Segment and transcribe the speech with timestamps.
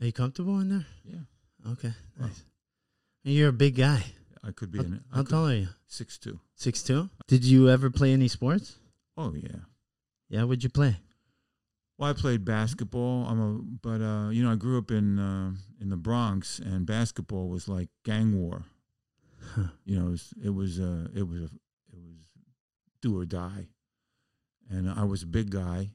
[0.00, 0.86] Are you comfortable in there?
[1.04, 1.72] Yeah.
[1.72, 1.92] Okay.
[2.18, 2.44] Nice.
[3.24, 4.04] And you're a big guy.
[4.44, 5.00] I could be How, in it.
[5.12, 5.68] how tall are you?
[5.88, 6.38] Six two.
[6.54, 7.08] Six two.
[7.26, 8.76] Did you ever play any sports?
[9.16, 9.60] Oh yeah.
[10.28, 10.44] Yeah.
[10.44, 10.96] What'd you play?
[11.98, 13.26] Well, I played basketball.
[13.26, 16.84] I'm a, but uh, you know, I grew up in uh, in the Bronx, and
[16.86, 18.64] basketball was like gang war.
[19.54, 19.68] Huh.
[19.84, 22.18] You know, it was it was uh, it was a, it was
[23.00, 23.68] do or die,
[24.70, 25.90] and I was a big guy,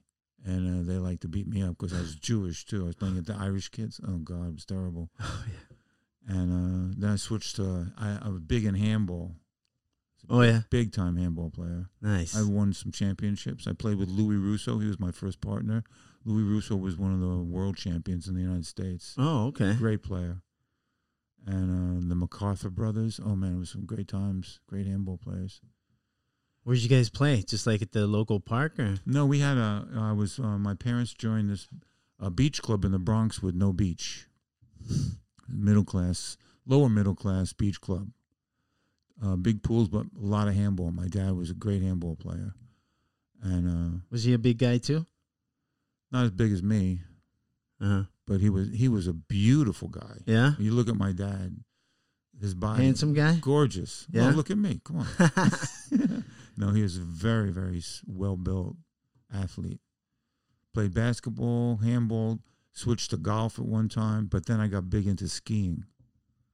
[0.46, 2.84] and uh, they like to beat me up because I was Jewish too.
[2.84, 4.00] I was playing at the Irish kids.
[4.08, 5.10] Oh God, it was terrible.
[5.20, 6.36] Oh yeah.
[6.36, 9.36] And uh, then I switched to I, I was big in handball.
[10.30, 10.62] Oh yeah.
[10.70, 11.90] Big time handball player.
[12.02, 12.36] Nice.
[12.38, 13.66] I won some championships.
[13.68, 14.78] I played with Louis Russo.
[14.78, 15.84] He was my first partner.
[16.24, 19.16] Louis Russo was one of the world champions in the United States.
[19.18, 19.74] oh okay.
[19.74, 20.42] Great player.
[21.48, 23.20] And uh, the MacArthur brothers.
[23.24, 24.60] Oh man, it was some great times.
[24.68, 25.60] Great handball players.
[26.64, 27.42] Where'd you guys play?
[27.42, 28.96] Just like at the local park, or?
[29.06, 29.88] No, we had a.
[29.98, 30.38] I was.
[30.40, 31.68] Uh, my parents joined this
[32.20, 34.28] a beach club in the Bronx with no beach.
[35.50, 38.10] Middle class, lower middle class beach club.
[39.24, 40.92] Uh, big pools, but a lot of handball.
[40.92, 42.54] My dad was a great handball player,
[43.44, 45.06] and uh, Was he a big guy too?
[46.12, 47.02] not as big as me,
[47.80, 48.04] Uh huh.
[48.28, 50.18] but he was he was a beautiful guy.
[50.26, 50.54] Yeah.
[50.60, 51.56] You look at my dad,
[52.40, 53.38] his body, Handsome guy.
[53.42, 54.08] gorgeous.
[54.12, 54.28] Yeah?
[54.28, 54.80] Well, look at me.
[54.84, 55.08] Come on.
[56.62, 58.76] no, he was a very very well built
[59.34, 59.82] athlete.
[60.74, 62.40] Played basketball, handball,
[62.72, 65.84] switched to golf at one time, but then I got big into skiing.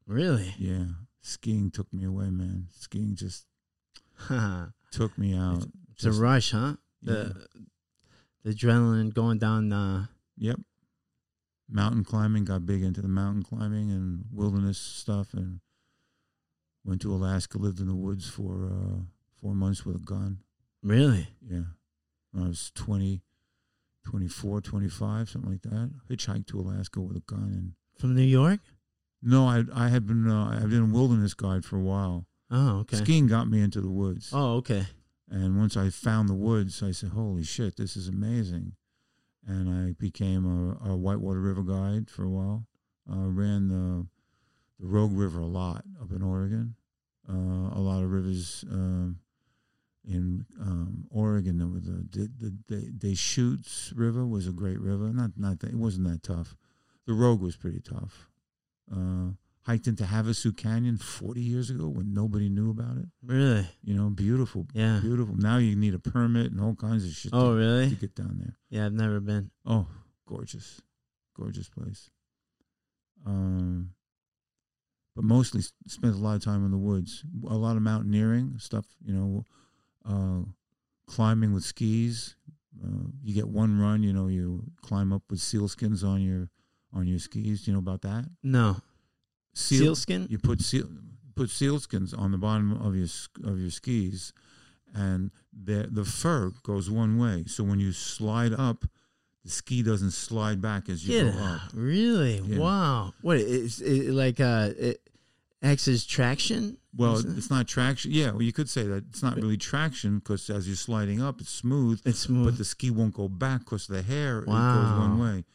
[0.07, 0.55] really?
[0.57, 0.85] Yeah,
[1.21, 2.67] skiing took me away, man.
[2.71, 3.45] Skiing just
[4.91, 5.63] took me out.
[5.63, 6.75] a Just- rush, huh?
[7.01, 7.13] yeah.
[7.13, 7.47] The
[8.43, 9.71] the adrenaline going down.
[9.73, 10.05] Uh,
[10.39, 10.59] Yep.
[11.69, 15.59] Mountain climbing, got big into the mountain climbing and wilderness stuff and
[16.85, 19.01] went to Alaska, lived in the woods for uh,
[19.41, 20.39] four months with a gun.
[20.83, 21.27] really?
[21.41, 21.63] Yeah.
[22.31, 23.21] When I was 20,
[24.05, 25.91] 24, 25, something like that.
[26.09, 27.51] Hitchhiked to Alaska with a gun.
[27.53, 28.59] And From New York?
[29.21, 32.25] no, I I had been uh, I've been a wilderness guide for a while.
[32.51, 32.97] Oh, okay.
[32.97, 34.29] Skiing got me into the woods.
[34.31, 34.85] Oh, okay.
[35.29, 38.73] And once I found the woods, I said, "Holy shit, this is amazing!"
[39.45, 42.67] And I became a, a Whitewater River guide for a while.
[43.11, 44.07] Uh, ran the
[44.79, 46.75] the Rogue River a lot up in Oregon.
[47.27, 49.19] Uh, a lot of rivers um,
[50.07, 51.57] in um, Oregon.
[51.57, 55.11] There was the the, the, the Deschutes River was a great river.
[55.13, 56.55] Not not that, it wasn't that tough.
[57.05, 58.27] The Rogue was pretty tough.
[58.91, 59.31] Uh,
[59.63, 63.05] hiked into Havasu Canyon 40 years ago when nobody knew about it.
[63.21, 63.67] Really?
[63.83, 64.99] You know, beautiful, Yeah.
[65.01, 65.35] beautiful.
[65.35, 67.89] Now you need a permit and all kinds of shit Oh, to, to really?
[67.95, 68.57] get down there.
[68.69, 69.51] Yeah, I've never been.
[69.65, 69.87] Oh,
[70.25, 70.81] gorgeous,
[71.35, 72.09] gorgeous place.
[73.25, 73.91] Um,
[75.15, 77.23] but mostly spent a lot of time in the woods.
[77.49, 78.85] A lot of mountaineering stuff.
[79.03, 79.45] You know,
[80.07, 80.41] uh,
[81.07, 82.35] climbing with skis.
[82.83, 84.03] Uh, you get one run.
[84.03, 86.49] You know, you climb up with sealskins on your
[86.93, 87.63] on your skis.
[87.63, 88.25] Do you know about that?
[88.43, 88.77] No.
[89.53, 90.29] Seal, Sealskin?
[90.29, 90.87] you put seal
[91.35, 93.07] put sealskins on the bottom of your
[93.43, 94.33] of your skis,
[94.93, 97.45] and the the fur goes one way.
[97.47, 98.85] So when you slide up,
[99.43, 101.61] the ski doesn't slide back as you Get go up.
[101.73, 102.39] Really?
[102.39, 102.59] Yeah.
[102.59, 103.13] Wow.
[103.21, 104.39] What is it like?
[104.39, 105.01] Uh, it
[105.61, 106.77] acts as traction.
[106.95, 108.11] Well, it's not traction.
[108.11, 111.41] Yeah, well, you could say that it's not really traction because as you're sliding up,
[111.41, 112.45] it's smooth, It's smooth.
[112.45, 115.45] but the ski won't go back because the hair it goes one way.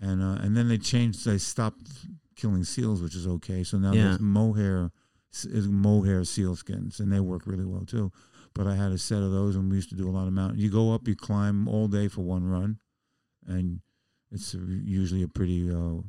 [0.00, 1.24] And uh, and then they changed.
[1.24, 1.86] They stopped
[2.36, 3.64] killing seals, which is okay.
[3.64, 4.02] So now Yeah.
[4.08, 4.90] there's mohair,
[5.32, 8.12] is mohair sealskins, and they work really well too.
[8.54, 10.32] But I had a set of those, and we used to do a lot of
[10.34, 10.58] mountain.
[10.58, 12.78] You go up, you climb all day for one run,
[13.46, 13.80] and
[14.30, 16.00] it's usually a pretty uh,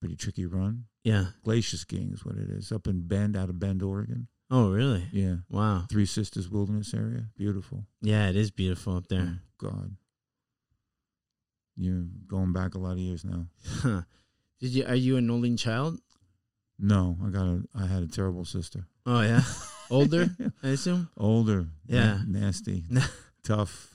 [0.00, 0.84] pretty tricky run.
[1.04, 1.26] Yeah.
[1.44, 2.72] Glacier skiing is what it is.
[2.72, 4.26] Up in Bend, out of Bend, Oregon.
[4.50, 5.04] Oh, really?
[5.12, 5.84] Yeah, Wow.
[5.90, 7.86] Three Sisters Wilderness Area, beautiful.
[8.02, 9.38] Yeah, it is beautiful up there.
[9.40, 9.96] Oh, God,
[11.76, 13.46] you're going back a lot of years now.
[13.82, 14.02] Huh.
[14.60, 14.86] Did you?
[14.86, 15.98] Are you an only child?
[16.78, 17.62] No, I got a.
[17.74, 18.86] I had a terrible sister.
[19.06, 19.42] Oh yeah.
[19.90, 20.28] Older,
[20.62, 21.08] I assume.
[21.16, 21.66] Older.
[21.86, 22.20] Yeah.
[22.26, 22.84] na- nasty.
[23.44, 23.94] tough.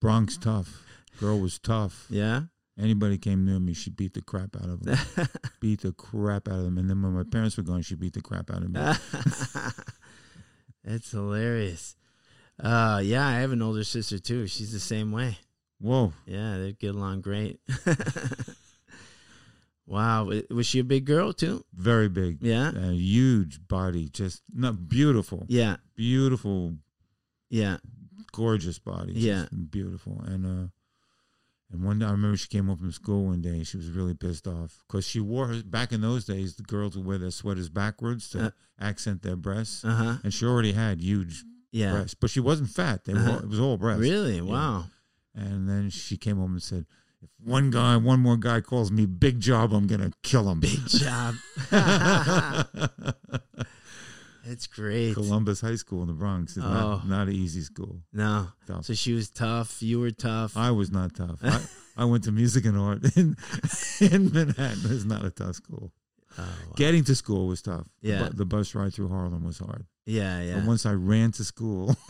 [0.00, 0.82] Bronx tough.
[1.20, 2.06] Girl was tough.
[2.10, 2.42] Yeah.
[2.78, 4.98] Anybody came near me, she beat the crap out of them.
[5.60, 6.78] beat the crap out of them.
[6.78, 8.80] And then when my parents were gone, she beat the crap out of me.
[10.84, 11.96] That's hilarious.
[12.62, 14.46] Uh, yeah, I have an older sister too.
[14.46, 15.38] She's the same way.
[15.80, 16.12] Whoa.
[16.26, 17.60] Yeah, they get along great.
[19.86, 21.64] wow, was she a big girl too?
[21.74, 22.38] Very big.
[22.42, 24.08] Yeah, A huge body.
[24.08, 25.44] Just not beautiful.
[25.48, 26.74] yeah, Beautiful,
[27.50, 27.76] yeah.
[28.32, 29.14] gorgeous body.
[29.14, 29.46] just Yeah.
[29.70, 30.22] Beautiful.
[30.26, 30.68] And uh
[31.72, 33.50] and one day I remember she came home from school one day.
[33.50, 36.56] and She was really pissed off because she wore her back in those days.
[36.56, 38.50] The girls would wear their sweaters backwards to Uh.
[38.80, 40.16] accent their breasts, Uh huh.
[40.24, 41.92] and she already had huge Yeah.
[41.92, 43.04] breasts, but she wasn't fat.
[43.04, 43.32] They Uh-huh.
[43.32, 44.00] all, it was all breasts.
[44.00, 44.40] Really?
[44.40, 44.86] Wow.
[45.34, 46.86] And then she came home and said,
[47.22, 50.60] if one guy, one more guy calls me big job, I'm gonna kill him.
[50.60, 51.34] Big job.
[54.46, 55.14] That's great.
[55.14, 56.68] Columbus High School in the Bronx is Oh.
[56.68, 58.00] not, not an easy school.
[58.12, 58.48] No.
[58.66, 58.84] Tough.
[58.84, 59.82] So she was tough.
[59.82, 60.56] You were tough.
[60.56, 61.40] I was not tough.
[61.42, 61.60] I,
[62.02, 63.36] I went to music and art in,
[64.00, 64.80] in Manhattan.
[64.84, 65.90] It's not a tough school.
[66.38, 66.72] Oh, wow.
[66.76, 67.88] Getting to school was tough.
[68.02, 68.28] The Yeah.
[68.28, 69.86] bu- The, bus ride through Harlem was hard.
[70.04, 70.66] yeah, But yeah.
[70.66, 71.96] once I ran to school,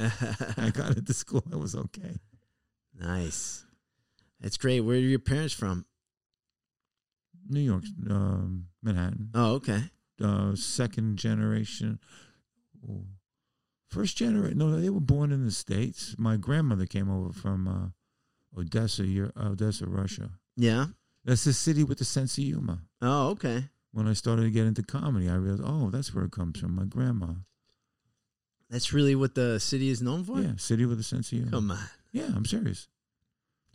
[0.58, 1.44] I got into school.
[1.50, 2.16] It was okay.
[2.98, 3.64] nice.
[4.40, 4.80] That's great.
[4.80, 5.86] Where are your parents from?
[7.48, 9.30] New York, um, Manhattan.
[9.34, 9.84] Oh, okay.
[10.20, 11.98] Uh, second generation.
[13.88, 14.58] First generation.
[14.58, 16.14] No, they were born in the States.
[16.18, 19.04] My grandmother came over from uh, Odessa,
[19.36, 20.30] Odessa, Russia.
[20.56, 20.86] Yeah.
[21.24, 22.78] That's the city with the sense of humor.
[23.02, 23.64] Oh, okay.
[23.92, 26.74] when I started to get into comedy, I realized, oh, that's where it comes from.
[26.74, 27.28] My grandma.
[28.70, 30.40] That's really what the city is known for?
[30.40, 31.50] Yeah, city with a sense of humor.
[31.50, 31.78] Come on.
[32.12, 32.88] Yeah, I'm serious.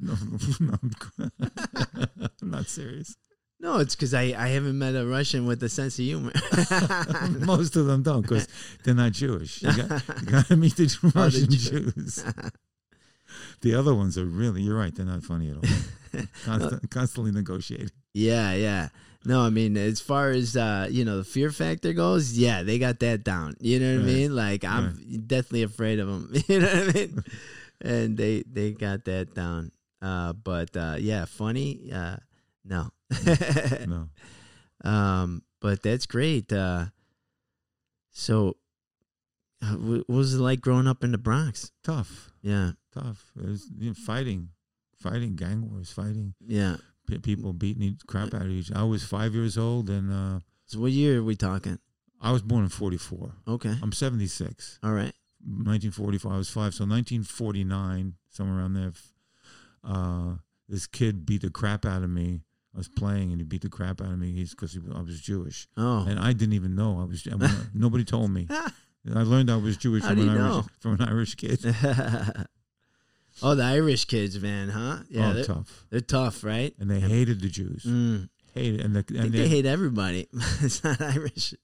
[0.04, 0.16] No,
[0.60, 3.16] no I'm not serious.
[3.62, 6.32] No, it's because I, I haven't met a Russian with a sense of humor.
[7.46, 8.48] Most of them don't because
[8.84, 9.62] they're not Jewish.
[9.62, 12.24] You got, you got to meet the Russian Jew- Jews.
[13.62, 16.24] The other ones are really, you're right, they're not funny at all.
[16.44, 17.92] Constant, constantly negotiating.
[18.14, 18.90] yeah, yeah.
[19.24, 22.80] No, I mean, as far as uh, you know, the fear factor goes, yeah, they
[22.80, 23.56] got that down.
[23.60, 24.36] You know what I mean?
[24.36, 24.96] Like, I'm
[25.28, 26.34] definitely afraid of them.
[26.48, 27.24] You know what I mean?
[27.82, 29.72] and they they got that down.
[30.02, 31.92] Uh, but uh, yeah, funny.
[31.94, 32.16] Uh,
[32.66, 32.90] no.
[33.88, 34.10] No.
[34.90, 36.52] um, but that's great.
[36.52, 36.86] Uh,
[38.12, 38.58] so,
[39.62, 41.72] uh, what was it like growing up in the Bronx?
[41.84, 43.32] Tough, Yeah, tough.
[43.38, 44.50] It was, you know, fighting,
[44.96, 46.34] fighting, gang wars, fighting.
[46.46, 46.78] yeah.
[47.08, 48.72] P- people beating the crap out of each.
[48.72, 51.80] I was five years old, and uh, So, what year are we talking?
[52.22, 53.32] I was born in '44.
[53.48, 54.80] Okay, I'm 76.
[54.84, 55.14] all right.
[55.44, 56.32] 1945.
[56.32, 58.92] I was five, so 1949, somewhere around there.
[59.84, 60.36] Uh,
[60.70, 62.42] this kid beat the crap out of me.
[62.74, 64.32] I was playing, and he beat the crap out of me.
[64.32, 67.28] He's because I was Jewish, Oh, and I didn't even know I was.
[67.30, 68.48] I mean, nobody told me.
[69.14, 71.60] I learned I was Jewish from an Irish from an Irish kid.
[73.44, 75.00] oh, the Irish kids, man, huh?
[75.10, 75.86] Yeah, oh, they're, tough.
[75.90, 76.74] they're tough, right?
[76.80, 77.84] And they hated the Jews.
[77.84, 80.28] Mm, Hated, and the, and they they, hate everybody.
[80.62, 81.56] it's not Irish,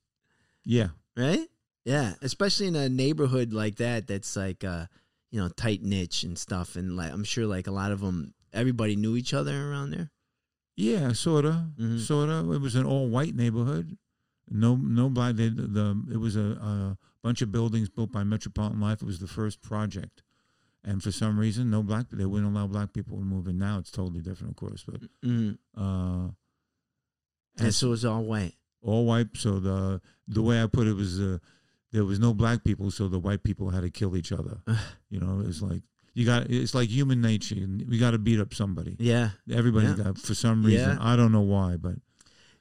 [0.65, 1.47] yeah, right?
[1.85, 4.07] Yeah, especially in a neighborhood like that.
[4.07, 4.87] That's like, uh,
[5.29, 8.33] you know, tight niche and stuff, and like I'm sure like a lot of them,
[8.51, 10.09] everybody knew each other around there.
[10.77, 11.99] Yeah, sorta, Mhm.
[11.99, 12.49] sorta.
[12.53, 13.97] It was an all white neighborhood.
[14.49, 15.35] No, no black.
[15.35, 19.01] They, the, the it was a, a bunch of buildings built by Metropolitan Life.
[19.01, 20.23] It was the first project,
[20.85, 22.05] and for some reason, no black.
[22.09, 23.57] They wouldn't allow black people to move in.
[23.57, 24.85] Now it's totally different, of course.
[24.87, 25.57] But Mm.
[25.75, 26.29] uh,
[27.59, 28.53] And so it's all white.
[28.81, 29.35] all white.
[29.35, 31.39] So the the way I put it was, uh,
[31.91, 34.61] there was no black people, so the white people had to kill each other.
[35.09, 35.81] you know, it's like
[36.17, 36.49] you got.
[36.49, 37.55] It's like human nature.
[37.55, 38.95] We got to beat up somebody.
[38.97, 39.93] Yeah, everybody yeah.
[39.93, 40.97] got for some reason.
[40.97, 40.97] Yeah.
[40.99, 41.93] I don't know why, but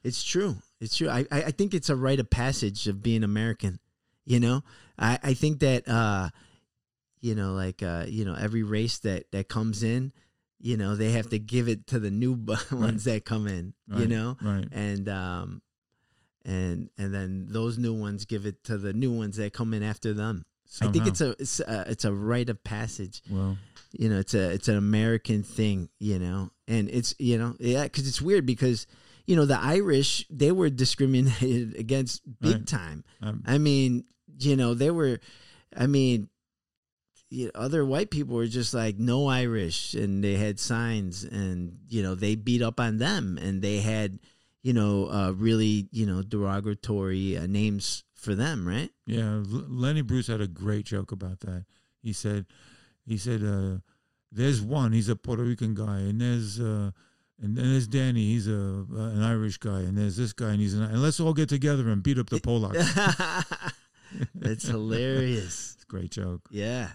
[0.03, 0.57] It's true.
[0.79, 1.09] It's true.
[1.09, 3.79] I, I think it's a rite of passage of being American.
[4.25, 4.61] You know,
[4.99, 6.29] I, I think that uh,
[7.19, 10.13] you know, like uh, you know, every race that that comes in,
[10.59, 12.33] you know, they have to give it to the new
[12.71, 13.73] ones that come in.
[13.91, 14.67] You know, right.
[14.71, 15.63] and um,
[16.45, 19.81] and and then those new ones give it to the new ones that come in
[19.81, 20.45] after them.
[20.81, 23.57] I think it's a it's a, it's a rite of passage well.
[23.93, 27.83] you know it's a it's an american thing you know and it's you know yeah
[27.83, 28.85] because it's weird because
[29.25, 32.67] you know the irish they were discriminated against big Right.
[32.67, 34.03] time Um, i mean
[34.39, 35.19] you know they were
[35.75, 36.29] i mean
[37.29, 41.79] you know, other white people were just like no irish and they had signs and
[41.89, 44.19] you know they beat up on them and they had
[44.63, 50.01] you know uh, really you know derogatory uh, names for them right Yeah, L- Lenny
[50.01, 51.63] Bruce had a great joke about that.
[52.03, 52.45] He said,
[53.05, 53.77] he said, uh,
[54.33, 54.91] "There's one.
[54.91, 56.91] He's a Puerto Rican guy, and there's uh,
[57.41, 58.25] and then there's Danny.
[58.33, 60.83] He's a uh, an Irish guy, and there's this guy, and he's an.
[60.83, 63.73] And let's all get together and beat up the Polacks."
[64.35, 66.49] that's hilarious It's a great joke.
[66.51, 66.89] Yeah,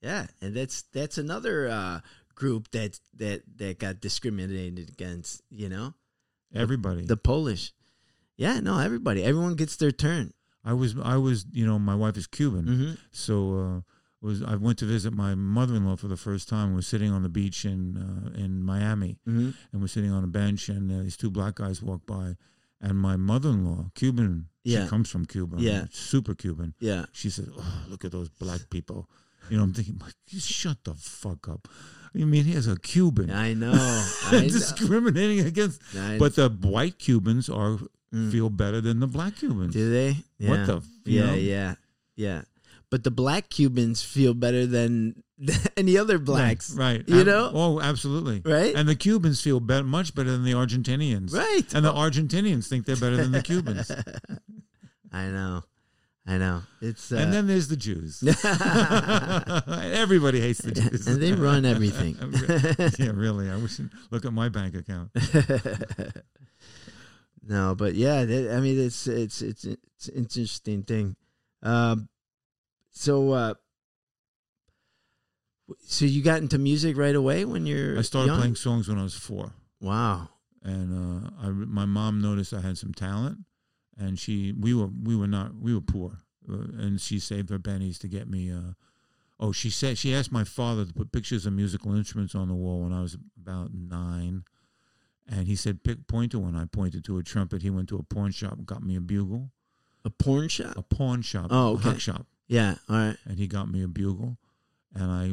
[0.00, 2.00] yeah, and that's that's another uh,
[2.36, 5.42] group that that that got discriminated against.
[5.50, 5.94] You know,
[6.54, 7.02] Everybody.
[7.02, 7.72] the Polish.
[8.36, 10.32] Yeah, no, everybody, everyone gets their turn.
[10.64, 13.80] I was, I was, you know, my wife is Cuban, hmm so uh,
[14.20, 16.74] was I went to visit my mother-in-law for the first time.
[16.74, 20.26] We're sitting on the beach in uh, in Miami, hmm and we're sitting on a
[20.28, 22.36] bench, and uh, these two black guys walk by,
[22.80, 24.84] and my mother-in-law, Cuban, Yeah.
[24.84, 25.86] she comes from Cuba, Yeah.
[25.90, 26.74] super Cuban.
[26.80, 29.08] Yeah, She said, "Oh, look at those black people."
[29.50, 31.68] You know, I'm thinking, shut the fuck up.
[32.12, 33.72] You mean here's a Cuban I know.
[33.72, 34.40] I know.
[34.48, 35.80] discriminating against?
[35.96, 37.78] I- But the white Cubans are
[38.14, 38.32] Mm.
[38.32, 39.72] feel better than the black Cubans.
[39.74, 40.16] do they?
[40.38, 40.50] Yeah.
[40.50, 40.82] What the?
[41.04, 41.34] Yeah, know?
[41.34, 41.74] yeah,
[42.16, 42.42] yeah.
[42.90, 45.22] but the black Cubans feel better than
[45.76, 47.04] any other blacks, right?
[47.06, 47.50] You Ab- know?
[47.52, 48.40] Oh, absolutely.
[48.50, 48.74] right?
[48.74, 51.34] And the Cubans feel bet much better than the Argentinians.
[51.34, 51.64] right.
[51.74, 53.90] And the Argentinians think they're better than the Cubans.
[55.12, 55.62] I know,
[56.26, 56.62] I know.
[56.80, 58.22] It's uh, and then there's the Jews.
[60.02, 61.06] Everybody hates the Jews.
[61.06, 62.16] and they run everything.
[62.98, 63.50] yeah, really.
[63.50, 63.80] I wish.
[64.10, 65.10] Look at my bank account.
[67.48, 71.16] No, but yeah, that, I mean, it's it's it's it's an interesting thing.
[71.62, 72.08] Um,
[72.90, 73.54] so, uh,
[75.86, 78.38] so you got into music right away when you're I started young?
[78.38, 80.28] playing songs when I was four, Wow.
[80.62, 83.38] and uh, I, my mom noticed I had some talent,
[83.96, 86.18] and she we were we were not we were poor,
[86.50, 88.50] uh, and she saved her pennies to get me.
[88.50, 88.72] Uh,
[89.40, 92.54] oh, she said she asked my father to put pictures of musical instruments on the
[92.54, 94.44] wall when I was about nine,
[95.28, 96.56] and he said pick point to one.
[96.56, 97.62] I pointed to a trumpet.
[97.62, 99.50] He went to a pawn shop, and got me a bugle.
[100.04, 100.76] A pawn shop?
[100.76, 101.82] A pawn shop, Oh, a okay.
[101.90, 102.26] hock shop.
[102.46, 102.76] Yeah.
[102.88, 103.16] All right.
[103.26, 104.38] and he got me a bugle,
[104.94, 105.32] and I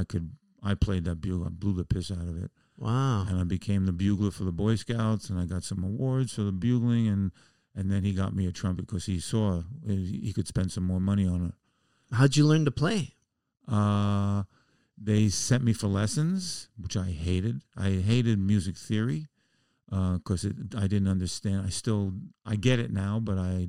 [0.00, 1.46] I could I played that bugle.
[1.46, 3.26] I blew the piss out of it, Wow.
[3.28, 6.42] and I became the bugler for the Boy Scouts, and I got some awards for
[6.42, 7.30] the bugling, and
[7.76, 10.84] and then he got me a trumpet because he saw he he could spend some
[10.84, 11.54] more money on it.
[12.14, 13.14] How'd you learn to play?
[13.68, 14.42] Uh,
[15.00, 17.62] they sent me for lessons, which I hated.
[17.76, 19.26] I hated music theory
[19.88, 21.64] because it I didn't understand.
[21.66, 22.12] I still
[22.44, 23.68] I get it now, but I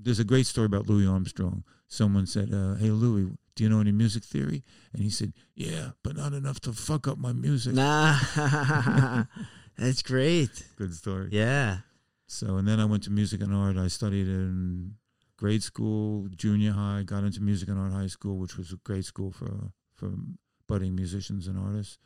[0.00, 1.64] there's a great story about Louis Armstrong.
[1.86, 5.90] Someone said, uh, "Hey Louis, do you know any music theory?" And he said, "Yeah,
[6.02, 8.18] but not enough to fuck up my music." Nah.
[9.78, 10.50] That's great.
[10.76, 11.28] Good story.
[11.30, 11.78] Yeah.
[12.26, 13.76] So and then I went to music and art.
[13.76, 14.94] I studied in
[15.36, 17.02] grade school, junior high.
[17.04, 20.12] Got into music and art high school, which was a great school for for
[20.66, 21.98] budding musicians and artists.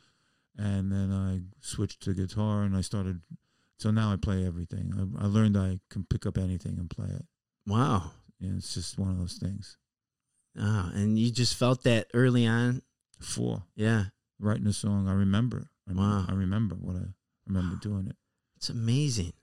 [0.57, 3.21] And then I switched to guitar and I started.
[3.79, 4.93] So now I play everything.
[5.19, 7.25] I, I learned I can pick up anything and play it.
[7.65, 8.11] Wow.
[8.41, 9.77] And it's just one of those things.
[10.57, 12.81] Oh, and you just felt that early on.
[13.19, 14.05] Four Yeah.
[14.39, 15.07] writing a song.
[15.07, 15.69] I remember.
[15.87, 16.25] I remember, Wow.
[16.29, 17.05] I remember what I
[17.47, 18.15] remember doing it.
[18.57, 19.33] It's amazing.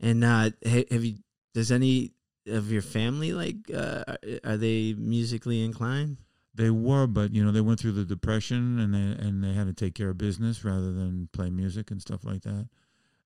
[0.00, 1.16] And uh, have you?
[1.54, 2.12] Does any
[2.46, 3.56] of your family like?
[3.72, 4.04] Uh,
[4.44, 6.18] are they musically inclined?
[6.56, 9.66] They were, but you know, they went through the depression and they and they had
[9.66, 12.68] to take care of business rather than play music and stuff like that.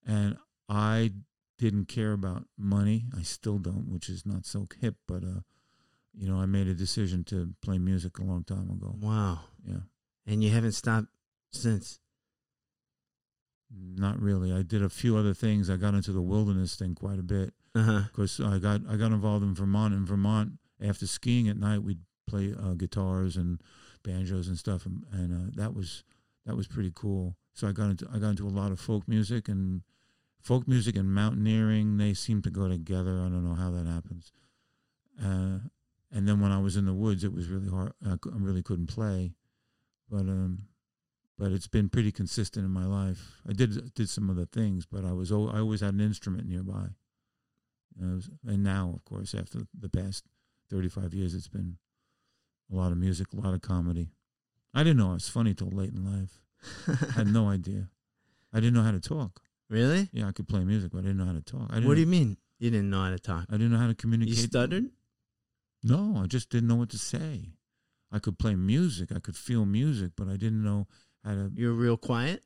[0.04, 0.36] And
[0.68, 1.12] I
[1.58, 3.04] didn't care about money.
[3.16, 5.40] I still don't, which is not so hip, but uh,
[6.12, 8.96] you know, I made a decision to play music a long time ago.
[9.00, 9.40] Wow.
[9.64, 9.82] Yeah.
[10.26, 11.08] And you haven't stopped
[11.52, 12.00] since.
[13.72, 14.52] Not really.
[14.52, 15.70] I did a few other things.
[15.70, 19.12] I got into the wilderness thing quite a bit Uh because I got I got
[19.12, 19.94] involved in Vermont.
[19.94, 23.60] In Vermont, after skiing at night, we'd play uh, guitars and
[24.02, 26.04] banjos and stuff, and, and uh, that was
[26.46, 27.36] that was pretty cool.
[27.54, 29.82] So I got into I got into a lot of folk music and
[30.40, 31.96] folk music and mountaineering.
[31.96, 33.20] They seem to go together.
[33.20, 34.32] I don't know how that happens.
[35.22, 35.68] Uh,
[36.12, 37.92] and then when I was in the woods, it was really hard.
[38.04, 39.34] I, really couldn't play,
[40.10, 40.66] but um,
[41.38, 43.40] but it's been pretty consistent in my life.
[43.48, 46.88] I did did some other things, but I was I always had an instrument nearby.
[48.00, 50.24] It was- and now, of course, after the past
[50.68, 51.76] thirty five years, it's been
[52.70, 54.10] a lot of music, a lot of comedy.
[54.74, 56.40] I didn't know I was funny till late in life.
[56.86, 57.88] I had no idea.
[58.52, 59.40] I didn't know how to talk.
[59.68, 60.08] really?
[60.12, 61.66] Yeah, I could play music, but I didn't know how to talk.
[61.70, 62.36] I didn't, What do you mean?
[62.58, 63.46] You didn't know how to talk?
[63.48, 64.36] I didn't know how to communicate.
[64.36, 64.84] You stuttered?
[65.82, 67.54] No, I just didn't know what to say.
[68.12, 70.86] I could play music, I could feel music, but I didn't know
[71.24, 71.50] how to.
[71.54, 72.42] You were real quiet.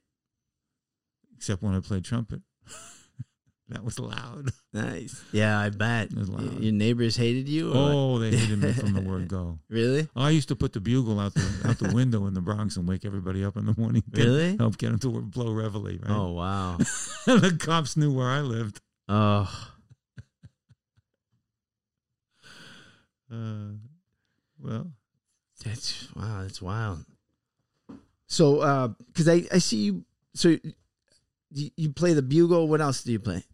[1.37, 2.43] Except when I played trumpet,
[3.68, 4.50] that was loud.
[4.75, 5.23] Nice.
[5.30, 6.09] Yeah, I bet.
[6.12, 7.71] Y- Your neighbors hated you.
[7.71, 7.75] Or?
[7.76, 9.61] Oh, they hated me from the word go.
[9.71, 10.09] really?
[10.16, 12.88] I used to put the bugle out the out the window in the Bronx and
[12.88, 14.02] wake everybody up in the morning.
[14.12, 14.56] Get- Really?
[14.56, 15.85] help get them to blow reveille.
[15.85, 16.00] Right?
[16.09, 16.76] Oh wow.
[17.26, 18.80] the cops knew where I lived.
[19.09, 19.49] Oh,
[23.33, 23.75] Uh,
[24.61, 24.90] well,
[25.64, 26.42] that's wow.
[26.42, 27.04] That's wild.
[28.26, 30.04] So, uh, because I I see you.
[30.35, 30.49] So
[31.52, 32.68] you, you play the bugle.
[32.68, 33.44] What else do you play?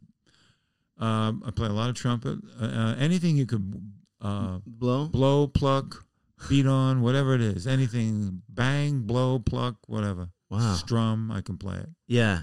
[1.01, 2.39] Um, I play a lot of trumpet.
[2.61, 5.09] Uh, uh, anything you could uh, Blow.
[5.09, 6.05] blow, pluck,
[6.49, 7.67] beat on, whatever it is.
[7.67, 10.29] Anything, bang, blow, pluck, whatever.
[10.51, 10.75] Wow.
[10.75, 11.89] Strum, I can play it.
[12.07, 12.43] Yeah.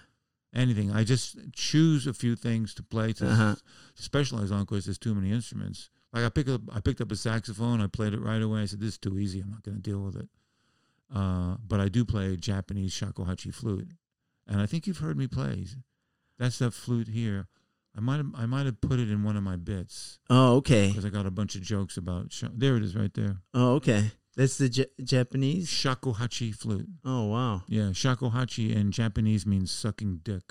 [0.55, 0.91] Anything.
[0.91, 3.55] I just choose a few things to play to Uh-huh.
[3.95, 5.89] specialize on because there's too many instruments.
[6.13, 7.79] Like I picked up, I picked up a saxophone.
[7.81, 8.61] I played it right away.
[8.61, 9.41] I said, "This is too easy.
[9.41, 10.29] I'm not going to deal with it."
[11.13, 13.89] Uh, but I do play Japanese shakuhachi flute,
[14.47, 15.65] and I think you've heard me play.
[16.39, 17.47] That's that flute here.
[17.97, 20.89] I might have, I might have put it in one of my bits Oh, okay.
[20.89, 22.31] because I got a bunch of jokes about.
[22.31, 23.37] Sh- there it is, right there.
[23.55, 24.11] Oh, okay.
[24.35, 25.67] That's the J- Japanese.
[25.67, 26.87] Shakuhachi flute.
[27.03, 27.63] Oh, wow.
[27.67, 30.43] Yeah, shakuhachi in Japanese means sucking dick.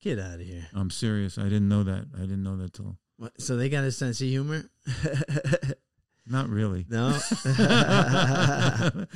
[0.00, 0.68] Get out of here.
[0.72, 1.36] I'm serious.
[1.36, 2.06] I didn't know that.
[2.16, 2.96] I didn't know that till.
[3.18, 4.64] What, so they got a sense of humor.
[6.26, 6.86] Not really.
[6.88, 7.10] No.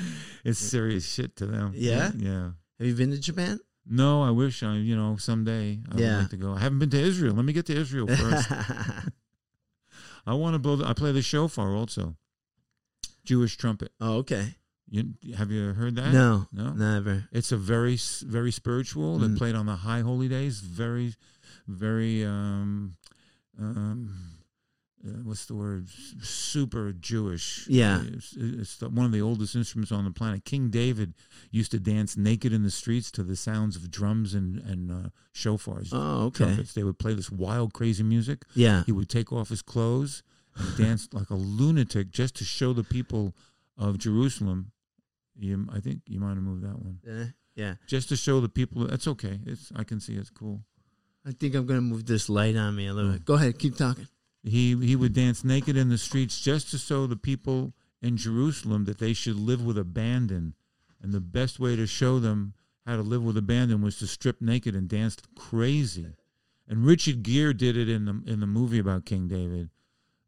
[0.45, 1.73] it's serious shit to them.
[1.75, 2.11] Yeah?
[2.17, 2.51] Yeah.
[2.79, 3.59] Have you been to Japan?
[3.93, 6.15] No, I wish I, you know, someday I Yeah.
[6.15, 6.55] would like to go.
[6.55, 7.35] I haven't been to Israel.
[7.35, 8.49] Let me get to Israel first.
[10.27, 10.83] I want to build.
[10.83, 12.17] I play the shofar also.
[13.25, 13.93] Jewish trumpet.
[14.01, 14.55] oh, okay.
[14.89, 16.13] You have you heard that?
[16.13, 16.73] No, No.
[16.73, 17.29] never.
[17.33, 19.19] It's a very very spiritual.
[19.19, 19.39] They Mm.
[19.39, 20.61] played on the high holy days.
[20.61, 21.15] Very,
[21.69, 22.25] very.
[22.25, 22.97] Um,
[23.59, 24.15] um,
[25.07, 25.89] uh, what's the word?
[26.21, 27.67] Super Jewish.
[27.69, 28.03] Yeah.
[28.07, 30.45] It's, it's the, one of the oldest instruments on the planet.
[30.45, 31.15] King David
[31.51, 35.09] used to dance naked in the streets to the sounds of drums and and uh,
[35.35, 36.45] shofars, Oh, okay.
[36.45, 36.75] trumpets.
[36.75, 38.45] They would play this wild, crazy music.
[38.55, 38.83] Yeah.
[38.85, 40.23] He would take off his clothes
[40.57, 43.35] and dance like a lunatic just to show the people
[43.79, 44.73] of Jerusalem.
[45.39, 47.75] You, I think you might have moved that one Eh, yeah.
[47.87, 48.87] just to show the people.
[48.87, 49.39] That's okay.
[49.47, 50.61] It's I can see it's cool.
[51.27, 53.25] I think I'm gonna move this light on me a little bit.
[53.25, 54.07] Go ahead, keep talking.
[54.43, 58.85] He he would dance naked in the streets just to show the people in Jerusalem
[58.87, 60.55] that they should live with abandon,
[61.03, 62.55] and the best way to show them
[62.87, 66.07] how to live with abandon was to strip naked and dance crazy.
[66.67, 69.71] And Richard Gere did it in the in the movie about King David,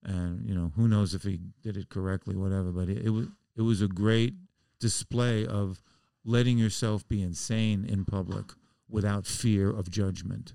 [0.03, 2.71] and you know who knows if he did it correctly, whatever.
[2.71, 4.35] But it, it was it was a great
[4.79, 5.83] display of
[6.25, 8.47] letting yourself be insane in public
[8.89, 10.55] without fear of judgment.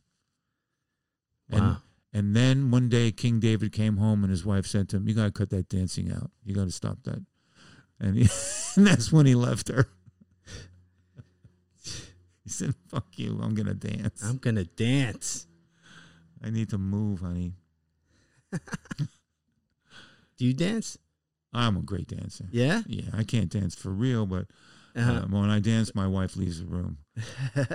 [1.50, 1.58] Wow.
[1.58, 1.78] and
[2.36, 5.26] then one day King David came home and his wife said to him, "You got
[5.26, 6.32] to cut that dancing out.
[6.44, 7.24] You got to stop that."
[8.00, 8.30] And, he,
[8.76, 9.90] and that's when he left her.
[12.44, 13.40] he said, "Fuck you.
[13.42, 14.22] I'm gonna dance.
[14.24, 15.48] I'm gonna dance.
[16.44, 17.54] I need to move, honey.
[20.38, 20.98] Do you dance?
[21.54, 22.46] I'm a great dancer.
[22.52, 22.84] Yeah.
[22.88, 24.46] Yeah, I can't dance for real, but
[24.96, 25.12] Uh-huh.
[25.12, 27.00] uh, when I dance, my wife leaves the room.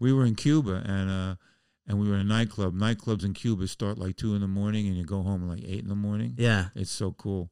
[0.00, 1.34] we were in Cuba and uh
[1.90, 2.72] and we were in a nightclub.
[2.74, 5.80] Nightclubs in Cuba start like two in the morning and you go home like eight
[5.82, 6.34] in the morning.
[6.38, 6.66] yeah.
[6.76, 7.50] It's so cool.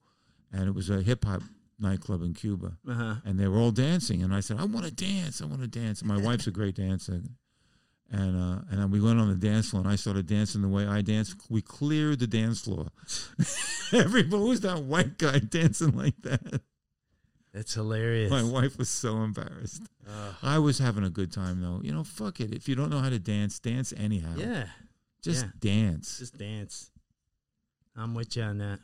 [0.53, 1.43] And it was a hip hop
[1.81, 2.79] nightclub in Cuba.
[2.89, 3.15] Uh huh.
[3.25, 4.23] And they were all dancing.
[4.23, 5.43] And I said, I want to dance.
[5.43, 6.03] I want to dance.
[6.03, 7.21] And my wife's a great dancer.
[8.11, 10.69] And uh, and then we went on the dance floor and I started dancing the
[10.69, 11.35] way I dance.
[11.51, 12.87] We cleared the dance floor.
[13.93, 16.63] Everybody who's that white guy dancing like that?
[17.53, 18.31] That's hilarious.
[18.31, 19.83] My wife was so embarrassed.
[20.09, 20.35] Ugh.
[20.43, 21.81] I was having a good time though.
[21.83, 22.53] You know, fuck it.
[22.55, 24.35] If you don't know how to dance, dance anyhow.
[24.37, 24.67] yeah.
[25.23, 25.51] Just yeah.
[25.59, 26.19] dance.
[26.19, 26.91] Just dance.
[27.97, 28.79] I'm with you on that.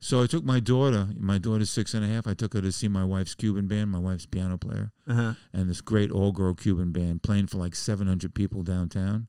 [0.00, 2.72] So I took my daughter, my daughter's six and a half, I took her to
[2.72, 5.34] see my wife's Cuban band, my wife's piano player, Uh huh.
[5.52, 9.28] and this great all girl Cuban band playing for like 700 people downtown.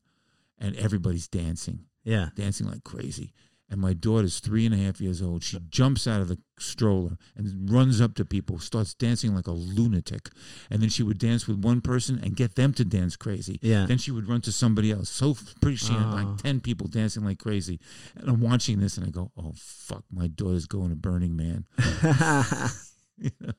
[0.58, 2.30] And everybody's dancing, Yeah.
[2.34, 3.32] dancing like crazy.
[3.72, 5.44] And my daughter's three and a half years old.
[5.44, 9.52] She jumps out of the stroller and runs up to people, starts dancing like a
[9.52, 10.28] lunatic.
[10.68, 13.60] And then she would dance with one person and get them to dance crazy.
[13.62, 13.86] Yeah.
[13.86, 15.08] Then she would run to somebody else.
[15.08, 16.14] So pretty she had Oh.
[16.16, 17.78] like ten people dancing like crazy.
[18.16, 21.64] And I'm watching this and I go, Oh fuck, my daughter's going to Burning Man.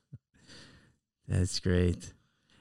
[1.28, 2.12] That's great.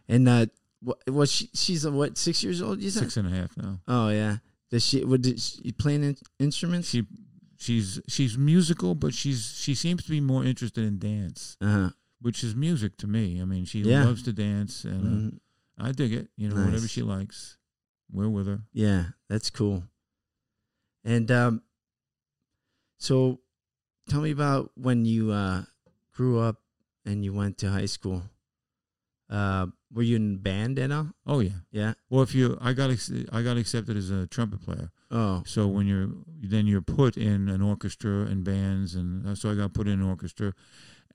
[0.07, 0.45] And uh,
[0.81, 0.99] what?
[1.07, 1.29] What?
[1.29, 2.17] She, she's uh, what?
[2.17, 2.81] Six years old?
[2.81, 3.03] You said?
[3.03, 3.79] Six and a half now.
[3.87, 4.37] Oh yeah.
[4.69, 5.03] Does she?
[5.03, 5.21] What?
[5.21, 6.89] Did she playing in, instruments?
[6.89, 7.05] She
[7.62, 11.89] she's she's musical, but she's she seems to be more interested in dance, Uh huh.
[12.19, 13.41] which is music to me.
[13.41, 14.04] I mean, she Yeah.
[14.06, 15.39] loves to dance, and uh, Mhm.
[15.78, 16.30] I dig it.
[16.38, 17.58] You know, whatever she likes,
[18.12, 18.62] we're with her.
[18.74, 19.84] Yeah, that's cool.
[21.04, 21.62] And um,
[22.97, 23.39] so,
[24.10, 25.63] tell me about when you uh,
[26.13, 26.62] grew up
[27.06, 28.24] and you went to high school.
[29.30, 31.08] Uh, were you in band at all?
[31.26, 31.60] Oh yeah.
[31.71, 31.93] Yeah.
[32.10, 34.91] Well, if you, I got ex- I got accepted as a trumpet player.
[35.12, 35.43] Oh.
[35.45, 36.10] So when you're
[36.41, 40.00] then you're put in an orchestra and bands, and uh, so I got put in
[40.02, 40.54] an orchestra,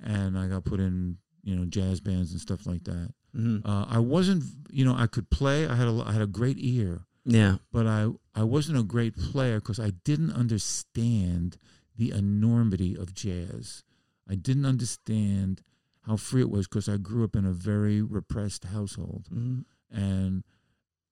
[0.01, 3.13] and I got put in you know jazz bands and stuff like that.
[3.35, 5.67] hmm Uh, I wasn't, you know, I could play.
[5.67, 7.57] I had a, I had a great ear, Yeah.
[7.73, 11.57] but I I wasn't a great player because I didn't understand
[11.97, 13.83] the enormity of jazz.
[14.29, 15.63] I didn't understand
[16.03, 20.45] how free it was because I grew up in a very repressed household hmm and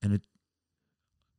[0.03, 0.23] and it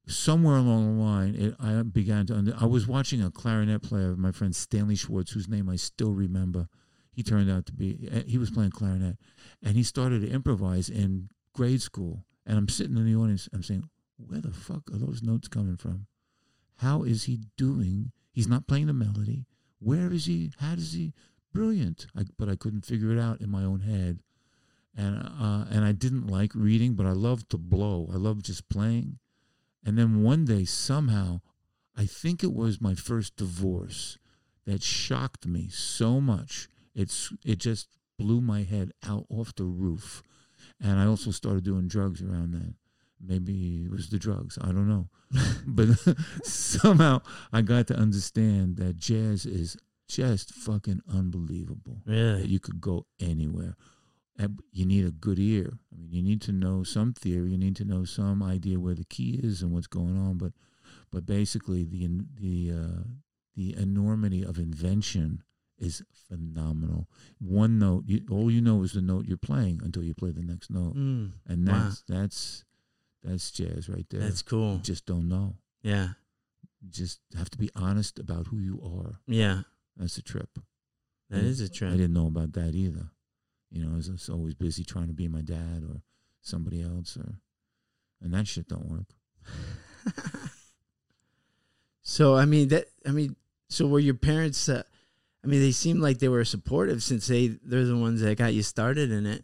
[0.08, 4.16] somewhere along the line it I began to under, I was watching a clarinet player
[4.16, 6.68] my friend Stanley Schwartz whose name I still remember.
[7.12, 9.18] He turned out to be eh, he was playing clarinet.
[9.64, 12.26] And he started to improvise in grade school.
[12.46, 15.78] And I'm sitting in the audience I'm saying where the fuck are those notes coming
[15.78, 16.08] from?
[16.78, 18.12] How is he doing?
[18.32, 19.46] He's not playing the melody.
[19.80, 20.52] Where is he?
[20.60, 21.14] How does he?
[21.54, 22.08] Brilliant.
[22.18, 24.20] I, but I couldn't figure it out in my own head.
[24.98, 28.10] And uh, and I didn't like reading, but I loved to blow.
[28.14, 29.20] I loved just playing.
[29.86, 31.42] And then one day, somehow,
[31.96, 34.18] I think it was my first divorce
[34.66, 36.68] that shocked me so much.
[36.96, 40.24] It's it just blew my head out off the roof.
[40.82, 42.76] And I also started doing drugs around then.
[43.22, 44.58] Maybe it was the drugs.
[44.60, 45.08] I don't know.
[45.68, 45.88] but
[46.44, 47.22] somehow
[47.54, 52.02] I got to understand that jazz is just fucking unbelievable.
[52.06, 52.48] that Really?
[52.48, 53.76] you could go anywhere.
[54.72, 55.80] You need a good ear.
[55.94, 57.52] I mean, you need to know some theory.
[57.52, 60.38] You need to know some idea where the key is and what's going on.
[60.38, 60.52] But,
[61.12, 63.04] but basically, the the uh,
[63.56, 65.42] the enormity of invention
[65.78, 67.08] is phenomenal.
[67.40, 70.42] One note, you, all you know is the note you're playing until you play the
[70.42, 71.74] next note, Mm, and Wow.
[71.84, 72.64] that's that's
[73.24, 74.22] that's jazz right there.
[74.22, 74.74] that's cool.
[74.76, 75.56] you just don't know.
[75.82, 76.10] Yeah.
[76.82, 79.20] You just have to be honest about who you are.
[79.28, 79.62] Yeah.
[79.98, 80.60] That's a trip.
[81.30, 81.98] That is a I trend.
[81.98, 83.10] didn't know about that either.
[83.76, 86.02] You know, I was, I was always busy trying to be my dad or
[86.42, 87.40] somebody else, or
[88.22, 89.08] and that shit don't work.
[92.02, 93.36] so I mean that I mean
[93.68, 94.84] so were your parents uh,
[95.44, 98.54] I mean they seemed like they were supportive since they they're the ones that got
[98.54, 99.44] you started in it.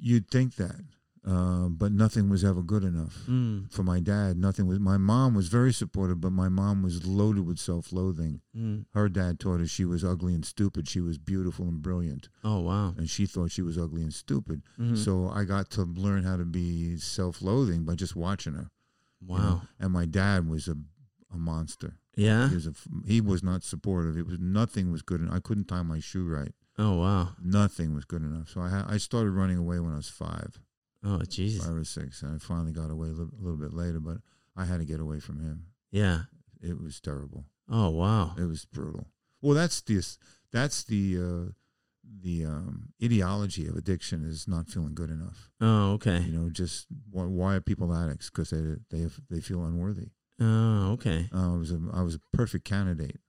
[0.00, 0.80] You'd think that,
[1.26, 4.36] uh, but nothing was ever good enough Mm, for my dad.
[4.36, 4.78] Nothing was.
[4.78, 8.40] My mom was very supportive, but my mom was loaded with self-loathing.
[8.56, 8.84] mm.
[8.94, 10.88] Her dad taught her she was ugly and stupid.
[10.88, 12.94] She was beautiful and brilliant, Oh wow.
[12.96, 14.62] and she thought she was ugly and stupid.
[14.78, 14.96] Mhm.
[14.96, 18.70] So I got to learn how to be self-loathing by just watching her.
[19.20, 19.38] you wow.
[19.38, 19.62] know.
[19.80, 20.76] And my dad was a
[21.34, 21.96] a monster.
[22.14, 22.48] Yeah.
[22.48, 22.72] He was a,
[23.04, 24.16] he was not supportive.
[24.16, 25.26] It was nothing was good.
[25.30, 26.52] I couldn't tie my shoe right.
[26.78, 27.30] Oh wow.
[27.42, 28.48] Nothing was good enough.
[28.50, 30.60] So I ha- I started running away when I was five,
[31.06, 31.64] Oh Jesus.
[31.64, 34.00] five or six, and I finally got away a little, a little bit later.
[34.00, 34.18] But
[34.56, 35.66] I had to get away from him.
[35.92, 36.22] Yeah.
[36.60, 37.44] It was terrible.
[37.70, 38.34] Oh wow.
[38.36, 39.06] It was brutal.
[39.40, 40.02] Well, that's the
[40.52, 41.52] that's the uh,
[42.22, 45.50] the um, ideology of addiction is not feeling good enough.
[45.60, 46.18] Oh okay.
[46.18, 48.30] You know, just why, why are people addicts?
[48.30, 50.08] Because they they have, they feel unworthy.
[50.40, 51.28] Oh okay.
[51.32, 53.20] Uh, I was a I was a perfect candidate.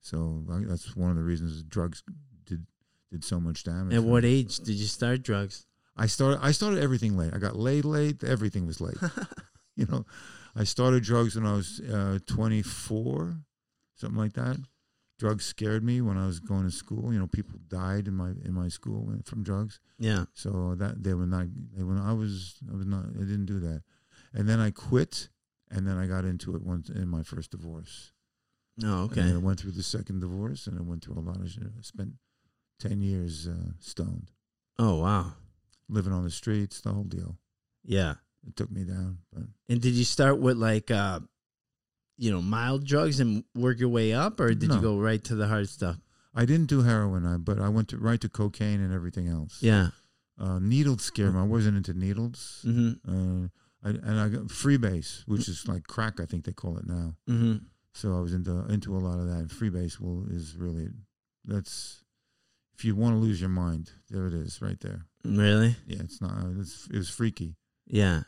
[0.00, 2.02] So I, that's one of the reasons drugs
[2.44, 2.66] did
[3.10, 3.94] did so much damage.
[3.94, 5.66] At what age did you start drugs?
[5.98, 7.34] I started I started everything late.
[7.34, 8.22] I got laid late.
[8.22, 8.96] Everything was late.
[9.76, 10.06] you know,
[10.54, 13.36] I started drugs when I was uh, 24,
[13.96, 14.56] something like that.
[15.18, 17.12] Drugs scared me when I was going to school.
[17.12, 19.80] You know, people died in my in my school from drugs.
[19.98, 20.26] Yeah.
[20.34, 21.46] So that they were not.
[21.76, 23.06] They were, I was I was not.
[23.16, 23.82] I didn't do that.
[24.32, 25.28] And then I quit.
[25.70, 28.12] And then I got into it once in my first divorce.
[28.82, 29.20] Oh okay.
[29.20, 29.36] And then.
[29.36, 31.64] I went through the second divorce, and I went through a lot of shit.
[31.64, 32.12] I spent
[32.78, 34.30] ten years uh, stoned,
[34.78, 35.34] Oh wow.
[35.88, 37.38] Living on the streets, the whole deal.
[37.84, 38.14] Yeah.
[38.46, 41.20] It took me down, but And did you start with like uh
[42.20, 44.76] you know, mild drugs and work your way up or did No.
[44.76, 45.98] you go right to the hard stuff?
[46.34, 47.24] I didn't do heroin.
[47.26, 49.62] I but I went to right to cocaine and everything else.
[49.62, 49.90] Yeah.
[50.40, 51.40] uh, needles scared me.
[51.40, 52.64] I wasn't into needles.
[52.64, 52.98] Mhm.
[53.06, 53.48] Uh,
[53.82, 56.20] I, and I got freebase, which is like crack.
[56.20, 57.16] I think they call it now.
[57.28, 57.64] Mhm.
[57.94, 59.38] So I was into into a lot of that.
[59.38, 60.88] And freebase will is really
[61.44, 62.04] that's
[62.78, 65.04] if you want to lose your mind, there it is, right there.
[65.24, 65.76] Really?
[65.86, 66.32] Yeah, it's not.
[66.58, 67.56] It's it was freaky.
[67.86, 68.22] Yeah.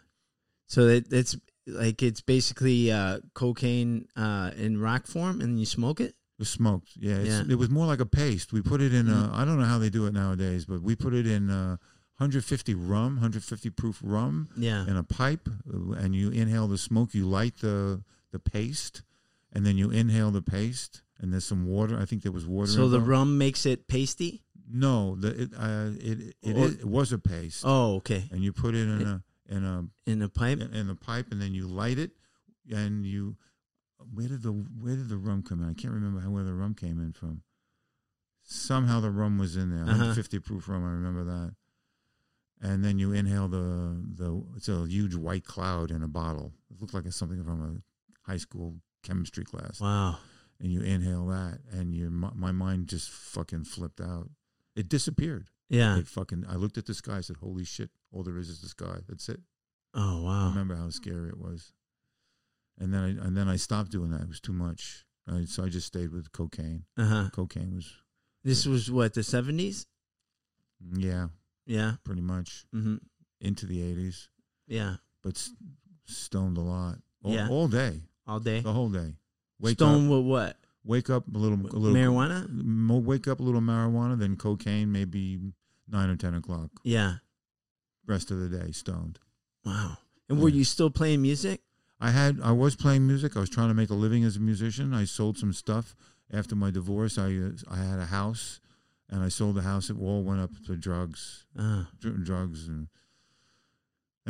[0.67, 1.37] So that it's
[1.67, 6.11] like it's basically uh cocaine uh in rock form and you smoke it?
[6.11, 6.91] It was smoked.
[6.97, 7.45] Yeah, it's, Yeah.
[7.49, 8.53] it was more like a paste.
[8.53, 9.07] We put it in.
[9.07, 9.31] Mhm.
[9.31, 11.79] Uh, I don't know how they do it nowadays, but we put it in A,
[12.17, 14.87] 150 rum, 150 proof rum, Yeah.
[14.87, 17.15] in a pipe, uh, and you inhale the smoke.
[17.15, 19.03] You light the the paste,
[19.53, 21.99] and then you inhale the paste, and there's some water.
[21.99, 22.71] I think there was water.
[22.71, 24.43] So the rum makes it pasty?
[24.73, 28.29] No, the it uh, it it, Or- it was a paste, Oh, okay.
[28.33, 30.61] and you put it in a in a In a pipe?
[30.61, 32.13] in a pipe, and then you light it,
[32.71, 33.37] and you.
[34.15, 35.69] Where did the where did the rum come in?
[35.69, 37.43] I can't remember how, where the rum came in from.
[38.45, 39.91] Somehow the rum was in there, Uh-huh.
[40.15, 40.85] 150 proof rum.
[40.85, 41.55] I remember that.
[42.63, 46.53] And then you inhale the the it's a huge white cloud in a bottle.
[46.71, 49.81] It looked like it's something from a high school chemistry class.
[49.81, 50.19] Wow.
[50.61, 54.29] And you inhale that, and your my mind just fucking flipped out.
[54.77, 55.49] It disappeared.
[55.71, 55.97] Yeah.
[55.99, 56.45] It fucking.
[56.49, 57.17] I looked at the sky.
[57.17, 57.91] I said, "Holy shit!
[58.13, 58.99] All there is is the sky.
[59.09, 59.41] That's it."
[59.95, 60.49] Oh I wow.
[60.51, 61.73] remember how scary it was.
[62.79, 64.21] And then I and then I stopped doing that.
[64.23, 65.07] It was too much.
[65.27, 66.85] I, so I just stayed with cocaine.
[66.97, 67.31] Uh-huh.
[67.33, 67.93] Cocaine was
[68.45, 69.87] This was what, the 70s?
[70.97, 71.29] yeah,
[71.67, 71.97] Yeah.
[72.05, 73.01] pretty much Mhm.
[73.41, 74.29] into the eighties,
[74.67, 74.97] Yeah.
[75.23, 75.37] but
[76.05, 77.01] stoned a lot.
[77.23, 77.49] All, Yeah.
[77.49, 78.61] all day, All day.
[78.61, 79.17] the whole day.
[79.61, 80.57] Wake Stone up, with what?
[80.85, 82.49] wake up a little, a little Marijuana?
[82.51, 85.39] Mo, wake up a little marijuana, then cocaine, maybe
[85.89, 86.71] nine or ten o'clock.
[86.83, 87.17] Yeah.
[88.07, 89.19] Rest of the day stoned.
[89.65, 89.99] Wow.
[90.29, 90.57] And were Yeah.
[90.57, 91.61] you still playing music?
[92.01, 93.37] I had I was playing music.
[93.37, 94.95] I was trying to make a living as a musician.
[94.95, 95.95] I sold some stuff
[96.33, 97.19] after my divorce.
[97.19, 98.61] I uh, I had a house,
[99.11, 99.91] and I sold the house.
[99.91, 102.89] It all went up to drugs, Uh, dr- drugs, and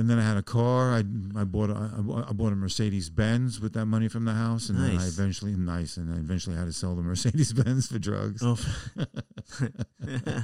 [0.01, 0.93] and then I had a car.
[0.93, 0.99] I
[1.37, 1.93] I bought a,
[2.29, 5.55] I bought- a Mercedes Benz with that money from the house, and then I eventually
[5.55, 8.43] nice, and I eventually had to sell the Mercedes Benz for drugs.
[8.43, 8.59] oh.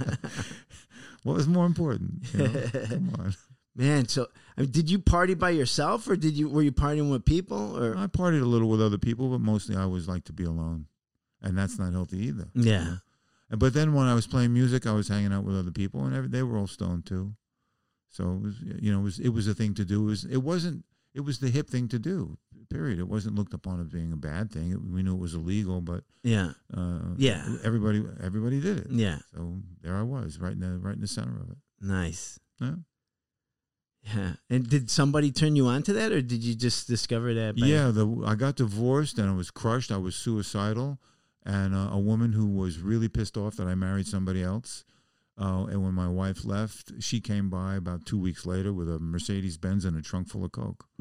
[1.22, 2.24] what was more important?
[2.32, 2.62] You know?
[2.86, 3.34] Come on.
[3.74, 7.10] Man, so I mean, did you party by yourself or did you were you partying
[7.10, 10.24] with people or I partied a little with other people, but mostly I always like
[10.24, 10.86] to be alone.
[11.42, 12.48] and that's not healthy either.
[12.54, 12.84] you Yeah.
[12.84, 12.96] know?
[13.50, 16.04] And- But then when I was playing music, I was hanging out with other people,
[16.06, 17.34] and every, they were all stoned too.
[18.16, 20.02] So it was, you know, it was it was a thing to do.
[20.02, 22.38] It was it wasn't it was the hip thing to do.
[22.70, 22.98] Period.
[22.98, 24.72] It wasn't looked upon as being a bad thing.
[24.72, 26.52] It- we knew it was illegal, but Yeah.
[26.72, 27.46] uh, Yeah.
[27.62, 28.86] everybody everybody did it.
[28.90, 29.18] Yeah.
[29.34, 31.58] So there I was, right in the right in the center of it.
[31.80, 32.38] Nice.
[32.60, 32.76] Yeah.
[34.02, 34.32] Yeah.
[34.48, 37.56] And did somebody turn you on to that, or did you just discover that?
[37.58, 39.90] by- Yeah, the I got divorced and I was crushed.
[39.92, 40.98] I was suicidal,
[41.44, 44.84] and uh, a woman who was really pissed off that I married somebody else.
[45.38, 48.98] Uh, and when my wife left, she came by about two weeks later with a
[48.98, 50.86] Mercedes Benz and a trunk full of coke.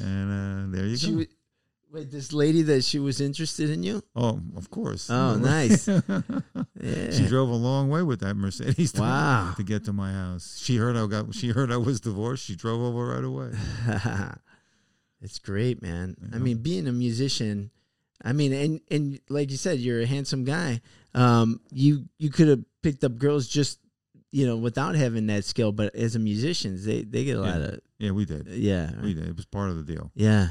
[0.00, 1.18] and uh, there you She go.
[1.18, 1.24] wa-
[1.92, 4.02] wait, this lady that she was interested in you?
[4.16, 5.08] oh, of course.
[5.10, 5.88] Oh, nice.
[6.78, 7.10] Yeah.
[7.10, 9.54] She drove a long way with that Mercedes to, Wow.
[9.56, 10.60] to get to my house.
[10.62, 11.34] She heard I got.
[11.34, 12.44] She heard I was divorced.
[12.44, 13.50] She drove over right away.
[15.22, 16.14] it's great, man.
[16.34, 17.70] I mean, being a musician,
[18.22, 20.80] I mean, and and like you said, you're a handsome guy.
[21.16, 23.80] Um, you you could have picked up girls just
[24.32, 27.58] you know without having that skill, but as a musician, they they get a lot
[27.60, 27.66] Yeah.
[27.66, 28.46] of Yeah, we did.
[28.48, 29.26] yeah, We did.
[29.28, 30.10] It was part of the deal.
[30.14, 30.50] yeah,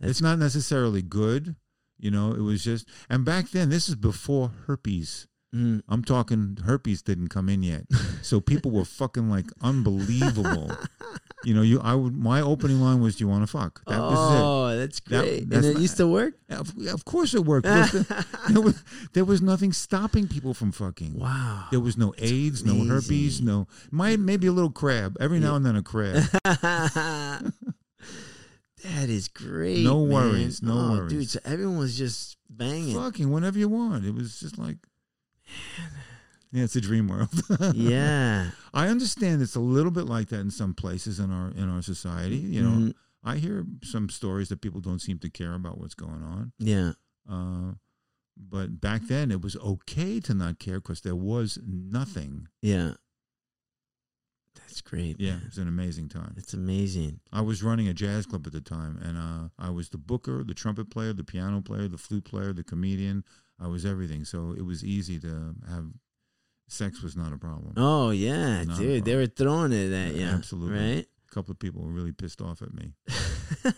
[0.00, 1.56] That's- it's not necessarily good.
[2.00, 5.26] You know, it was just, and back then, this is before herpes.
[5.54, 5.80] Mm.
[5.88, 7.84] I'm talking herpes didn't come in yet,
[8.20, 10.70] so people were fucking like unbelievable.
[11.44, 14.00] You know, you I would my opening line was, "Do you want to fuck?" That
[14.00, 15.48] was oh, that's That- great.
[15.48, 16.34] that's and it not- used to work.
[16.50, 17.64] Of, of course, it worked.
[18.50, 18.82] There, was,
[19.12, 21.14] there was nothing stopping people from fucking.
[21.16, 21.66] wow.
[21.70, 23.68] There was no AIDS, no herpes, no.
[23.92, 26.24] Might maybe a little crab every now and then a crab.
[26.44, 27.52] that
[28.84, 29.84] is great.
[29.84, 30.14] No man.
[30.14, 31.12] worries, no Oh, worries.
[31.12, 31.28] dude.
[31.30, 32.96] So everyone was just banging.
[32.96, 34.04] fucking whenever you want.
[34.04, 34.76] It was just like,
[36.52, 37.28] yeah, it's a dream world.
[37.74, 38.50] Yeah.
[38.74, 41.82] I understand it's a little bit like that in some places in our in our
[41.82, 42.36] society.
[42.36, 42.94] You know, Mhm.
[43.24, 46.52] I hear some stories that people don't seem to care about what's going on.
[46.58, 46.92] Yeah.
[47.28, 47.72] Uh,
[48.36, 52.46] but back then, it was okay to not care because there was nothing.
[52.62, 52.92] Yeah.
[54.54, 55.18] That's great.
[55.18, 55.40] Yeah, man.
[55.42, 56.34] it was an amazing time.
[56.36, 57.20] It's amazing.
[57.32, 60.44] I was running a jazz club at the time, and uh, I was the booker,
[60.44, 63.24] the trumpet player, the piano player, the flute player, the comedian.
[63.60, 65.86] I was everything, so it was easy to have.
[66.70, 67.72] Sex was not a problem.
[67.78, 69.04] Oh yeah, dude.
[69.06, 70.26] They were throwing it at you.
[70.26, 70.96] Yeah, absolutely.
[70.96, 71.06] Right?
[71.30, 72.92] A couple of people were really pissed off at me.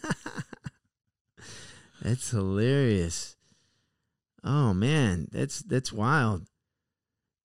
[2.02, 3.36] that's hilarious.
[4.42, 6.48] Oh man, that's that's wild.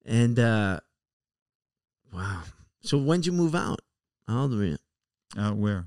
[0.04, 0.80] And uh
[2.12, 2.42] wow.
[2.80, 3.80] So when'd you move out?
[4.26, 4.78] How old were you?
[5.38, 5.86] Out where?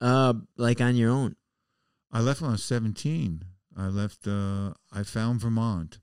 [0.00, 1.34] Uh like on your own.
[2.12, 3.44] I left when I was 17.
[3.80, 5.98] I left, uh, I found Vermont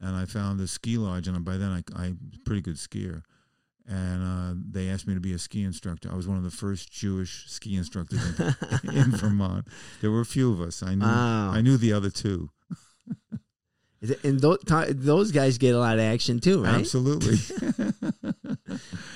[0.00, 1.26] and I found a ski lodge.
[1.28, 3.22] And by then, I, I was a pretty good skier.
[3.88, 6.10] And uh, they asked me to be a ski instructor.
[6.12, 8.20] I was one of the first Jewish ski instructors
[8.84, 9.68] in, in Vermont.
[10.00, 10.82] There were a few of us.
[10.82, 11.50] I knew, Wow.
[11.52, 12.50] I knew the other two.
[14.22, 14.58] And those,
[14.90, 16.74] those guys get a lot of action too, right?
[16.74, 17.38] Absolutely.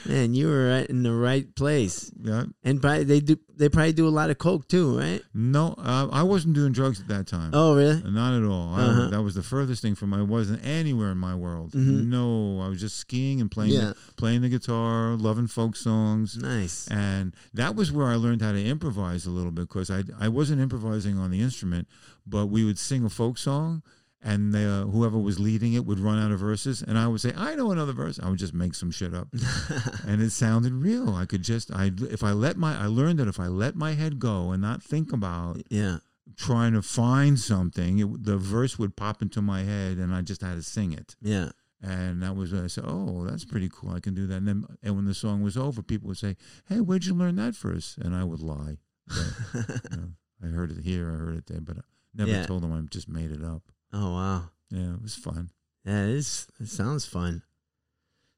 [0.06, 2.10] Man, you were right in the right place.
[2.22, 2.44] yeah.
[2.64, 5.20] And probably they do they probably do a lot of coke too, right?
[5.34, 7.50] No, uh, I wasn't doing drugs at that time.
[7.52, 8.02] Oh, really?
[8.10, 8.74] Not at all.
[8.74, 9.08] Uh-huh.
[9.10, 10.14] that was the furthest thing from.
[10.14, 11.72] I wasn't anywhere in my world.
[11.72, 12.06] Mhm.
[12.06, 13.92] No, I was just skiing and playing, Yeah.
[13.92, 16.88] the, playing the guitar, loving folk songs, Nice.
[16.88, 20.28] and that was where I learned how to improvise a little bit because I I
[20.28, 21.86] wasn't improvising on the instrument,
[22.26, 23.82] but we would sing a folk song.
[24.22, 27.32] And uh, whoever was leading it would run out of verses, and I would say,
[27.34, 29.28] "I know another verse." I would just make some shit up,
[30.06, 31.14] and it sounded real.
[31.14, 33.92] I could just, I if I let my, I learned that if I let my
[33.94, 35.98] head go and not think about yeah.
[36.36, 40.42] trying to find something, it, the verse would pop into my head, and I just
[40.42, 41.16] had to sing it.
[41.22, 41.50] Yeah.
[41.82, 43.92] And that was when I said, "Oh, that's pretty cool.
[43.92, 46.36] I can do that." And then, and when the song was over, people would say,
[46.68, 48.76] "Hey, where'd you learn that verse?" And I would lie.
[49.06, 49.32] But,
[49.92, 50.08] you know,
[50.44, 51.80] I heard it here, I heard it there, but I
[52.14, 52.44] never Yeah.
[52.44, 53.62] told them I just made it up.
[53.92, 54.50] Oh wow.
[54.70, 55.50] Yeah, it was fun.
[55.84, 56.46] Yeah, it is.
[56.60, 57.42] It sounds fun.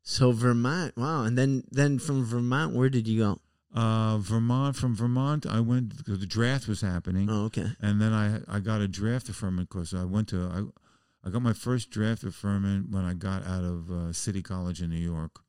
[0.02, 1.24] So Vermont, wow.
[1.24, 3.40] And then then from Vermont, where did you go?
[3.74, 4.76] Uh, Vermont.
[4.76, 7.28] From Vermont, I went because the draft was happening.
[7.30, 7.66] Oh, okay.
[7.80, 11.42] And then I I got a draft deferment because I went to I I got
[11.42, 15.40] my first draft deferment when I got out of uh, City College in New York.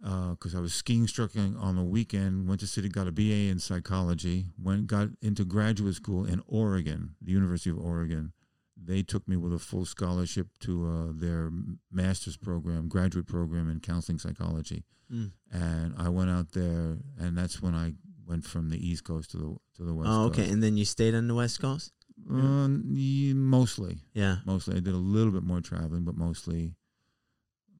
[0.00, 3.58] Because I was skiing instructing on the weekend, went to City, got a BA in
[3.58, 8.32] psychology, went got into graduate school in Oregon, the University of Oregon.
[8.76, 11.50] They took me with a full scholarship to uh, their
[11.92, 15.32] master's program, graduate program in counseling psychology, Mm.
[15.52, 17.92] and I went out there, and that's when I
[18.26, 20.38] went from the East Coast to the to the West oh, Coast.
[20.40, 20.50] okay.
[20.50, 21.92] And then you stayed on the West Coast?
[22.30, 24.38] Uh, ye- mostly, Yeah.
[24.46, 24.76] mostly.
[24.76, 26.74] I did a little bit more traveling, but mostly,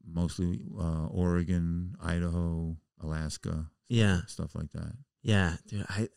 [0.07, 4.20] mostly uh, Oregon, Idaho, Alaska, Yeah.
[4.26, 4.92] stuff like that.
[5.22, 5.57] Yeah.
[5.66, 6.09] Dude, I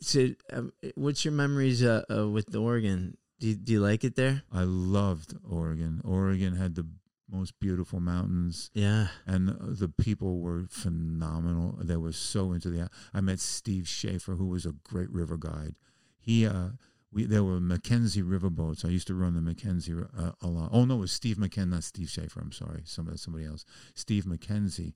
[0.00, 3.16] So, um, what's your memories uh, uh, with the Oregon?
[3.38, 4.42] Do you, do you like it there?
[4.52, 6.00] I loved Oregon.
[6.04, 6.86] Oregon had the
[7.30, 9.08] most beautiful mountains, Yeah.
[9.26, 11.76] and the, the people were phenomenal.
[11.82, 12.88] They were so into the.
[13.12, 15.74] I met Steve Schaefer, who was a great river guide.
[16.18, 16.70] He, uh,
[17.12, 18.84] we there were McKenzie riverboats.
[18.84, 20.70] I used to run the McKenzie uh, a lot.
[20.72, 22.40] Oh no, it was Steve McKenzie, not Steve Schaefer.
[22.40, 23.64] I'm sorry, somebody somebody else.
[23.94, 24.94] Steve Mackenzie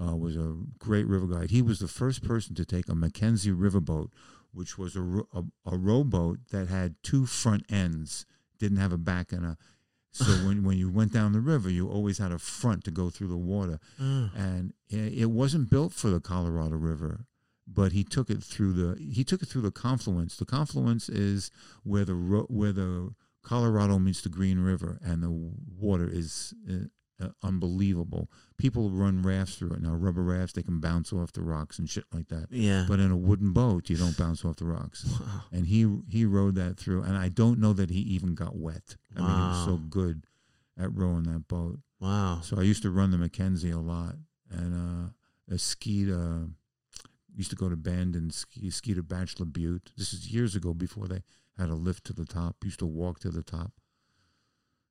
[0.00, 1.50] uh, was a great river guide.
[1.50, 4.08] He was the first person to take a McKenzie riverboat,
[4.52, 5.00] which was a,
[5.32, 8.26] a, a rowboat that had two front ends,
[8.58, 9.56] didn't have a back and a.
[10.12, 13.10] So when, when you went down the river, you always had a front to go
[13.10, 14.30] through the water, Mm.
[14.36, 17.26] and it it wasn't built for the Colorado River,
[17.66, 20.36] but he took it through the he took it through the confluence.
[20.36, 21.50] The confluence is
[21.84, 26.52] where the ro- where the Colorado meets the Green River, and the water is
[27.20, 28.30] uh, unbelievable.
[28.56, 29.94] People run rafts through it now.
[29.94, 32.46] Rubber rafts, they can bounce off the rocks and shit like that.
[32.50, 32.84] Yeah.
[32.88, 35.04] But in a wooden boat, you don't bounce off the rocks.
[35.20, 35.42] wow.
[35.52, 38.96] And he he rode that through, and I don't know that he even got wet.
[39.16, 40.24] I mean, he was so good
[40.78, 41.78] at rowing that boat.
[42.00, 42.40] Wow.
[42.42, 44.16] So I used to run the McKenzie a lot,
[44.50, 46.10] and uh, I skied.
[46.10, 46.46] Uh,
[47.36, 49.92] used to go to Bend and ski, ski to Bachelor Butte.
[49.96, 51.22] This is years ago before they
[51.56, 52.56] had a lift to the top.
[52.64, 53.72] Used to walk to the top.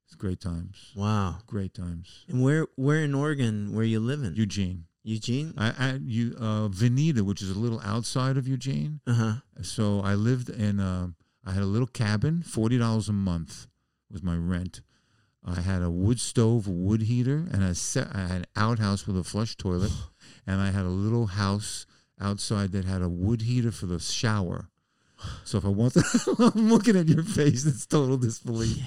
[0.09, 0.91] It's great times.
[0.95, 1.37] Wow.
[1.45, 2.25] Great times.
[2.27, 4.33] And where where in Oregon were you living?
[4.35, 4.85] Eugene.
[5.03, 5.53] Eugene?
[5.55, 9.01] I, I you uh, Veneta, which is a little outside of Eugene.
[9.05, 9.33] Uh huh.
[9.61, 10.79] So I lived in.
[10.79, 11.09] Uh,
[11.45, 12.41] I had a little cabin.
[12.41, 13.67] Forty dollars a month
[14.11, 14.81] was my rent.
[15.45, 19.05] I had a wood stove, a wood heater, and a set, I had an outhouse
[19.05, 19.91] with a flush toilet,
[20.47, 21.85] and I had a little house
[22.19, 24.69] outside that had a wood heater for the shower.
[25.43, 27.65] So if I want to, I'm looking at your face.
[27.65, 28.77] It's total disbelief.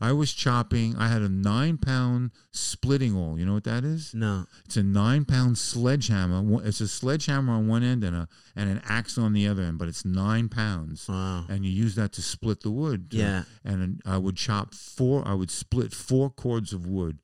[0.00, 0.96] I was chopping.
[0.96, 3.38] I had a nine pound splitting maul.
[3.38, 4.12] You know what that is?
[4.12, 4.46] No.
[4.64, 6.66] It's a nine pound sledgehammer.
[6.66, 9.78] It's a sledgehammer on one end and a and an axe on the other end,
[9.78, 11.08] but it's nine pounds.
[11.08, 11.44] Wow.
[11.48, 13.08] And you use that to split the wood.
[13.10, 13.44] Yeah.
[13.64, 15.26] And I would chop four.
[15.26, 17.18] I would split four cords of wood.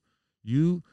[0.44, 0.85] You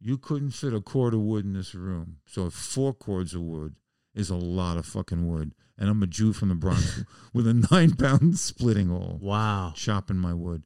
[0.00, 2.18] you couldn't fit a cord of wood in this room.
[2.26, 3.76] So four cords of wood
[4.14, 5.54] is a lot of fucking wood.
[5.78, 7.02] And I'm a Jew from the Bronx
[7.34, 9.72] with a nine pound splitting maul Wow.
[9.76, 10.62] chopping my wood,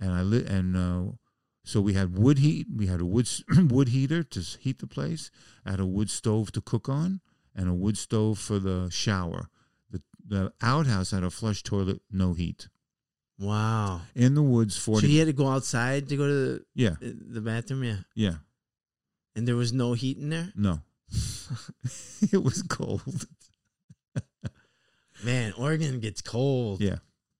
[0.00, 1.12] and I lit and uh,
[1.64, 2.66] so we had wood heat.
[2.74, 3.28] We had a wood
[3.70, 5.30] wood heater to heat the place.
[5.64, 7.20] I had a wood stove to cook on,
[7.54, 9.48] and a wood stove for the shower.
[9.90, 12.68] The the outhouse had a flush toilet, no heat.
[13.38, 14.00] Wow.
[14.16, 15.08] In the woods, So forty.
[15.12, 17.98] you had to go outside to go to the, yeah, the, the bathroom, yeah.
[18.16, 18.34] yeah,
[19.36, 20.52] And there was no heat in there.
[20.56, 20.80] no.
[22.32, 23.26] it was cold.
[25.24, 26.80] Man, Oregon gets cold.
[26.80, 26.96] Yeah,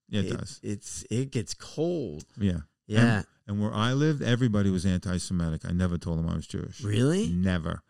[0.08, 0.60] yeah, it, does.
[0.62, 2.24] It's it gets cold.
[2.38, 3.22] Yeah, Yeah.
[3.46, 5.62] and where I lived, everybody was anti-Semitic.
[5.64, 6.82] I never told them I was Jewish.
[6.82, 7.28] really?
[7.28, 7.82] Never.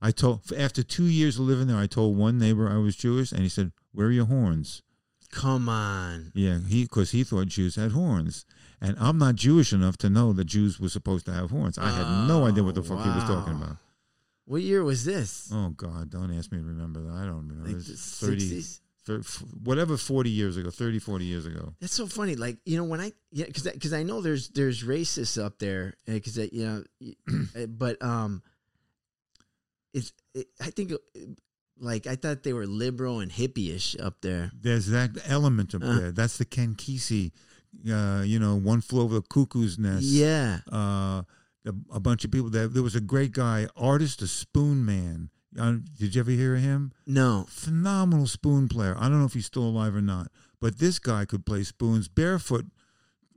[0.00, 3.32] I told after two years of living there, I told one neighbor I was Jewish,
[3.32, 4.82] and he said, "Where are your horns?"
[5.30, 6.32] Come on.
[6.34, 8.46] Yeah, he because he thought Jews had horns,
[8.80, 11.78] and I'm not Jewish enough to know that Jews were supposed to have horns.
[11.78, 13.76] I had no idea what the fuck he was oh, talking about.
[14.46, 15.50] What year was this?
[15.52, 17.12] Oh God, don't ask me to remember that.
[17.12, 17.68] I don't remember.
[17.68, 18.80] like the 30, 60s?
[19.08, 19.24] 30
[19.64, 21.74] whatever, forty years ago, 30, 40 years ago.
[21.80, 22.36] That's so funny.
[22.36, 25.94] Like you know when I yeah because because I know there's there's racists up there
[26.06, 26.84] because you know
[27.68, 28.42] but um
[29.94, 30.96] it's it, I think uh,
[31.80, 34.50] like I thought they were liberal and hippie-ish up there.
[34.54, 35.98] There's that element up Uh.
[35.98, 36.12] there.
[36.12, 37.32] That's the Ken Kesey,
[37.90, 40.04] uh, you know, one flew over the cuckoo's nest.
[40.04, 40.58] Yeah.
[40.72, 41.22] uh,
[41.64, 42.50] a, a bunch of people.
[42.50, 45.30] There, there was a great guy, artist, a spoon man.
[45.58, 46.92] Uh, did you ever hear of him?
[47.06, 47.46] No.
[47.48, 48.94] Phenomenal spoon player.
[48.98, 52.08] I don't know if he's still alive or not, but this guy could play spoons
[52.08, 52.66] barefoot.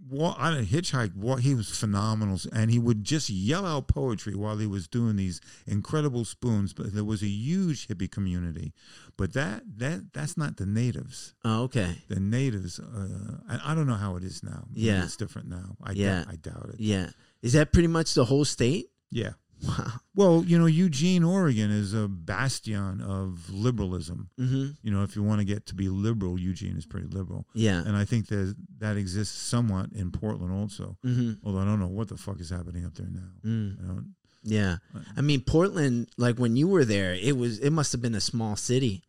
[0.10, 1.16] Wa- I don't hitchhike.
[1.16, 5.16] Wa- He was phenomenal, and he would just yell out poetry while he was doing
[5.16, 6.74] these incredible spoons.
[6.74, 8.74] But there was a huge hippie community,
[9.16, 11.36] but that that that's not the natives.
[11.46, 11.98] Oh, okay.
[12.08, 14.66] The natives, uh, I, I don't know how it is now.
[14.72, 15.04] Maybe Yeah.
[15.04, 15.76] it's different now.
[15.84, 16.24] I Yeah.
[16.24, 16.80] doubt, I doubt it.
[16.80, 17.12] Yeah.
[17.44, 18.88] Is that pretty much the whole state?
[19.12, 19.34] Yeah.
[19.64, 19.92] Wow.
[20.14, 24.30] Well, you know, Eugene, Oregon is a bastion of liberalism.
[24.38, 24.72] Mm-hmm.
[24.84, 27.48] You know, if you want to get to be liberal, Eugene is pretty liberal.
[27.54, 27.80] Yeah.
[27.80, 30.98] And I think that that exists somewhat in Portland also.
[31.06, 31.48] Mm-hmm.
[31.48, 33.30] Although I don't know what the fuck is happening up there now.
[33.46, 33.78] Mm.
[33.90, 34.02] I
[34.44, 34.76] Yeah.
[35.16, 38.22] I mean, Portland, like when you were there, it was it must have been a
[38.22, 39.06] small city.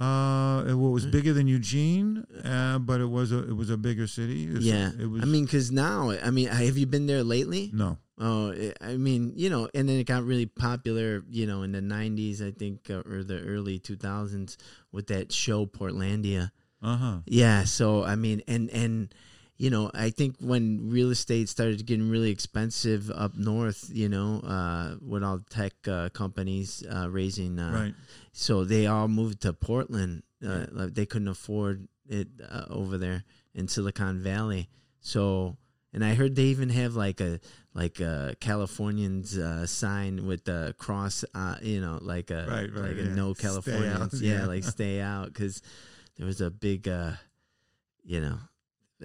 [0.00, 1.10] Uh, it was Mm.
[1.10, 4.44] bigger than Eugene, uh, but it was a it was a bigger city.
[4.44, 4.90] It was, yeah.
[4.98, 5.22] it was.
[5.22, 7.70] I mean, because now, I mean, have you been there lately?
[7.72, 11.62] no, Oh, it- I mean, you know, and then it got really popular, you know,
[11.62, 14.56] in the '90s, I think, uh, or the early 2000s
[14.92, 16.50] with that show Portlandia.
[16.82, 17.64] uh huh, Yeah.
[17.64, 19.14] So I mean, and and
[19.58, 24.40] you know, I think when real estate started getting really expensive up north, you know,
[24.40, 27.94] uh, with all the tech uh, companies uh, raising, uh, right.
[28.32, 30.66] so they all moved to Portland, Uh, Yeah.
[30.72, 34.68] like they couldn't afford it uh, over there in Silicon Valley.
[35.00, 35.56] So,
[35.92, 37.40] and I heard they even have like a
[37.72, 42.90] like a Californians uh, sign with the cross, uh, you know, like a Right, right,
[42.92, 43.14] like a yeah.
[43.14, 44.46] no Stay out, Californians, yeah, yeah.
[44.46, 45.62] like stay out because
[46.16, 47.12] there was a big, uh,
[48.04, 48.38] you know,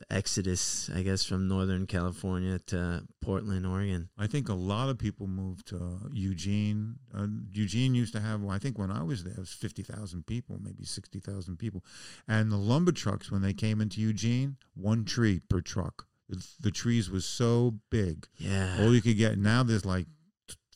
[0.10, 4.10] exodus, I guess, from Northern California to Portland, Oregon.
[4.18, 6.96] I think a lot of people moved to Eugene.
[7.14, 10.26] Uh, Eugene used to have, well, I think when I was there, it was 50,000
[10.26, 11.84] people, maybe 60,000 people.
[12.28, 16.08] And the lumber trucks, when they came into Eugene, one tree per truck.
[16.30, 18.28] The, the trees was so big.
[18.38, 20.08] Yeah, All you could get, now there's like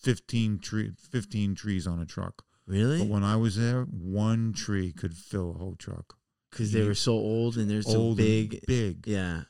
[0.01, 2.43] 15, tree, 15 trees on a truck.
[2.67, 2.99] Really?
[2.99, 6.17] But when I was there, one tree could fill a whole truck.
[6.55, 8.65] Because they were so old and they're so Old and big.
[8.65, 9.05] Big.
[9.07, 9.41] Yeah,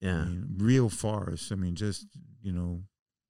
[0.00, 1.50] yeah, I mean, real forests.
[1.50, 2.06] I mean, just,
[2.40, 2.82] you know,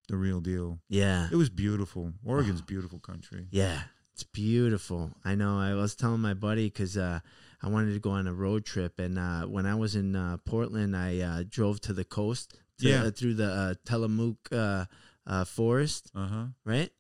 [0.09, 0.79] the real deal.
[0.91, 1.29] yeah.
[1.33, 2.13] It was beautiful.
[2.25, 3.47] Oregon's beautiful country.
[3.51, 3.81] Yeah,
[4.13, 5.11] it's beautiful.
[5.25, 5.59] I know.
[5.59, 7.21] I was telling my buddy because uh,
[7.63, 10.37] I wanted to go on a road trip, and uh, when I was in uh,
[10.45, 13.05] Portland, I uh, drove to the coast, to, Yeah.
[13.05, 14.85] uh, through the uh, Tillamook uh,
[15.27, 16.11] uh, forest.
[16.15, 16.45] Uh huh.
[16.65, 16.91] Right?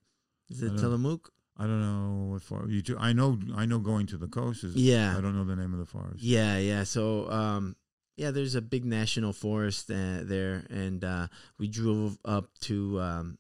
[0.50, 1.30] Is it Tillamook?
[1.59, 2.82] I don't know what forest you.
[2.82, 3.38] Do, I know.
[3.56, 4.76] I know going to the coast is.
[4.76, 5.16] Yeah.
[5.18, 6.22] I don't know the name of the forest.
[6.22, 6.84] Yeah, yeah.
[6.84, 7.74] So, um,
[8.16, 11.26] yeah, there's a big national forest uh, there, and uh,
[11.59, 13.38] we drove up to um,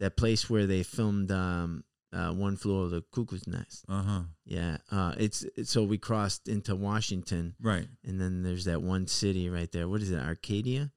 [0.00, 3.84] that place where they filmed um, uh, One Flew Over the Cuckoo's Nest.
[3.88, 4.20] Uh huh.
[4.44, 7.86] Yeah, uh, it's, it's so we crossed into Washington, Right.
[8.04, 9.88] and then there's that one city right there.
[9.88, 10.90] What is it, Arcadia,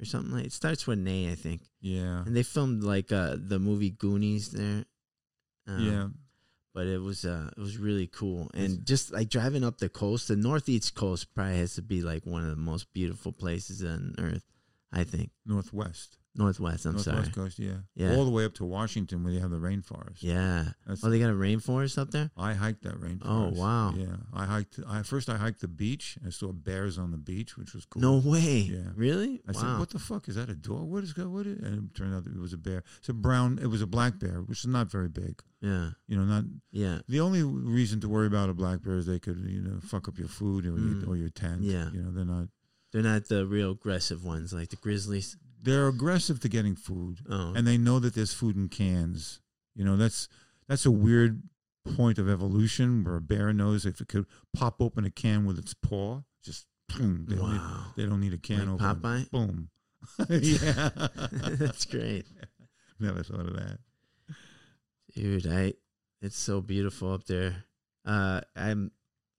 [0.00, 0.46] or something like?
[0.46, 1.62] It starts with an A, I think.
[1.80, 2.22] Yeah.
[2.24, 4.84] And they filmed like uh, the movie Goonies there.
[5.68, 6.08] Um, yeah.
[6.74, 10.28] but it was uh, it was really cool, and just like driving up the coast,
[10.28, 14.14] the northeast coast probably has to be like one of the most beautiful places on
[14.18, 14.44] earth.
[14.90, 16.16] I think Northwest.
[16.34, 16.86] Northwest.
[16.86, 17.46] I'm Northwest sorry.
[17.46, 17.58] coast.
[17.58, 17.78] Yeah.
[17.94, 18.14] Yeah.
[18.14, 20.18] All the way up to Washington where they have the rainforest.
[20.20, 20.66] Yeah.
[20.86, 22.30] That's, Oh, they got a rainforest up there.
[22.36, 23.22] I hiked that rainforest.
[23.24, 23.92] Oh, wow.
[23.96, 24.16] Yeah.
[24.32, 24.78] I hiked.
[24.88, 26.16] I first I hiked the beach.
[26.26, 28.02] I saw bears on the beach, which was cool.
[28.02, 28.58] No way.
[28.70, 28.90] Yeah.
[28.94, 29.40] Really?
[29.48, 29.60] I wow.
[29.60, 30.48] said, "What the fuck is that?
[30.48, 30.82] A dog?
[30.88, 31.28] What is that?
[31.28, 32.84] What is?" And it turned out that it was a bear.
[32.98, 33.58] It's a brown.
[33.60, 35.42] It was a black bear, which is not very big.
[35.60, 35.90] yeah.
[36.06, 37.00] You know, not Yeah.
[37.08, 40.06] the only reason to worry about a black bear is they could, you know, fuck
[40.08, 41.08] up your food or, Mm.
[41.08, 41.62] or your tent.
[41.62, 41.90] Yeah.
[41.90, 42.48] You know, they're not.
[42.92, 45.36] They're not the real aggressive ones like the grizzlies.
[45.60, 47.52] They're aggressive to getting food, Oh.
[47.56, 49.40] and they know that there's food in cans.
[49.74, 50.28] You know, that's
[50.68, 51.42] that's a weird
[51.96, 55.58] point of evolution where a bear knows if it could pop open a can with
[55.58, 57.26] its paw, just boom.
[57.28, 57.84] They, don't, need, wow.
[57.96, 58.94] they don't need a can Like opener.
[58.94, 59.30] Popeye?
[59.30, 59.68] Boom.
[60.28, 60.90] yeah.
[61.56, 62.26] That's great.
[63.00, 63.78] Never thought of that.
[65.14, 65.74] Dude, I
[66.20, 67.64] it's so beautiful up there.
[68.04, 68.90] Uh I'm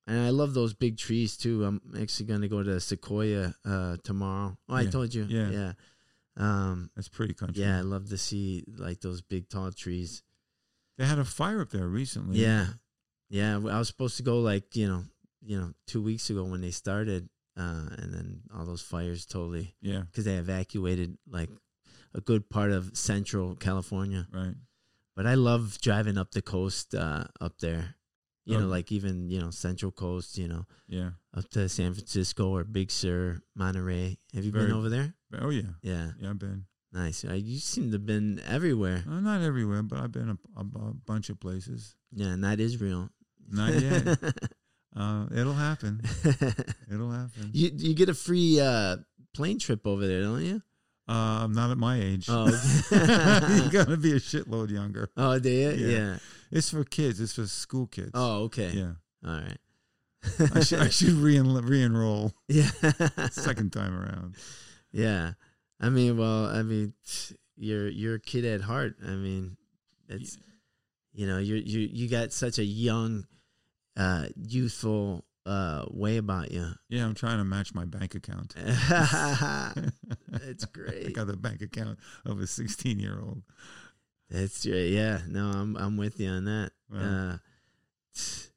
[0.08, 1.64] and I love those big trees too.
[1.66, 4.58] I'm actually gonna go to Sequoia uh tomorrow.
[4.68, 5.26] Oh, I told you.
[5.30, 5.50] yeah.
[5.50, 5.72] Yeah.
[6.40, 7.62] Um That's pretty country.
[7.64, 10.24] yeah, I love to see like those big tall trees.
[10.98, 12.40] They had a fire up there recently.
[12.40, 12.68] Yeah.
[13.30, 13.56] Yeah.
[13.56, 15.04] I was supposed to go like, you know,
[15.42, 19.76] you know, two weeks ago when they started, uh, and then all those fires totally
[19.82, 20.02] Yeah.
[20.02, 21.50] because they evacuated like
[22.14, 24.28] a good part of central California.
[24.34, 24.56] Right.
[25.16, 27.96] But I love driving up the coast uh, up there.
[28.50, 30.38] You know, like even you know Central Coast.
[30.38, 31.12] You know, Yeah.
[31.36, 34.18] up to San Francisco or Big Sur, Monterey.
[34.34, 35.14] Have you been over there?
[35.40, 35.74] Oh yeah.
[35.82, 36.66] Yeah, Yeah, I've been.
[36.92, 37.24] nice.
[37.24, 39.04] Uh, You seem to have been everywhere.
[39.08, 41.96] Uh, not everywhere, but I've been a, a, a bunch of places.
[42.12, 43.10] Yeah, not Israel.
[43.52, 44.18] Not yet.
[44.96, 46.02] uh, it'll happen.
[46.92, 47.50] It'll happen.
[47.54, 48.98] you you get a free uh,
[49.34, 50.62] plane trip over there, don't you?
[51.08, 52.26] Uh, I'm not at my age.
[52.30, 52.46] Oh,
[52.92, 55.10] you gotta be a shitload younger.
[55.18, 55.70] Oh, do you?
[55.72, 55.88] Yeah.
[55.98, 56.18] Yeah.
[56.52, 57.20] It's for kids.
[57.20, 58.12] It's for school kids.
[58.14, 58.70] Oh, okay.
[58.70, 58.94] yeah.
[59.26, 59.58] All right.
[60.54, 62.70] I should, I should re re-enroll yeah.
[63.32, 64.36] second time around.
[64.92, 65.34] Yeah.
[65.80, 66.94] I mean, well, I mean,
[67.56, 68.96] you're you're a kid at heart.
[69.06, 69.56] I mean,
[70.10, 70.38] it's
[71.14, 73.26] you know, you you you got such a young,
[73.96, 76.68] uh, youthful uh way about you.
[76.90, 78.56] Yeah, I'm trying to match my bank account.
[80.28, 81.08] That's great.
[81.08, 83.44] I got the bank account of a 16 year old.
[84.30, 84.66] That's.
[84.66, 85.20] Yeah.
[85.28, 86.72] No, I'm I'm with you on that.
[86.92, 87.00] Wow.
[87.00, 87.38] Uh,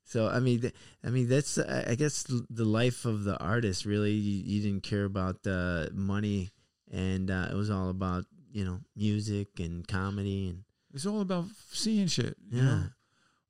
[0.04, 3.84] so I mean, th- I mean that's I I guess the life of the artist.
[3.86, 6.50] Really, you, you didn't care about the money,
[6.90, 11.46] and uh, it was all about you know music and comedy and It's all about
[11.70, 12.36] seeing shit.
[12.50, 12.64] You yeah.
[12.64, 12.82] know?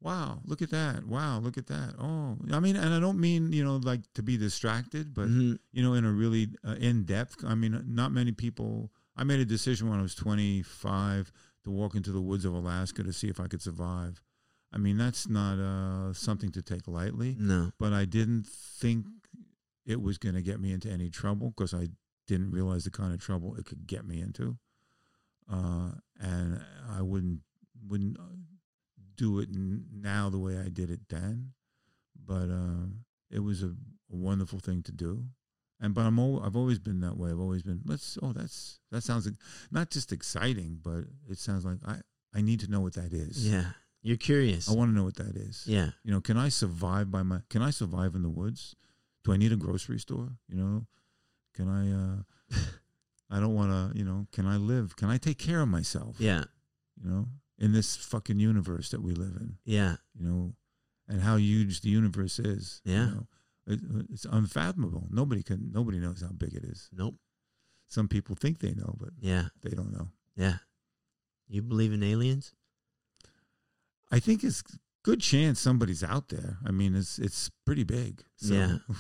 [0.01, 1.07] Wow, look at that.
[1.07, 1.95] Wow, look at that.
[1.99, 5.59] Oh, I mean, and I don't mean, you know, like to be distracted, but, Mhm.
[5.71, 7.45] you know, in a really uh, in depth.
[7.47, 8.91] I mean, not many people.
[9.17, 11.31] I made a decision when I was 25
[11.65, 14.21] to walk into the woods of Alaska to see if I could survive.
[14.73, 17.73] I mean, that's not uh, something to take lightly, no.
[17.79, 19.07] but I didn't think
[19.85, 21.89] it was going to get me into any trouble because I
[22.27, 24.57] didn't realize the kind of trouble it could get me into.
[25.53, 25.91] Uh,
[26.21, 26.61] and
[26.91, 27.41] I wouldn't
[27.87, 28.37] wouldn't uh,
[29.17, 31.53] do it n- now the way I did it then.
[32.25, 32.87] but uh,
[33.31, 33.67] it was a,
[34.13, 35.25] a wonderful thing to do.
[35.83, 37.31] And but I'm al- I've always been that way.
[37.31, 39.35] I've always been let's oh that's that sounds like,
[39.71, 41.97] not just exciting, but it sounds like I
[42.35, 43.47] I need to know what that is.
[43.51, 43.65] Yeah.
[44.01, 44.69] You're curious.
[44.69, 45.65] I want to know what that is.
[45.67, 45.91] yeah.
[46.05, 47.41] You know, can I survive by my?
[47.51, 48.75] Can I survive in the woods?
[49.25, 50.29] Do I need a grocery store?
[50.49, 50.87] You know,
[51.55, 51.93] can I?
[52.57, 52.59] uh
[53.31, 53.99] I don't want to.
[53.99, 54.95] You know, can I live?
[54.97, 56.17] Can I take care of myself?
[56.19, 56.45] Yeah.
[57.03, 57.27] You know,
[57.59, 59.57] in this fucking universe that we live in.
[59.65, 59.97] Yeah.
[60.19, 60.53] You know,
[61.09, 62.81] and how huge the universe is.
[62.85, 63.07] you Yeah.
[63.07, 63.27] know.
[63.67, 65.09] It, it's unfathomable.
[65.11, 65.71] Nobody can.
[65.73, 66.89] Nobody knows how big it is.
[66.93, 67.17] Nope.
[67.89, 69.49] Some people think they know, but Yeah.
[69.63, 70.09] they don't know.
[70.37, 70.57] Yeah.
[71.49, 72.55] You believe in aliens?
[74.11, 74.63] I think it's
[75.03, 76.59] good chance somebody's out there.
[76.67, 78.23] I mean, it's it's pretty big.
[78.37, 78.55] So.
[78.55, 78.77] Yeah.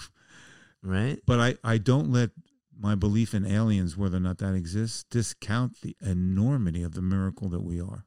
[0.84, 1.20] Right?
[1.26, 2.30] But I, I don't let
[2.76, 7.48] my belief in aliens, whether or not that exists, discount the enormity of the miracle
[7.50, 8.04] that we are.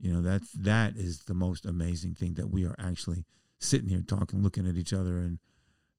[0.00, 3.24] You know, that's that is the most amazing thing that we are actually
[3.60, 5.38] sitting here talking, looking at each other and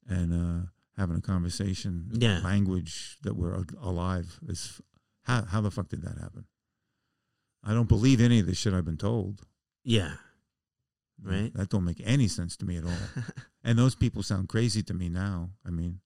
[0.07, 0.65] and uh,
[0.97, 2.09] having a conversation.
[2.13, 2.39] Yeah.
[2.43, 4.39] Language that we're alive.
[4.47, 4.81] Is
[5.23, 6.45] how how the fuck did that happen?
[7.63, 9.41] I don't believe any of the shit I've been told.
[9.83, 10.13] Yeah.
[11.23, 11.51] Right.
[11.55, 13.23] That don't make any sense to me at all.
[13.63, 15.49] and those people sound crazy to me now.
[15.65, 15.99] I mean,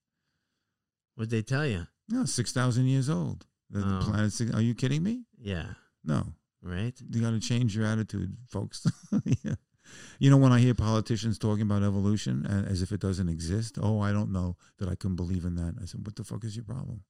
[1.16, 1.88] What'd they tell you?
[2.10, 3.45] no, six thousand years old.
[3.70, 4.02] The, the Oh.
[4.04, 4.39] planet's.
[4.41, 5.24] Are you kidding me?
[5.38, 5.66] Yeah.
[6.04, 6.28] No,
[6.62, 6.93] Right?
[7.10, 8.86] you got to change your attitude, folks.
[9.43, 9.56] yeah.
[10.20, 14.00] You know, when I hear politicians talking about evolution as if it doesn't exist, oh,
[14.02, 15.76] I don't know that I can believe in that.
[15.82, 17.04] I said, what the fuck is your problem?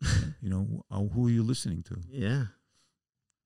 [0.40, 1.96] you know, uh, who are you listening to?
[2.08, 2.44] Yeah.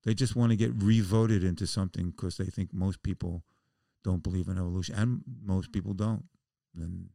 [0.05, 3.45] They just want to get re-voted into something because they think most people
[4.05, 6.25] don't believe in evolution, and most people don't.
[6.75, 7.11] And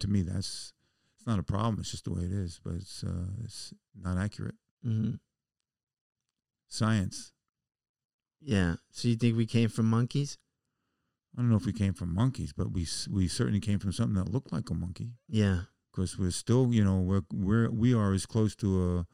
[0.00, 0.72] to me, that's
[1.16, 1.78] it's not a problem.
[1.80, 2.60] It's just the way it is.
[2.62, 4.56] But it's uh, it's not accurate.
[4.82, 5.12] hmm
[6.68, 7.32] Science.
[8.40, 8.76] Yeah.
[8.90, 10.38] So you think we came from monkeys?
[11.36, 14.14] I don't know if we came from monkeys, but we we certainly came from something
[14.14, 15.14] that looked like a monkey.
[15.28, 15.62] Yeah.
[15.90, 19.06] Because we're still, you know, we're we're we are as close to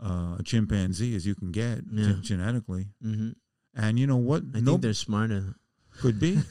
[0.00, 2.06] a uh, a chimpanzee as you can get Yeah.
[2.12, 2.88] gen- genetically.
[3.02, 3.30] hmm
[3.74, 4.42] And you know what?
[4.54, 5.54] I No- think they're smarter.
[6.00, 6.38] could be.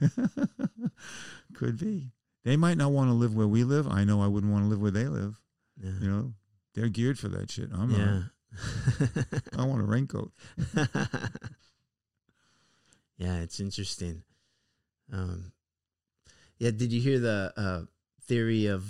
[1.54, 2.12] Could be.
[2.44, 3.88] They might not want to live where we live.
[3.88, 5.40] I know I wouldn't want to live where they live.
[5.82, 5.92] yeah.
[6.00, 6.34] You know,
[6.74, 7.70] they're geared for that shit.
[7.72, 8.24] I'm not.
[9.58, 10.32] I want a raincoat.
[13.18, 14.22] Yeah, it's interesting.
[15.12, 15.52] Um,
[16.58, 17.80] yeah, did you hear the uh,
[18.26, 18.84] theory of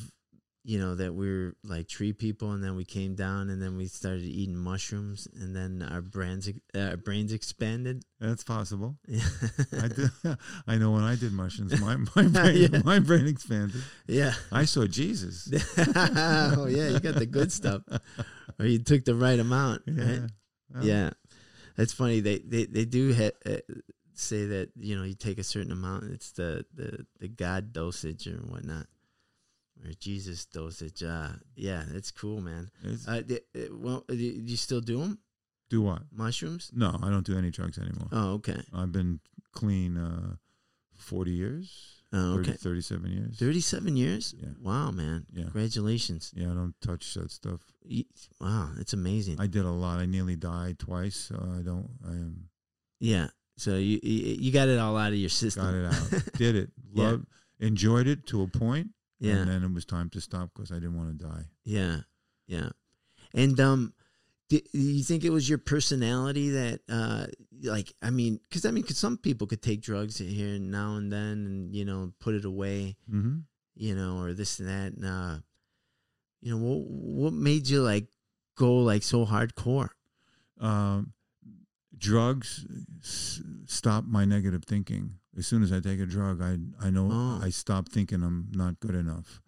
[0.64, 3.86] you know that we're like tree people, and then we came down, and then we
[3.86, 8.04] started eating mushrooms, and then our brains uh, our brains expanded.
[8.20, 8.96] That's possible.
[9.08, 9.20] Yeah,
[9.82, 10.10] I did,
[10.66, 12.80] I know when I did mushrooms, my my brain, Yeah.
[12.84, 13.82] my brain expanded.
[14.06, 14.34] yeah.
[14.52, 15.48] I saw Jesus.
[15.78, 17.82] oh yeah, you got the good stuff,
[18.58, 19.82] or you took the right amount.
[19.86, 20.22] Right?
[20.74, 21.10] Well, yeah
[21.76, 23.56] that's funny they they, they do ha- uh,
[24.20, 28.26] say that you know you take a certain amount it's the the, the god dosage
[28.26, 28.86] or whatnot
[29.84, 33.22] or jesus dosage uh yeah it's cool man it's- uh,
[33.56, 35.18] uh, well do you still do them
[35.70, 36.02] do what?
[36.10, 38.08] mushrooms No, I don't do any drugs anymore.
[38.10, 39.20] oh okay I've been
[39.52, 40.36] clean uh,
[40.96, 43.38] 40 years, oh 30, okay 37 years.
[43.38, 44.48] 37 years Yeah.
[44.60, 45.44] wow man Yeah.
[45.44, 47.60] congratulations Yeah, I don't touch that stuff.
[48.40, 50.00] Wow it's amazing I did a lot.
[50.00, 51.16] I nearly died twice.
[51.16, 51.88] So I don't.
[52.04, 52.48] I am
[53.00, 53.28] yeah
[53.58, 56.32] so you you got it all out of your system got it out.
[56.38, 56.70] did it.
[56.92, 57.04] Yeah.
[57.10, 57.26] Loved,
[57.60, 58.88] enjoyed it to a point,
[59.20, 61.44] yeah and then it was time to stop because I didn't want to die.
[61.64, 62.00] Yeah,
[62.46, 62.70] yeah.
[63.34, 63.92] And um,
[64.48, 67.26] do you think it was your personality that, uh,
[67.62, 70.94] like, I mean, because I mean, 'cause some people could take drugs here and now
[70.96, 73.38] and then, and you know, put it away, Mm-hmm.
[73.76, 74.92] you know, or this and that.
[74.94, 75.38] And, uh,
[76.40, 78.06] you know, what what made you like
[78.56, 79.90] go like so hardcore?
[80.60, 81.12] Um,
[81.98, 82.64] drugs
[83.02, 85.18] s- stop my negative thinking.
[85.36, 87.40] As soon as I take a drug, I I know Oh.
[87.42, 89.40] I stop thinking I'm not good enough.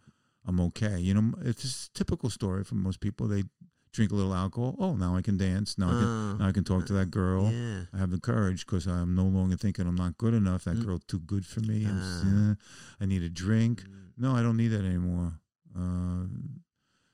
[0.46, 0.98] I'm okay.
[0.98, 3.28] You know, it's a typical story for most people.
[3.28, 3.44] They
[3.92, 4.76] drink a little alcohol.
[4.78, 5.76] Oh, now I can dance.
[5.76, 7.50] Now I can Oh, now I can talk to that girl.
[7.52, 10.64] yeah, I have the courage because I'm no longer thinking I'm not good enough.
[10.64, 10.84] That Mm.
[10.86, 11.86] girl too good for me.
[11.88, 12.22] Ah.
[12.50, 12.54] eh,
[13.00, 13.82] I need a drink.
[13.82, 15.40] Mm, No, I don't need that anymore.
[15.74, 16.26] Uh,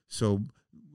[0.08, 0.42] so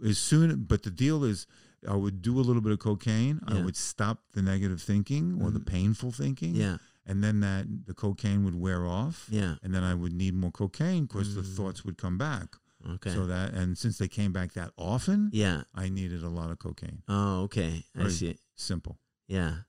[0.05, 1.47] as soon, but the deal is,
[1.87, 3.39] I would do a little bit of cocaine.
[3.47, 5.65] I would stop the negative thinking or the Mhm.
[5.65, 9.55] painful thinking, yeah, and then that the cocaine would wear off, yeah.
[9.63, 11.55] and then I would need more cocaine because the Mm.
[11.55, 12.55] thoughts would come back.
[12.87, 13.13] Okay.
[13.13, 15.63] So that, and since they came back that often, yeah.
[15.73, 17.03] I needed a lot of cocaine.
[17.07, 17.85] Oh, okay.
[17.95, 18.11] I Right.
[18.11, 18.37] see.
[18.55, 18.99] Simple.
[19.27, 19.63] Yeah.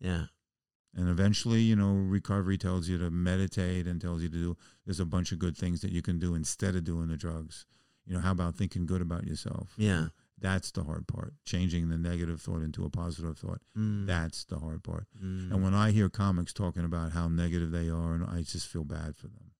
[0.00, 0.26] Yeah.
[0.94, 4.56] And eventually, you know, recovery tells you to meditate and tells you to do.
[4.84, 7.64] There's a bunch of good things that you can do instead of doing the drugs.
[8.04, 9.74] You know, how about thinking good about yourself?
[9.78, 10.08] Yeah.
[10.38, 11.34] That's the hard part.
[11.44, 13.60] Changing the negative thought into a positive thought.
[13.78, 15.06] Mm, That's the hard part.
[15.22, 15.52] mm.
[15.52, 18.84] And when I hear comics talking about how negative they are, and I just feel
[18.84, 19.52] bad for them.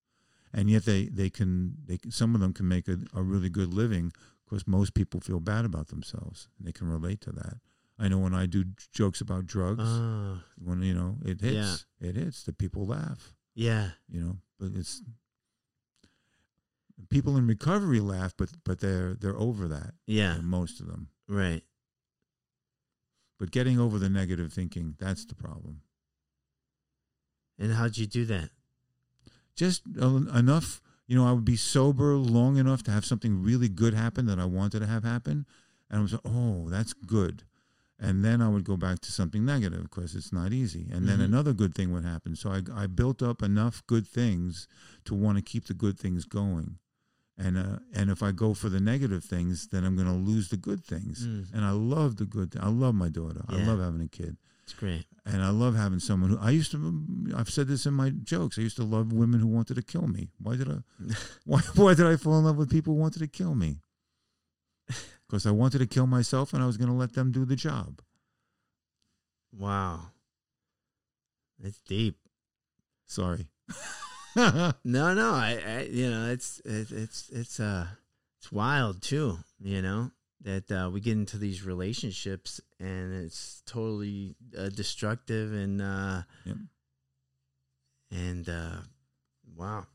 [0.53, 3.73] And yet they they can they some of them can make a, a really good
[3.73, 4.13] living
[4.45, 7.55] because most people feel bad about themselves and they can relate to that.
[7.99, 12.17] I know when I do jokes about drugs, Ah, when you know it hits, it
[12.17, 12.43] hits.
[12.43, 13.91] The people laugh, yeah.
[14.11, 14.37] you know.
[14.59, 15.01] But it's
[17.09, 19.95] people in recovery laugh, but but they're they're over that.
[20.07, 20.39] Yeah.
[20.43, 21.09] most of them.
[21.29, 21.63] Right.
[23.39, 25.81] But getting over the negative thinking, that's the problem.
[27.59, 28.51] And how'd you do that?
[29.55, 33.93] just enough you know i would be sober long enough to have something really good
[33.93, 35.45] happen that i wanted to have happen
[35.91, 37.43] and i was like oh that's good
[38.01, 41.19] and then i would go back to something negative because it's not easy and then
[41.19, 41.25] Mhm.
[41.25, 44.67] another good thing would happen so I, I built up enough good things
[45.05, 46.79] to want to keep the good things going
[47.45, 50.49] and uh, and if i go for the negative things then i'm going to lose
[50.49, 53.81] the good things Mm, and i love the good i love my daughter i love
[53.81, 55.05] having a kid it's great.
[55.27, 56.79] and I love having someone who I used to.
[57.37, 58.57] I've said this in my jokes.
[58.59, 60.31] I used to love women who wanted to kill me.
[60.41, 60.79] Why did I?
[61.45, 63.81] why, why did I fall in love with people who wanted to kill me?
[65.27, 67.57] Because I wanted to kill myself, and I was going to let them do the
[67.57, 68.03] job.
[69.51, 70.13] Wow.
[71.59, 72.19] That's deep.
[73.07, 73.49] Sorry.
[74.85, 77.87] No, no, I, I you know, it's it, it's it's uh
[78.39, 80.11] it's wild too, you know,
[80.43, 86.57] that uh, we get into these relationships and it's totally uh, destructive and uh Yep.
[88.11, 88.77] and uh
[89.57, 89.87] wow.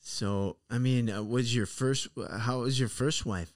[0.00, 2.08] So, I mean, uh, was your first
[2.38, 3.52] how was your first wife?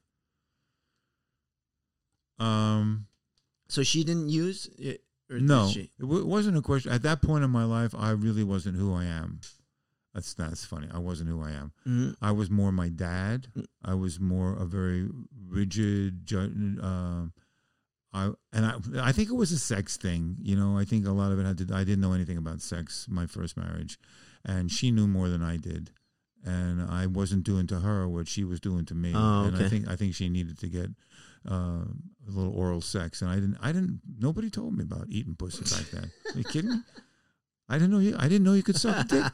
[2.39, 3.07] um,
[3.69, 6.91] So she didn't use it no, it w- wasn't a question.
[6.93, 9.41] At that point in my life, I really wasn't who I am.
[10.15, 10.89] That's that's funny.
[10.93, 11.73] I wasn't who I am.
[11.87, 12.15] Mhm.
[12.21, 13.47] I was more my dad.
[13.57, 13.67] Mm.
[13.85, 15.09] I was more a very
[15.49, 16.33] rigid.
[16.35, 17.33] Um,
[18.13, 18.75] I and I
[19.09, 20.37] I think it was a sex thing.
[20.43, 21.75] You know, I think a lot of it had to.
[21.75, 23.99] I didn't know anything about sex my first marriage,
[24.45, 25.93] and she knew more than I did,
[26.45, 29.13] and I wasn't doing to her what she was doing to me.
[29.15, 30.91] Oh, And I think I think she needed to get.
[31.49, 31.85] Uh,
[32.29, 33.57] a little oral sex, and I didn't.
[33.63, 34.01] I didn't.
[34.19, 36.11] Nobody told me about eating pussy back then.
[36.35, 36.77] Are you kidding me?
[37.69, 38.15] I didn't know you.
[38.19, 39.33] I didn't know you could suck a dick.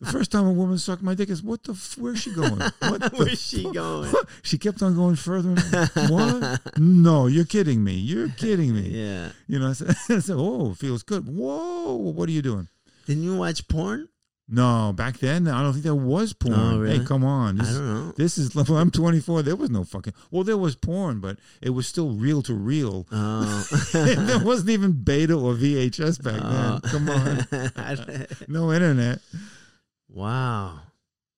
[0.00, 1.72] The first time a woman sucked my dick is what the?
[1.72, 2.58] F- where's she going?
[2.80, 4.12] What the Where's she going?
[4.42, 5.50] she kept on going further.
[5.50, 6.78] and- what?
[6.78, 7.92] No, you're kidding me.
[7.94, 8.88] You're kidding me.
[8.88, 9.30] Yeah.
[9.46, 12.68] You know, I said, I said, "Oh, feels good." Whoa, what are you doing?
[13.06, 14.08] Didn't you watch porn?
[14.46, 16.54] No, back then I don't think there was porn.
[16.54, 16.98] Oh, really?
[16.98, 17.60] Hey, come on.
[17.60, 18.12] I This, don't know.
[18.16, 19.42] this is when I'm 24.
[19.42, 20.12] There was no fucking.
[20.30, 23.06] Well, there was porn, but it was still real to real.
[23.10, 23.66] Oh.
[23.94, 26.78] there wasn't even beta or VHS back oh.
[26.82, 26.90] then.
[26.90, 29.20] Come on, no internet.
[30.08, 30.80] wow.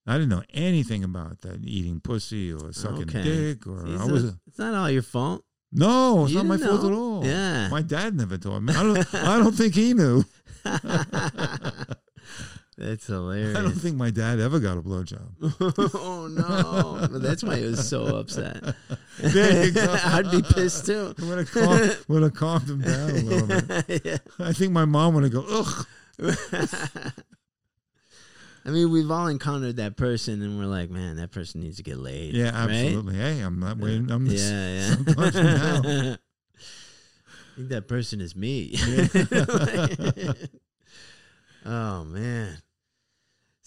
[0.09, 3.23] I didn't know anything about that eating pussy or sucking Okay.
[3.25, 5.45] dick or See, I was it's not all your fault.
[5.73, 7.25] no, it's You not my didn't fault at all.
[7.27, 7.69] Yeah.
[7.69, 8.73] my dad never taught me.
[8.73, 9.15] I don't.
[9.15, 10.25] I don't think he knew.
[12.79, 13.57] That's hilarious.
[13.57, 15.31] I don't think my dad ever got a blowjob.
[15.95, 17.07] oh no!
[17.19, 18.63] That's why he was so upset.
[19.19, 19.97] There you go.
[20.05, 21.15] I'd be pissed too.
[21.19, 24.03] Would have calmed, would have calmed him down a little bit.
[24.05, 24.19] Yeah.
[24.39, 25.87] I think my mom would have go ugh.
[28.67, 31.83] I mean, we've all encountered that person, and we're like, man, that person needs to
[31.83, 32.35] get laid.
[32.35, 32.71] Yeah, right?
[32.71, 33.15] absolutely.
[33.15, 34.11] Hey, I'm not waiting.
[34.11, 35.31] I'm just, yeah, yeah.
[35.31, 35.81] now.
[36.13, 38.77] I think that person is me.
[41.65, 42.59] oh man.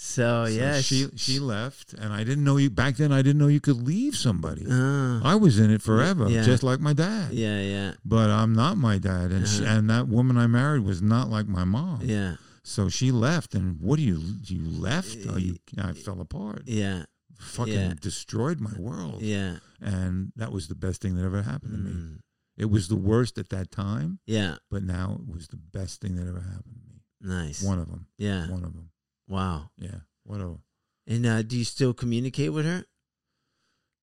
[0.02, 3.12] So, So yeah, she she left, and I didn't know you back then.
[3.12, 4.66] I didn't know you could leave somebody.
[4.66, 6.43] Uh, I was in it forever, Yeah.
[6.43, 7.34] just like my dad.
[7.34, 9.76] yeah, yeah, But I'm not my dad, and she, Uh-huh.
[9.76, 12.00] and that woman I married was not like my mom.
[12.04, 15.18] yeah, So she left, and what do you you left?
[15.28, 16.64] Oh, you I fell apart.
[16.66, 17.04] yeah,
[17.38, 17.93] Fucking Yeah.
[18.00, 19.22] destroyed my world.
[19.22, 19.58] yeah.
[19.82, 21.91] And that was the best thing that ever happened to me.
[21.91, 22.20] Mm,
[22.58, 26.16] It was the worst at that time, yeah, but now it was the best thing
[26.16, 27.02] that ever happened to me.
[27.22, 27.62] nice.
[27.62, 28.08] One of them.
[28.18, 28.91] Yeah, One of them.
[29.30, 29.70] Wow.
[29.78, 30.00] Yeah.
[30.24, 30.58] Whatever.
[31.08, 32.84] And uh, do you still communicate with her?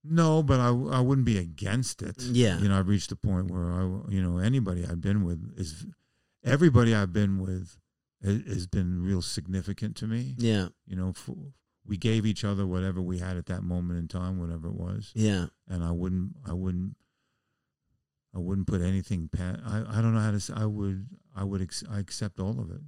[0.03, 2.22] No, but I, I wouldn't be against it.
[2.22, 2.59] Yeah.
[2.61, 5.85] You know, I've reached a point where I, you know, anybody I've been with is,
[6.45, 7.77] everybody I've been with
[8.24, 10.35] has, been real significant to me.
[10.39, 11.37] Yeah, You know, for,
[11.87, 15.12] we gave each other whatever we had at that moment in time, whatever it was,
[15.14, 16.97] yeah, and I wouldn't, I wouldn't,
[18.35, 19.61] I wouldn't put anything past.
[19.64, 20.41] I, I don't know how to.
[20.41, 22.81] Say, I would, I would, ex, I accept all of it.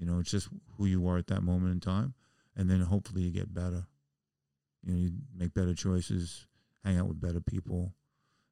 [0.00, 0.48] You know, it's just
[0.78, 2.14] who you are at that moment in time,
[2.56, 3.86] and then hopefully you get better.
[4.82, 6.46] You know, you make better choices,
[6.82, 7.92] hang out with better people,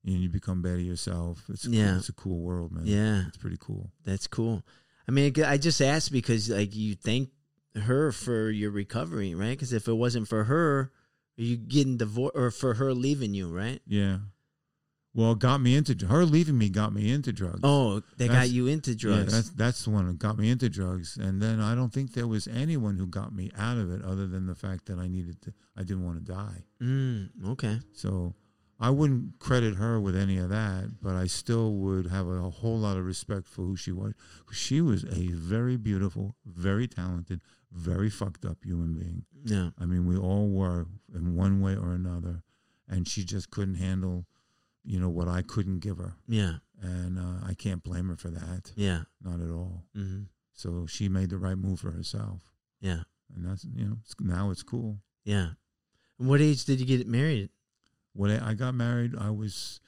[0.04, 1.44] and you become better yourself.
[1.48, 1.86] It's a Yeah.
[1.88, 2.86] cool, it's a cool world, man.
[2.86, 3.26] yeah.
[3.28, 3.90] it's pretty cool.
[4.04, 4.62] That's cool.
[5.08, 7.30] I mean, I just asked because like you thank
[7.74, 9.50] her for your recovery, right?
[9.50, 10.92] Because if it wasn't for her,
[11.36, 13.80] you getting divorced or for her leaving you, right?
[13.86, 14.18] Yeah.
[15.18, 17.58] Well, it got me into her leaving me got me into drugs.
[17.64, 19.32] Oh, they got you into drugs.
[19.32, 21.16] Yeah, that's that's the one that got me into drugs.
[21.20, 24.28] And then I don't think there was anyone who got me out of it other
[24.28, 26.62] than the fact that I needed to I didn't want to die.
[26.80, 27.80] mm, okay.
[27.92, 28.36] So
[28.78, 32.78] I wouldn't credit her with any of that, but I still would have a, whole
[32.78, 34.14] lot of respect for who she was.
[34.52, 37.40] She was a very beautiful, very talented,
[37.72, 39.24] very fucked up human being.
[39.44, 39.70] Yeah.
[39.80, 42.44] I mean, we all were in one way or another,
[42.88, 44.26] and she just couldn't handle,
[44.88, 46.54] you know, what I couldn't give her, Yeah.
[46.80, 49.02] and uh, I can't blame her for that, Yeah.
[49.22, 49.84] not at all.
[49.94, 50.22] hmm
[50.54, 52.40] So she made the right move for herself,
[52.80, 53.02] Yeah.
[53.34, 54.98] and that's you know it's, now it's cool.
[55.24, 55.50] Yeah.
[56.18, 57.50] And What age did you get married?
[58.14, 59.80] When I I got married, I was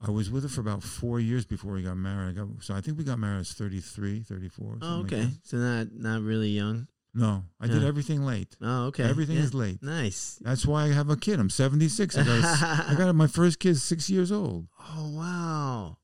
[0.00, 2.28] I was with her for about four years before we got married.
[2.30, 4.78] I got so I think we got married at 33, 34.
[4.80, 5.22] Oh, something like okay.
[5.24, 5.46] that.
[5.46, 6.86] so not not really young.
[7.14, 7.88] No, I did Yeah.
[7.88, 8.56] everything late.
[8.60, 9.02] Oh, okay.
[9.04, 9.42] Everything Yeah.
[9.44, 9.82] is late.
[9.82, 10.38] nice.
[10.42, 11.40] That's why I have a kid.
[11.40, 12.16] I'm 76.
[12.16, 14.68] I got a, I got my first kid six years old.
[14.96, 15.96] Oh wow.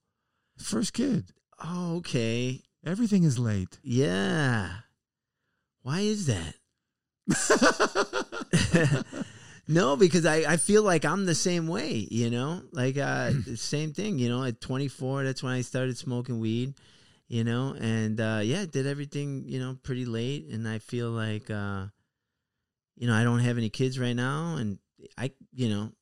[0.59, 1.27] First kid.
[1.63, 2.63] Oh, okay.
[2.85, 3.79] Everything is late.
[3.83, 4.71] Yeah.
[5.83, 6.55] Why is that?
[9.69, 12.63] no, because I, I feel like I'm the same way, you know?
[12.73, 16.75] Like uh the same thing, you know, at 24 that's when I started smoking weed,
[17.29, 21.51] you know, and uh yeah, did everything, you know, pretty late and I feel like
[21.51, 21.87] uh
[22.97, 24.79] you know, I don't have any kids right now and
[25.19, 25.93] I you know,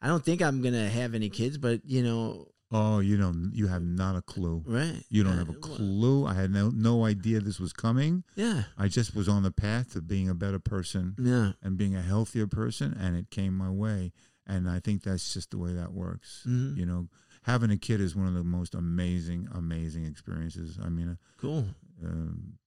[0.00, 3.52] I don't think I'm going to have any kids, but you know, oh, you don't.
[3.54, 4.64] You have not a clue.
[4.66, 5.00] right?
[5.10, 6.26] You don't Uh, have a clue.
[6.26, 8.24] I had no no idea this was coming.
[8.34, 8.64] Yeah.
[8.76, 11.52] I just was on the path to being a better person Yeah.
[11.62, 14.12] and being a healthier person, and it came my way.
[14.44, 16.42] And I think that's just the way that works.
[16.48, 16.76] Mhm.
[16.76, 17.08] You know,
[17.42, 20.78] having a kid is one of the most amazing, amazing experiences.
[20.82, 21.66] I mean, Cool.
[22.04, 22.58] um,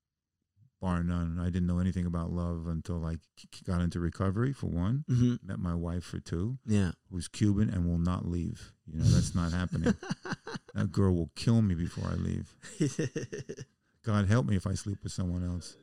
[0.82, 1.39] bar none.
[1.39, 3.17] I didn't know anything about love until I
[3.63, 4.53] got into recovery.
[4.53, 5.41] For one, Mhm.
[5.43, 6.91] met my wife for two, Yeah.
[7.09, 8.73] who's Cuban and will not leave.
[8.86, 9.93] You know, that's not happening.
[10.76, 12.53] That girl will kill me before I leave.
[14.03, 15.78] God help me if I sleep with someone else.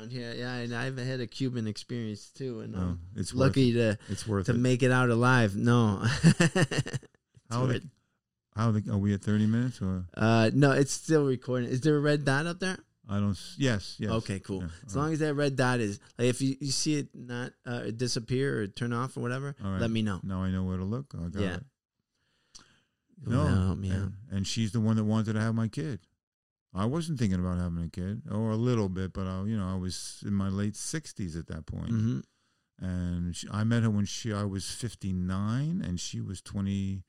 [0.00, 0.32] Around here.
[0.36, 3.98] Yeah, and I've had a Cuban experience too, and No, I'm it's worth lucky to.
[4.08, 4.58] It's worth to it.
[4.58, 5.56] make it out alive.
[5.56, 6.02] No.
[7.50, 7.82] How the,
[8.54, 11.68] how the, are we at thirty minutes or uh, no, it's still recording.
[11.68, 12.78] Is there a red dot up there?
[13.08, 13.30] I don't?
[13.32, 14.10] s- Yes, yes.
[14.12, 14.60] Okay, cool.
[14.60, 17.50] Yeah, as long as that red dot is like, if you, you see it not
[17.66, 19.80] uh, disappear or turn off or whatever, right.
[19.80, 20.20] let me know.
[20.22, 21.12] Now I know where to look.
[21.20, 21.54] I got Yeah.
[21.56, 21.62] it.
[23.26, 25.98] It'll No, me and, and she's the one that wanted to have my kid.
[26.74, 29.66] I wasn't thinking about having a kid, or a little bit, but I, you know,
[29.66, 31.90] I was in my late sixties at that point.
[31.90, 32.20] hmm
[32.82, 37.02] and she, I met her when she I was fifty nine, and she was twenty,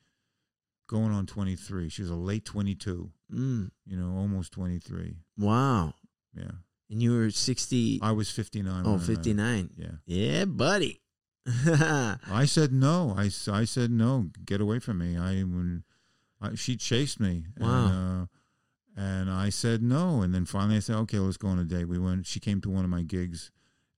[0.90, 1.88] going on twenty three.
[1.90, 3.72] She was a late twenty two, Mm.
[3.86, 5.16] you know, almost twenty three.
[5.38, 5.94] Wow.
[6.36, 6.52] Yeah,
[6.90, 8.00] And you were 60.
[8.02, 8.84] I was fifty nine.
[8.86, 9.70] oh, 59.
[9.78, 11.02] Yeah, Yeah, buddy.
[11.46, 13.14] I said no.
[13.18, 14.30] I, I said no.
[14.46, 15.18] Get away from me.
[15.18, 15.84] I when
[16.42, 17.46] I, she chased me.
[17.58, 17.68] Wow.
[17.86, 18.26] And, uh,
[18.96, 20.22] and I said no.
[20.22, 21.86] And then finally I said, okay, let's go on a date.
[21.86, 22.26] We went.
[22.26, 23.52] She came to one of my gigs,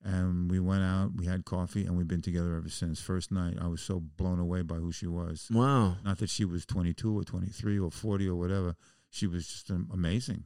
[0.03, 1.11] and we went out.
[1.15, 3.01] We had coffee, and we've been together ever since.
[3.01, 5.47] First night, I was so blown away by who she was.
[5.51, 5.95] wow.
[6.03, 8.75] Not that she was twenty two or twenty three or forty or whatever.
[9.09, 10.45] She was just amazing.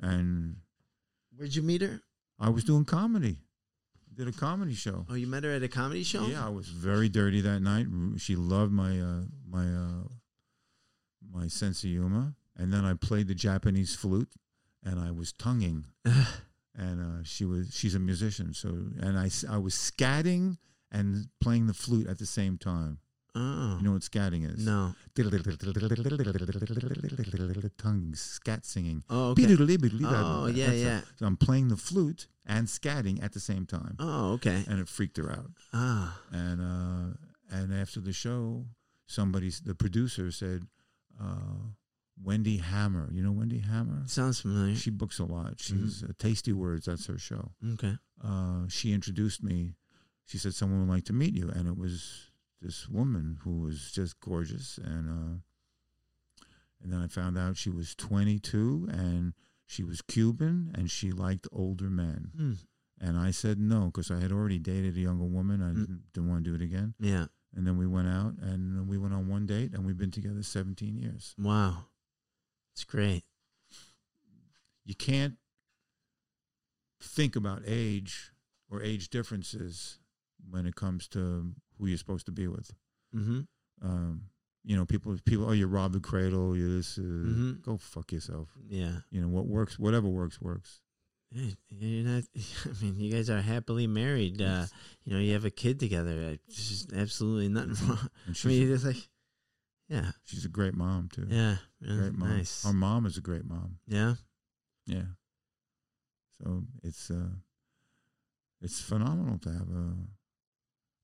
[0.00, 0.56] And
[1.36, 2.00] Where'd you meet her?
[2.38, 3.38] I was doing comedy.
[4.14, 5.06] Did a comedy show.
[5.08, 6.26] Oh, you met her at a comedy show?
[6.26, 7.86] Yeah, I was very dirty that night.
[8.18, 10.08] She loved my uh, my uh,
[11.32, 14.32] my sense of humor, and then I played the Japanese flute,
[14.84, 18.68] and I was tonguing, and uh, she was she's a musician, so
[19.00, 20.58] and I I was scatting
[20.90, 22.98] and playing the flute at the same time.
[23.34, 23.76] oh.
[23.78, 24.64] You know what scatting is?
[24.66, 24.94] no.
[27.78, 29.02] Tongue scat singing.
[29.08, 29.42] Oh, okay.
[30.42, 31.00] Oh yeah, yeah.
[31.16, 34.64] So I'm playing the flute and scatting at the same time, Oh, okay.
[34.68, 35.50] and it freaked her out.
[35.72, 36.20] Ah.
[36.30, 37.16] and uh,
[37.50, 38.66] and after the show,
[39.06, 40.66] somebody, the producer said,
[41.20, 41.72] uh,
[42.22, 43.08] Wendy Hammer.
[43.12, 44.02] You know Wendy Hammer?
[44.06, 44.74] Sounds familiar.
[44.76, 45.56] She books a lot.
[45.56, 45.84] Mm-hmm.
[45.84, 46.86] She's uh, Tasty Words.
[46.86, 47.50] That's her show.
[47.74, 47.96] Okay.
[48.24, 49.74] Uh, she introduced me.
[50.26, 53.90] She said someone would like to meet you, and it was this woman who was
[53.92, 54.78] just gorgeous.
[54.82, 55.38] And uh,
[56.82, 59.34] and then I found out she was 22 and
[59.66, 62.30] she was Cuban and she liked older men.
[62.36, 62.52] Hmm.
[63.00, 65.62] And I said no because I had already dated a younger woman.
[65.62, 65.74] I Mm.
[65.80, 66.94] didn't, didn't want to do it again.
[67.00, 67.26] Yeah.
[67.54, 70.42] And then we went out and we went on one date and we've been together
[70.42, 71.34] 17 years.
[71.38, 71.84] Wow.
[72.74, 73.24] It's great.
[74.84, 75.34] You can't
[77.00, 78.32] think about age
[78.70, 79.98] or age differences
[80.50, 82.72] when it comes to who you're supposed to be with.
[83.14, 83.40] Mm-hmm.
[83.82, 84.22] Um,
[84.64, 87.62] you know, people, people, oh, you robbed the cradle, you this, uh, Mhm.
[87.62, 88.48] go fuck yourself.
[88.68, 89.00] Yeah.
[89.10, 90.80] You know, what works, whatever works, works.
[91.70, 92.24] You're not.
[92.66, 94.40] I mean, you guys are happily married.
[94.42, 94.66] Uh,
[95.04, 96.14] you know, you have a kid together.
[96.14, 98.08] There's just absolutely nothing wrong.
[98.44, 99.08] I mean, it's like,
[99.94, 101.26] yeah, she's a great mom too.
[101.28, 102.36] yeah, yeah great mom.
[102.36, 102.64] nice.
[102.66, 103.78] Our mom is a great mom.
[103.86, 104.14] yeah,
[104.86, 105.08] Yeah.
[106.38, 107.30] So it's uh,
[108.60, 109.94] it's phenomenal to have a,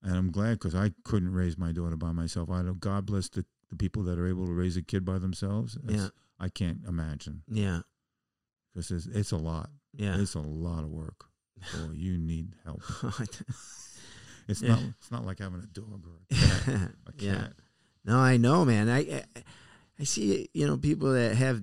[0.09, 2.51] and I'm glad because I couldn't raise my daughter by myself.
[2.51, 2.80] I don't.
[2.80, 5.76] God bless the, the people that are able to raise a kid by themselves.
[5.84, 6.09] It's- Yeah.
[6.41, 7.80] I can't imagine yeah,
[8.72, 9.70] because it's, it's a lot.
[9.93, 10.16] yeah.
[10.20, 11.24] It's a lot of work.
[11.74, 12.82] Boy, you need help.
[14.49, 14.68] It's Yeah.
[14.76, 14.82] not.
[15.01, 16.91] It's not like having a dog or a cat.
[17.09, 17.20] A cat.
[17.20, 17.49] yeah.
[18.05, 18.88] No, I know, man.
[18.88, 19.24] I,
[19.99, 21.62] I see you know people that have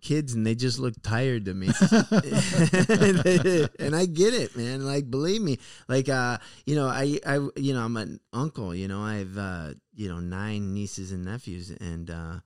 [0.00, 1.66] kids and they just look tired to me.
[3.80, 4.84] and I get it, man.
[4.84, 5.58] Like believe me.
[5.88, 9.36] Like uh, you know, I I you know, I'm an uncle, you know, I have
[9.36, 12.40] uh, you know, nine nieces and nephews and uh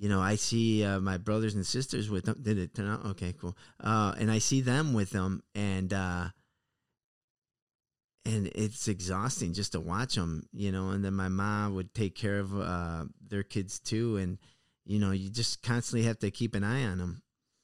[0.00, 2.36] you know, I see uh, my brothers and sisters with them.
[2.40, 3.34] Did it turn out okay?
[3.38, 3.54] Cool.
[3.78, 6.28] Uh, and I see them with them, and uh,
[8.26, 10.90] and it's exhausting just to watch them, you know.
[10.90, 14.38] And then my mom would take care of uh, their kids too, and
[14.84, 17.22] you know, you just constantly have to keep an eye on them.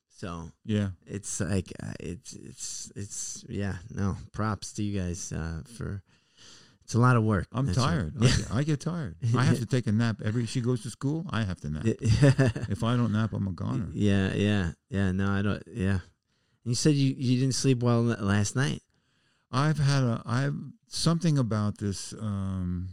[0.09, 0.91] So Yeah.
[1.07, 3.77] it's like uh, it's it's it's yeah.
[3.91, 6.03] No props to you guys uh, for.
[6.85, 7.49] It's a lot of work.
[7.53, 7.87] I'm That's right.
[7.87, 8.15] tired.
[8.21, 9.17] I, get, I get tired.
[9.37, 10.47] I have to take a nap every.
[10.47, 11.27] She goes to school.
[11.31, 11.85] I have to nap.
[12.71, 13.89] If I don't nap, I'm a goner.
[13.93, 15.11] Yeah, yeah, yeah.
[15.11, 15.63] No, I don't.
[15.67, 15.99] Yeah.
[16.65, 18.83] You said you, you didn't sleep well last night.
[19.51, 20.23] I've had a.
[20.27, 20.55] I've
[20.89, 22.13] something about this.
[22.15, 22.89] Um,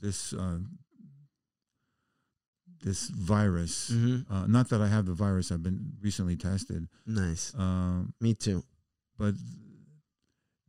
[0.00, 0.58] this uh,
[2.84, 3.90] this virus.
[3.90, 4.32] Mm-hmm.
[4.32, 5.50] Uh, not that I have the virus.
[5.50, 6.86] I've been recently tested.
[7.06, 7.54] Nice.
[7.56, 8.62] Um, Me too.
[9.18, 9.34] but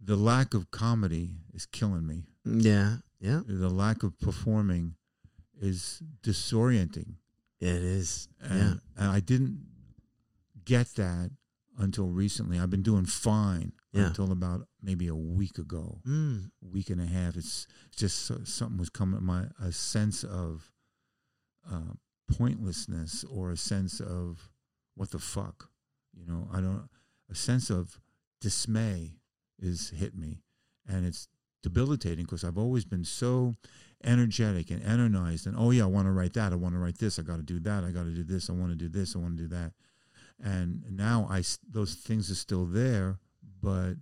[0.01, 2.23] the lack of comedy is killing me.
[2.45, 2.97] Yeah.
[3.19, 3.41] Yeah.
[3.45, 4.95] The lack of performing
[5.59, 7.15] is disorienting.
[7.59, 8.27] It is.
[8.41, 8.73] And, yeah.
[9.03, 9.65] and I didn't
[10.63, 11.31] get that
[11.77, 12.59] until recently.
[12.59, 14.07] I've been doing fine Yeah.
[14.07, 16.51] until about maybe a week ago, Mm.
[16.61, 17.35] week and a half.
[17.35, 19.23] It's just so- something was coming.
[19.23, 20.71] My a sense of
[21.69, 21.93] uh,
[22.37, 24.49] pointlessness or a sense of
[24.95, 25.69] what the fuck,
[26.13, 26.47] you know.
[26.51, 26.87] I don't.
[27.29, 27.99] A sense of
[28.41, 29.19] dismay
[29.57, 30.43] is hit me,
[30.85, 31.27] and it's
[31.63, 33.55] debilitating because I've always been so
[34.03, 36.99] energetic and energized and oh yeah i want to write that i want to write
[36.99, 38.87] this i got to do that i got to do this i want to do
[38.87, 39.71] this i want to do that
[40.43, 43.17] and now i those things are still there
[43.61, 43.93] but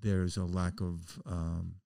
[0.00, 1.76] there's a lack of um,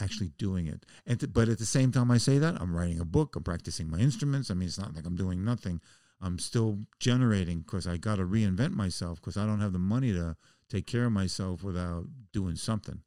[0.00, 3.04] actually doing it and but at the same time i say that i'm writing a
[3.04, 5.80] book i'm practicing my instruments i mean it's not like i'm doing nothing
[6.20, 10.12] i'm still generating because i got to reinvent myself because i don't have the money
[10.12, 10.36] to
[10.68, 13.00] take care of myself without doing something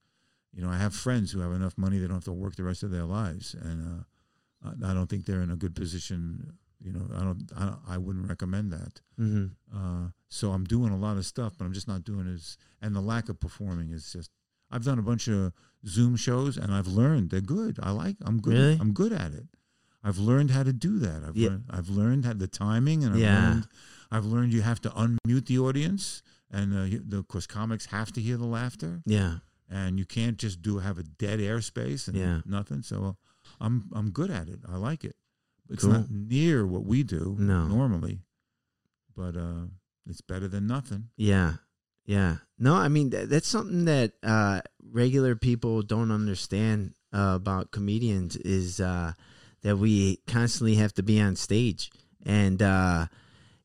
[0.57, 2.63] you know, I have friends who have enough money they don't have to work the
[2.63, 4.03] rest of their lives, and
[4.65, 6.57] uh, I don't think they're in a good position.
[6.79, 9.01] You know, I don't, I, don't, I wouldn't recommend that.
[9.19, 9.45] Mm-hmm.
[9.75, 12.95] Uh, so I'm doing a lot of stuff, but I'm just not doing as, and
[12.95, 14.29] the lack of performing is just.
[14.69, 15.53] I've done a bunch of
[15.87, 17.79] Zoom shows, and I've learned they're good.
[17.81, 18.17] I like.
[18.21, 18.53] I'm good.
[18.53, 18.77] Really?
[18.79, 19.47] I'm good at it.
[20.03, 21.23] I've learned how to do that.
[21.25, 21.49] I've Yeah.
[21.49, 21.63] learned.
[21.69, 23.49] I've learned how the timing, and I've Yeah.
[23.49, 23.67] learned.
[24.11, 26.21] I've learned you have to unmute the audience,
[26.51, 29.39] and uh, the, of course comics have to hear the laughter Yeah.
[29.69, 32.41] and you can't just do have a dead airspace and Yeah.
[32.45, 32.83] nothing.
[32.83, 33.17] So
[33.59, 34.59] I'm I'm good at it.
[34.67, 35.15] I like it.
[35.69, 35.93] It's Cool.
[35.93, 37.67] not near what we do No.
[37.67, 38.21] normally,
[39.15, 39.67] but uh,
[40.09, 41.09] it's better than nothing.
[41.17, 41.55] Yeah.
[42.05, 42.37] Yeah.
[42.57, 44.61] No, I mean th- that's something that uh,
[44.91, 49.11] regular people don't understand uh, about comedians is uh,
[49.61, 51.91] that we constantly have to be on stage,
[52.25, 53.07] and uh,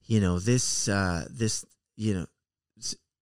[0.04, 1.64] you know this uh, this
[1.96, 2.26] you know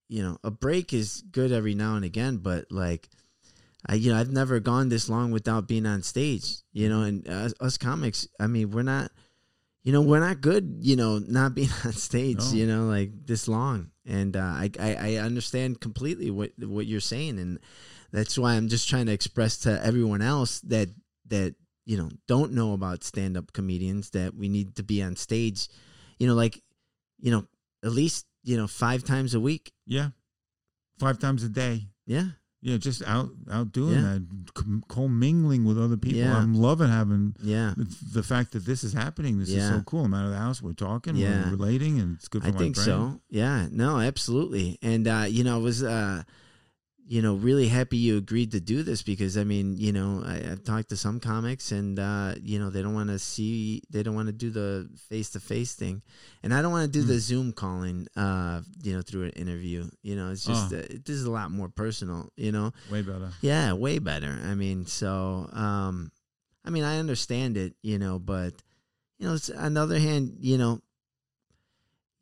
[0.09, 3.09] you know a break is good every now and again, but like.
[3.87, 6.57] I, you know, I've never gone this long without being on stage.
[6.73, 9.11] You know, and us, us comics, I mean, we're not,
[9.83, 10.79] you know, we're not good.
[10.81, 12.39] You know, not being on stage.
[12.39, 12.53] No.
[12.53, 17.01] You know, like this long, and uh, I, I I understand completely what what you're
[17.01, 17.59] saying, and
[18.13, 20.89] that's why I'm just trying to express to everyone else that
[21.29, 21.55] that
[21.87, 25.69] you know don't know about stand up comedians that we need to be on stage.
[26.19, 26.61] You know, like
[27.19, 27.47] you know,
[27.85, 29.73] at least you know five times a week.
[29.87, 30.11] Yeah,
[30.99, 31.89] five times a day.
[32.07, 32.27] Yeah,
[32.63, 34.03] Yeah, just out out doing Yeah.
[34.19, 36.19] that, com- commingling with other people.
[36.21, 36.37] Yeah.
[36.37, 37.73] I'm loving having yeah.
[38.13, 39.39] the fact that this is happening.
[39.39, 40.05] This is so cool.
[40.05, 40.61] I'm out of the house.
[40.61, 41.17] We're talking.
[41.17, 41.45] Yeah.
[41.45, 42.85] We're relating, and it's good for I my think brain.
[42.85, 43.21] so.
[43.31, 43.67] Yeah.
[43.71, 44.79] No, absolutely.
[44.83, 46.23] And uh, you know, I was uh,
[47.11, 50.37] you know, really happy you agreed to do this because I mean, you know, I,
[50.49, 54.05] I've talked to some comics and uh, you know, they don't want to see they
[54.05, 56.03] don't want to do the face to face thing.
[56.45, 57.27] And I don't want to do the Mm.
[57.31, 59.91] Zoom calling uh, you know, through an interview.
[60.03, 60.79] You know, it's just Oh.
[60.79, 62.71] uh, this is a lot more personal, you know.
[62.93, 63.31] Way better.
[63.41, 64.39] Yeah, way better.
[64.47, 66.13] I mean, so um
[66.65, 68.55] I mean, I understand it, you know, but
[69.19, 70.81] you know, it's, on the other hand, you know,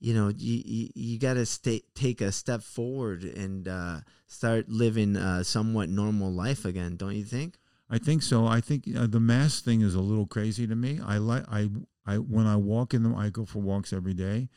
[0.01, 4.68] you know, you you, you got to stay take a step forward and uh, start
[4.68, 6.96] living a somewhat normal life again.
[6.96, 7.57] Don't you think?
[7.90, 8.46] I think so.
[8.46, 11.01] I think uh, the mask thing is a little crazy to me.
[11.05, 11.68] I like I
[12.07, 14.49] I when I walk in them, I go for walks every day,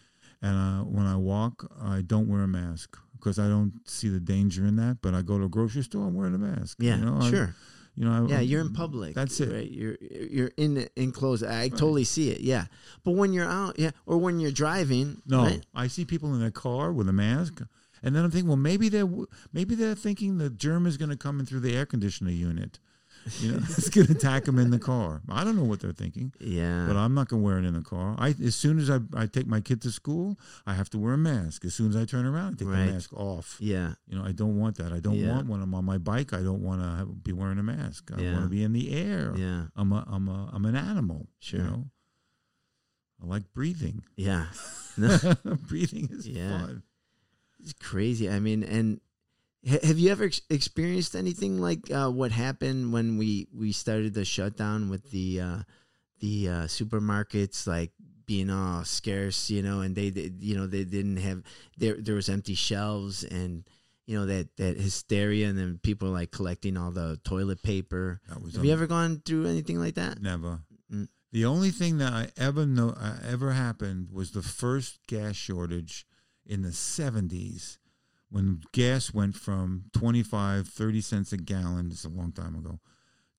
[0.41, 4.19] and uh, when I walk, I don't wear a mask because I don't see the
[4.19, 4.97] danger in that.
[5.01, 6.77] But I go to a grocery store, I'm wearing a mask.
[6.81, 7.55] Yeah, you know, I- sure.
[7.95, 9.15] You know, yeah, I- you're in public.
[9.15, 9.51] That's it.
[9.51, 9.69] Right?
[9.71, 11.43] You're you're in enclosed.
[11.43, 12.41] I totally see it.
[12.41, 12.65] Yeah,
[13.03, 15.65] but when you're out, yeah, or when you're driving, No, right?
[15.75, 17.61] I see people in their car with a mask,
[18.03, 19.09] and then I'm thinking, well, maybe they're
[19.53, 22.79] maybe they're thinking the germ is going to come in through the air conditioner unit.
[23.39, 25.22] You know, it's going to attack them in the car.
[25.30, 27.74] I don't know what they're thinking, Yeah, but I'm not going to wear it in
[27.76, 28.15] the car.
[28.17, 31.13] I as soon as I, I take my kid to school, I have to wear
[31.13, 31.63] a mask.
[31.65, 32.86] As soon as I turn around, I take Right.
[32.88, 33.57] the mask off.
[33.59, 34.91] yeah, You know, I don't want that.
[34.91, 35.34] I don't Yeah.
[35.36, 36.34] want when I'm on my bike.
[36.34, 38.11] I don't want to be wearing a mask.
[38.15, 38.34] I Yeah.
[38.34, 39.34] want to be in the air.
[39.38, 41.28] yeah, I'm a I'm a I'm an animal.
[41.39, 41.59] Sure.
[41.59, 41.86] You know,
[43.22, 44.03] I like breathing.
[44.15, 44.47] yeah.
[45.67, 46.59] breathing is Yeah.
[46.65, 46.84] fun.
[47.59, 48.30] It's crazy.
[48.30, 48.99] I mean, and
[49.66, 54.26] have you ever ex- experienced anything like uh, what happened when we we started the
[54.26, 55.57] shutdown with the uh,
[56.20, 57.91] the uh, supermarkets like
[58.26, 61.43] being all scarce, you know, and they, they you know they didn't have
[61.78, 63.68] there there was empty shelves and
[64.07, 68.20] you know that that hysteria and then people like collecting all the toilet paper.
[68.30, 70.22] Have you ever gone through anything like that?
[70.22, 70.62] Never.
[70.91, 71.07] Mm.
[71.32, 76.05] The only thing that I ever know uh, ever happened was the first gas shortage
[76.45, 77.78] in the 70s
[78.32, 82.79] when gas went from 25 30 cents a gallon this is a long time ago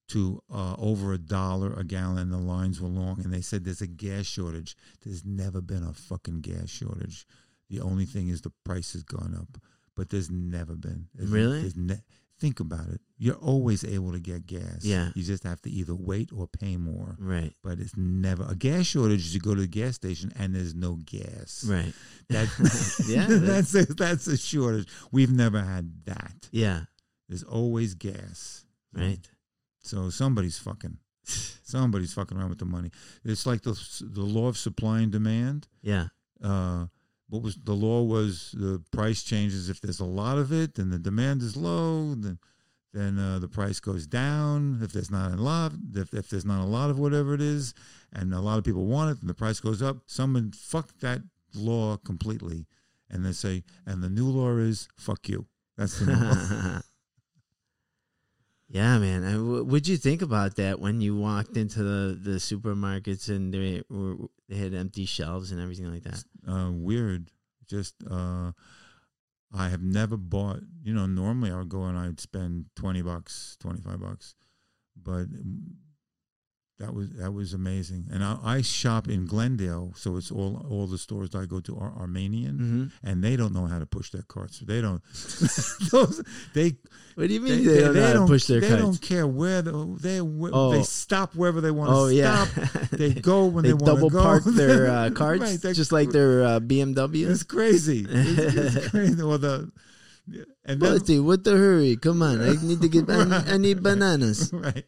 [0.09, 3.80] to uh, over a dollar a gallon the lines were long and they said there's
[3.80, 4.76] a gas shortage.
[5.03, 7.24] There's never been a fucking gas shortage.
[7.70, 9.59] The only thing is the price has gone up
[9.97, 11.09] but there's never been.
[11.14, 11.61] There's- Really?
[11.62, 12.03] there's ne-
[12.43, 15.11] think about it you're always able to get gas Yeah.
[15.14, 18.86] you just have to either wait or pay more Right, but it's never a gas
[18.86, 19.20] shortage.
[19.26, 21.64] is You go to the gas station and there's no gas.
[21.68, 21.93] right.
[22.30, 22.49] That,
[23.14, 24.88] Yeah, that's a, that's a shortage.
[25.12, 26.49] We've never had that.
[26.51, 26.80] Yeah,
[27.28, 28.64] There's always gas.
[28.93, 29.24] right.
[29.90, 30.99] So somebody's fucking.
[31.62, 32.90] Somebody's fucking around with the money.
[33.24, 35.68] It's like the the law of supply and demand.
[35.82, 36.07] Yeah,
[36.43, 36.86] Uh,
[37.33, 40.93] what was the law was the price changes if there's a lot of it and
[40.93, 42.14] the demand is low.
[42.14, 42.39] Then
[42.93, 44.80] then uh, the price goes down.
[44.83, 47.72] If there's not a lot, if, if there's not a lot of whatever it is,
[48.12, 49.97] and a lot of people want it, and the price goes up.
[50.05, 51.22] Someone fucked that
[51.55, 52.66] law completely,
[53.09, 55.47] and they say, and the new law is fuck you.
[55.78, 56.80] That's the new law.
[58.73, 59.66] yeah, man.
[59.68, 64.16] What'd you think about that when you walked into the, the supermarkets and they were
[64.49, 66.25] they had empty shelves and everything like that?
[66.49, 67.31] uh, weird.
[67.68, 68.53] Just uh,
[69.55, 70.61] I have never bought.
[70.83, 74.35] You know, normally I would go and I'd spend twenty bucks, twenty five bucks,
[74.97, 75.27] but
[76.83, 78.07] that was that was amazing.
[78.12, 81.61] And I, I shop in Glendale, so it's all all the stores that I go
[81.61, 83.09] to are Armenian, Mm-hmm.
[83.09, 84.59] and they don't know how to push their carts.
[84.59, 85.01] They don't.
[85.93, 86.22] those
[86.55, 86.76] they
[87.14, 88.74] What do you they, mean they, don't know how to push their carts?
[88.74, 88.99] they carts?
[88.99, 90.72] don't care where the, they where, Oh.
[90.72, 92.72] they stop wherever they want to oh yeah, stop.
[92.91, 94.22] They go when they, they, want to double go.
[94.22, 97.30] park their uh, carts Right, they- just like their uh, BMW.
[97.30, 98.05] it's crazy.
[98.09, 99.22] It's, it's crazy.
[99.22, 99.70] Well, the
[100.64, 101.97] and then Buddy, what the hurry?
[101.97, 103.09] Come on, I need to get.
[103.11, 104.51] I, I need bananas.
[104.53, 104.85] right.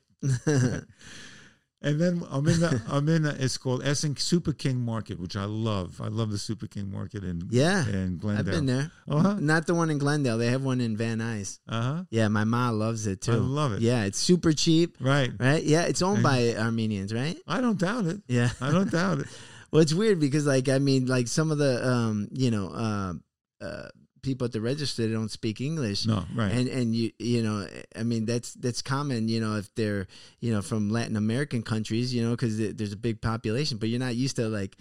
[1.84, 5.36] And then I'm in the I'm in the, it's called Essen Super King Market, which
[5.36, 6.00] I love.
[6.00, 8.38] I love the Super King Market in Yeah, in Glendale.
[8.40, 8.90] I've been there.
[9.06, 9.36] Uh huh.
[9.38, 10.38] Not the one in Glendale.
[10.38, 11.58] They have one in Van Nuys.
[11.68, 12.04] Uh huh.
[12.10, 13.32] Yeah, my mom loves it too.
[13.32, 13.82] I love it.
[13.82, 14.96] Yeah, it's super cheap.
[14.98, 15.30] Right.
[15.38, 15.62] Right?
[15.62, 17.36] Yeah, it's owned And- by Armenians, right?
[17.46, 18.22] I don't doubt it.
[18.28, 18.48] Yeah.
[18.62, 19.26] I don't doubt it.
[19.70, 23.12] Well, it's weird because, like, I mean, like some of the, um, you know, uh,
[23.60, 23.88] uh,
[24.24, 26.50] people at the register they don't speak English, No, right.
[26.50, 30.06] and and you you know, I mean, that's that's common, you know, if they're
[30.40, 34.00] you know from Latin American countries, you know, because there's a big population, but you're
[34.08, 34.74] not used to like.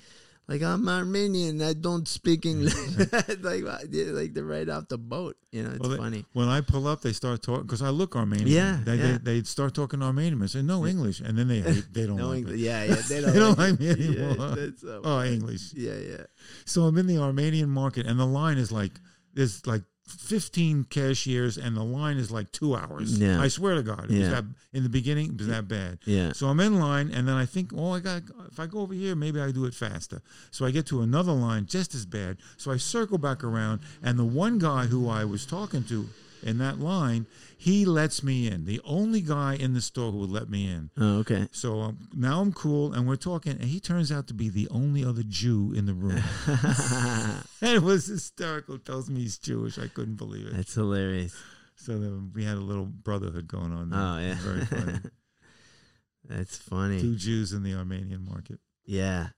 [0.45, 2.75] Like I'm Armenian, I don't speak English.
[3.47, 5.37] like, like they're right off the boat.
[5.53, 6.25] You know, it's Well, they- funny.
[6.33, 8.49] when I pull up, they start talking because I look Armenian.
[8.49, 9.17] Yeah, they, yeah.
[9.23, 10.43] They, they start talking Armenian.
[10.43, 11.61] I say no English, and then they
[11.95, 12.59] they don't No like English.
[12.59, 12.65] me.
[12.67, 14.57] Yeah, yeah, they don't, They don't like, like me anymore.
[14.59, 15.23] Yeah, Oh.
[15.23, 15.63] English.
[15.75, 16.23] Yeah, yeah.
[16.65, 18.99] So I'm in the Armenian market, and the line is like
[19.33, 23.17] there's like 15 cashiers, and the line is like two hours.
[23.19, 23.41] Yeah.
[23.41, 24.19] I swear to God, it Yeah.
[24.19, 25.31] was that in the beginning.
[25.33, 25.99] It was that bad.
[26.05, 26.33] Yeah.
[26.33, 28.93] So I'm in line, and then I think, oh, I got if I go over
[28.93, 30.21] here, maybe I do it faster.
[30.51, 32.37] So I get to another line just as bad.
[32.57, 36.09] So I circle back around, and the one guy who I was talking to
[36.43, 37.25] in that line,
[37.57, 38.65] he lets me in.
[38.65, 40.89] The only guy in the store who would let me in.
[40.97, 41.47] Oh, okay.
[41.51, 44.67] So um, now I'm cool, and we're talking, and he turns out to be the
[44.69, 46.21] only other Jew in the room.
[46.47, 47.43] and
[47.75, 48.77] it was hysterical.
[48.77, 49.79] Tells me he's Jewish.
[49.79, 50.55] I couldn't believe it.
[50.55, 51.35] That's hilarious.
[51.75, 53.89] So then we had a little brotherhood going on.
[53.89, 53.99] There.
[53.99, 54.35] Oh yeah.
[54.41, 54.99] very funny.
[56.29, 57.01] That's funny.
[57.01, 58.59] Two Jews in the Armenian market.
[58.85, 59.29] Yeah.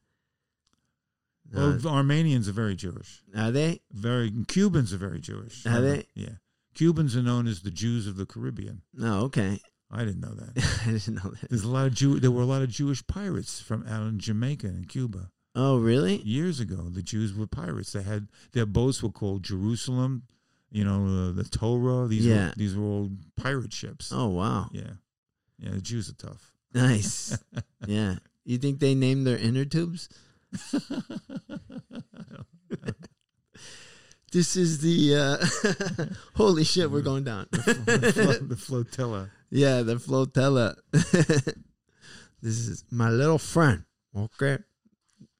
[1.53, 3.21] Well, Uh, Armenians are very Jewish.
[3.35, 3.81] are they?
[3.91, 5.65] Very Cubans are very Jewish.
[5.65, 6.07] Are they?
[6.15, 6.37] Yeah.
[6.75, 8.81] Cubans are known as the Jews of the Caribbean.
[8.93, 9.59] No, okay.
[9.91, 10.81] I didn't know that.
[10.87, 11.49] I didn't know that.
[11.49, 12.19] There's a lot of Jew.
[12.19, 16.17] There were a lot of Jewish pirates from out in Jamaica and Cuba Oh, really?
[16.23, 16.89] years ago.
[16.89, 17.93] The Jews were pirates.
[17.93, 20.23] They had their boats were called Jerusalem.
[20.69, 22.07] You know, uh, the Torah.
[22.09, 22.47] These Yeah.
[22.49, 24.11] were, these were all pirate ships.
[24.13, 24.69] Oh, wow.
[24.73, 24.95] Yeah,
[25.57, 25.71] yeah.
[25.71, 26.51] The Jews are tough.
[26.73, 27.37] Nice.
[27.87, 28.15] yeah.
[28.43, 30.09] You think they named their inner tubes?
[34.35, 36.91] This is the uh, holy shit.
[36.91, 37.47] We're going down.
[37.51, 39.29] the, flo- the flotilla.
[39.49, 40.75] yeah, the flotilla.
[40.91, 41.55] this
[42.67, 43.85] is my little friend.
[44.13, 44.57] Okay,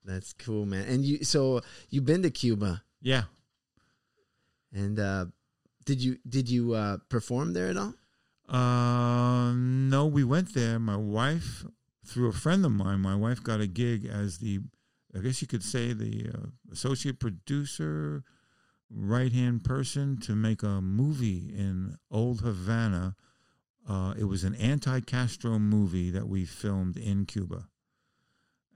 [0.06, 0.88] that's cool, man.
[0.88, 3.24] And you, so you've been to Cuba, Yeah.
[4.72, 5.26] and uh,
[5.84, 7.96] did you did you uh, perform there at all?
[8.48, 10.80] Uh, no, we went there.
[10.80, 11.66] My wife,
[12.06, 14.60] through a friend of mine, my wife got a gig as the,
[15.14, 18.24] I guess you could say, the uh, associate producer,
[18.90, 23.16] right hand person to make a movie in Old Havana.
[23.88, 27.68] Uh, it was an anti Castro movie that we filmed in Cuba.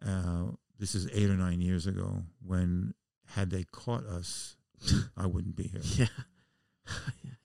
[0.06, 2.94] Uh, this is eight or nine years ago when,
[3.36, 4.56] had they caught us,
[5.18, 5.82] I wouldn't be here.
[5.98, 6.08] Yeah.
[7.26, 7.39] Bet.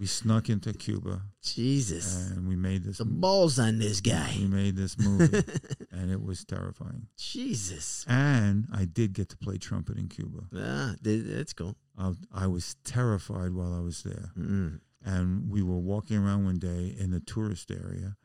[0.00, 4.34] We snuck into Cuba Jesus, and we made this the balls on this guy.
[4.38, 5.42] we made this movie
[5.92, 8.04] and it was terrifying Jesus.
[8.08, 11.76] and i did get to play trumpet in cuba Ah, that's cool.
[11.98, 14.80] I, I was terrified while i was there Mm.
[15.04, 18.16] and we were walking around one day in the tourist area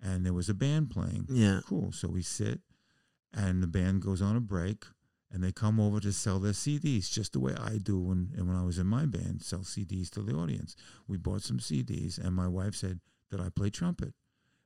[0.00, 1.60] and there was a band playing Yeah.
[1.66, 2.60] cool so we sit
[3.32, 4.84] and the band goes on a break
[5.34, 8.46] and they come over to sell their CDs just the way I do when and
[8.46, 10.76] when I was in my band, sell CDs to the audience.
[11.08, 13.00] We bought some CDs and my wife said
[13.32, 14.14] that I play trumpet.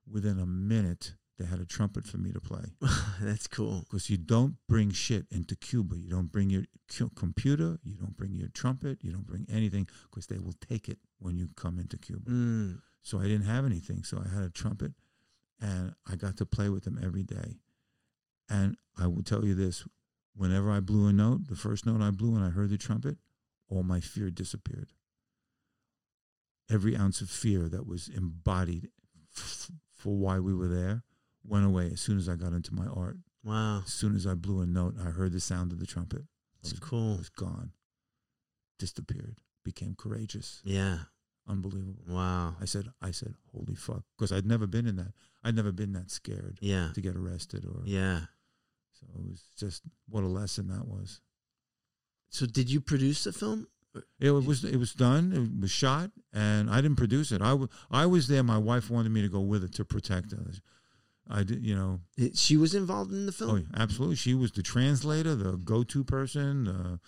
[0.07, 2.65] Within a minute, they had a trumpet for me to play
[3.23, 3.87] that's cool.
[3.89, 5.97] because you don't bring shit into Cuba.
[5.97, 6.65] You don't bring your
[6.95, 10.91] cu- computer, you don't bring your trumpet, you don't bring anything because they will take
[10.91, 12.31] it when you come into Cuba.
[12.31, 12.81] Mm.
[13.03, 14.03] So I didn't have anything.
[14.03, 14.93] So I had a trumpet
[15.63, 17.57] and I got to play with them every day.
[18.51, 19.85] And I will tell you this
[20.39, 23.19] whenever I blew a note, the first note I blew and I heard the trumpet,
[23.69, 24.93] all my fear disappeared.
[26.71, 28.89] Every ounce of fear that was embodied
[29.37, 31.03] f- for why we were there
[31.45, 33.17] went away as soon as I got into my art.
[33.43, 33.83] Wow.
[33.87, 36.23] As soon as I blew a note, I heard the sound of the trumpet.
[36.61, 37.15] It's cool.
[37.15, 37.73] I was gone,
[38.79, 40.99] disappeared, became courageous, Yeah.
[41.47, 42.05] unbelievable.
[42.07, 42.57] Wow.
[42.61, 45.13] I said, I said, holy fuck, because I'd never been in that.
[45.43, 46.91] I'd never been that scared Yeah.
[46.95, 47.83] to get arrested or.
[47.87, 48.27] Yeah.
[49.01, 51.21] So it was just what a lesson that was.
[52.31, 53.67] So did you produce the film?
[54.21, 55.33] It was it was done.
[55.33, 57.41] It was shot, and I didn't produce it.
[57.43, 58.43] I, w- I was there.
[58.43, 60.61] My wife wanted me to go with it to protect us.
[61.29, 62.01] I did, you know.
[62.17, 63.51] It- She was involved in the film.
[63.51, 64.17] Oh, yeah, absolutely.
[64.17, 67.01] She was the translator, the go-to person, the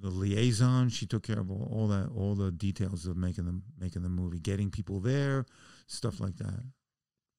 [0.00, 0.88] the liaison.
[0.88, 4.08] She took care of all, all that, all the details of making them making the
[4.08, 5.44] movie, getting people there,
[5.86, 6.60] stuff like that.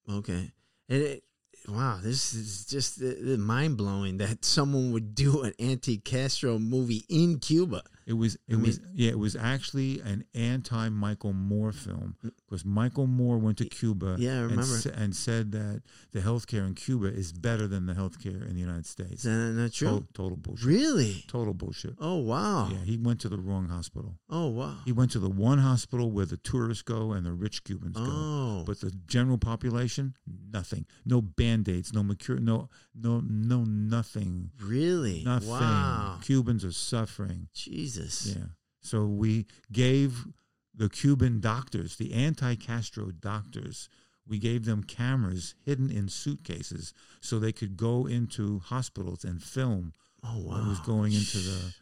[0.08, 0.52] Okay.
[0.88, 1.24] And it,
[1.68, 7.38] wow, this is just uh, mind blowing that someone would do an anti-Castro movie in
[7.38, 7.82] Cuba.
[8.06, 12.30] It was it I was yeah, it was actually an anti Michael Moore film mm.
[12.44, 14.64] because Michael Moore went to Cuba Yeah, I and, remember.
[14.64, 15.82] sa- and said that
[16.12, 19.22] the healthcare in Cuba is better than the healthcare in the United Is States.
[19.22, 19.88] that not true?
[19.88, 20.66] Total, total bullshit.
[20.66, 21.24] Really?
[21.28, 21.94] Total bullshit.
[21.98, 22.68] Oh wow.
[22.70, 24.16] Yeah, he went to the wrong hospital.
[24.28, 24.76] Oh wow.
[24.84, 28.04] He went to the one hospital where the tourists go and the rich Cubans go.
[28.06, 28.64] Oh.
[28.66, 30.14] But the general population,
[30.52, 30.84] nothing.
[31.06, 34.50] No band-aids, no mercur no no no nothing.
[34.60, 35.22] really?
[35.24, 35.48] Nothing.
[35.48, 36.18] Wow.
[36.22, 37.48] Cubans are suffering.
[37.54, 37.93] Jesus.
[38.36, 38.46] Yeah.
[38.80, 40.26] So we gave
[40.74, 43.88] the Cuban doctors, the anti Castro doctors,
[44.26, 49.92] we gave them cameras hidden in suitcases so they could go into hospitals and film
[50.22, 50.54] Oh wow.
[50.54, 51.74] what was going into the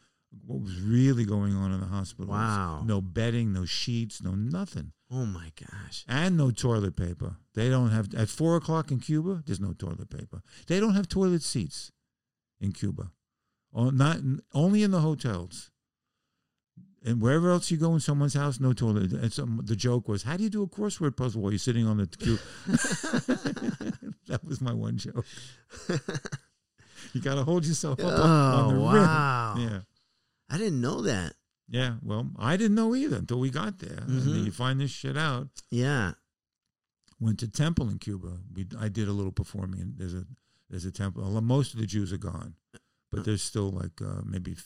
[0.47, 2.31] what was really going on in the hospitals.
[2.31, 2.83] Wow.
[2.87, 4.93] No bedding, no sheets, no nothing.
[5.11, 6.05] Oh my gosh.
[6.09, 7.37] And no toilet paper.
[7.55, 10.43] They don't have at four o'clock in Cuba, there's no toilet paper.
[10.67, 11.93] They don't have toilet seats
[12.61, 13.11] in Cuba.
[13.73, 14.19] Or not
[14.55, 15.71] only in the hotels.
[17.05, 19.13] And wherever else you go in someone's house, no toilet.
[19.13, 21.87] And some, the joke was, "How do you do a crossword puzzle while you're sitting
[21.87, 22.39] on the cube?"
[24.29, 25.25] that was my one joke.
[27.13, 29.03] you got to hold yourself up on the Oh rim.
[29.03, 29.55] wow.
[29.59, 29.81] Yeah,
[30.49, 31.35] I didn't know that.
[31.69, 31.95] yeah.
[32.03, 33.99] Well, I didn't know either until we got there.
[34.07, 34.45] And then Mhm.
[34.47, 35.49] you find this shit out.
[35.71, 36.13] Yeah.
[37.21, 38.39] Went to temple in Cuba.
[38.53, 39.95] We I did a little performing.
[39.97, 40.25] There's a
[40.71, 41.41] there's a temple.
[41.41, 42.55] Most of the Jews are gone,
[43.11, 44.57] but there's still like uh, maybe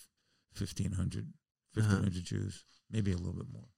[1.77, 2.03] 1,500, uh-huh.
[2.03, 3.69] 1,500 Jews, maybe a little bit more.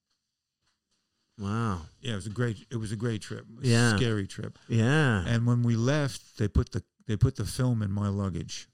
[1.39, 1.83] Wow.
[2.01, 2.67] Yeah, it was a great.
[2.71, 3.45] It was a great trip.
[3.61, 3.95] Yeah.
[3.95, 4.59] a scary trip.
[4.69, 5.25] Yeah.
[5.27, 8.69] And when we left, they put the they put the film in my luggage.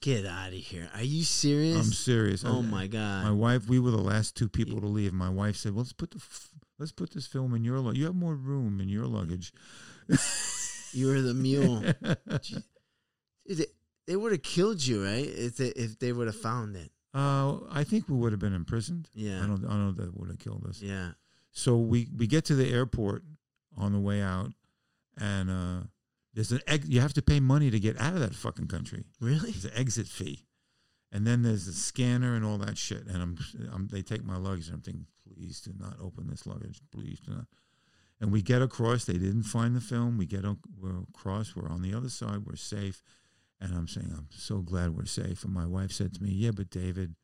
[0.00, 0.88] Get out of here.
[0.94, 1.76] Are you serious?
[1.76, 2.44] I'm serious.
[2.46, 3.24] oh I- my god.
[3.24, 5.12] My wife, we were the last two people to leave.
[5.12, 7.98] My wife said, "Well, let's put the f- let's put this film in your luggage.
[7.98, 9.52] You have more room in your luggage."
[10.92, 11.82] you were the mule.
[13.50, 13.64] They,
[14.06, 15.24] they would have killed you, right?
[15.26, 16.90] If they, if they would have found it.
[17.14, 19.08] Uh, I think we would have been imprisoned.
[19.14, 19.42] Yeah.
[19.42, 19.64] I don't.
[19.64, 20.82] I don't know that would have killed us.
[20.82, 21.10] Yeah.
[21.52, 23.22] So we we get to the airport
[23.76, 24.52] on the way out,
[25.18, 25.86] and uh,
[26.34, 29.04] there's an ex- you have to pay money to get out of that fucking country.
[29.20, 29.52] Really?
[29.52, 30.44] There's an exit fee,
[31.10, 33.06] and then there's the scanner and all that shit.
[33.06, 33.38] And I'm,
[33.72, 37.20] I'm they take my luggage, and I'm thinking, please do not open this luggage, please
[37.20, 37.46] do not.
[38.20, 39.04] And we get across.
[39.04, 40.18] They didn't find the film.
[40.18, 41.54] We get we're across.
[41.54, 42.44] We're on the other side.
[42.44, 43.02] We're safe.
[43.60, 45.42] And I'm saying, I'm so glad we're safe.
[45.44, 47.14] And my wife said to me, Yeah, but David,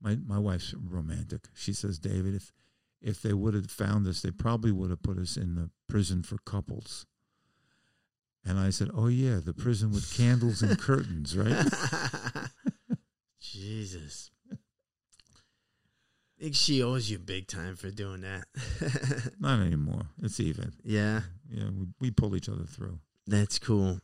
[0.00, 1.48] my my wife's romantic.
[1.54, 2.52] She says, David, if
[3.02, 6.22] if they would have found us, they probably would have put us in the prison
[6.22, 7.04] for couples.
[8.46, 11.66] And I said, Oh yeah, the prison with candles and curtains, right?
[13.40, 14.30] Jesus.
[16.40, 18.44] I think she owes you big time for doing that.
[19.38, 20.02] Not anymore.
[20.22, 20.72] It's even.
[20.82, 21.20] yeah,
[21.50, 22.98] Yeah, we, we pull each other through.
[23.26, 24.00] that's cool.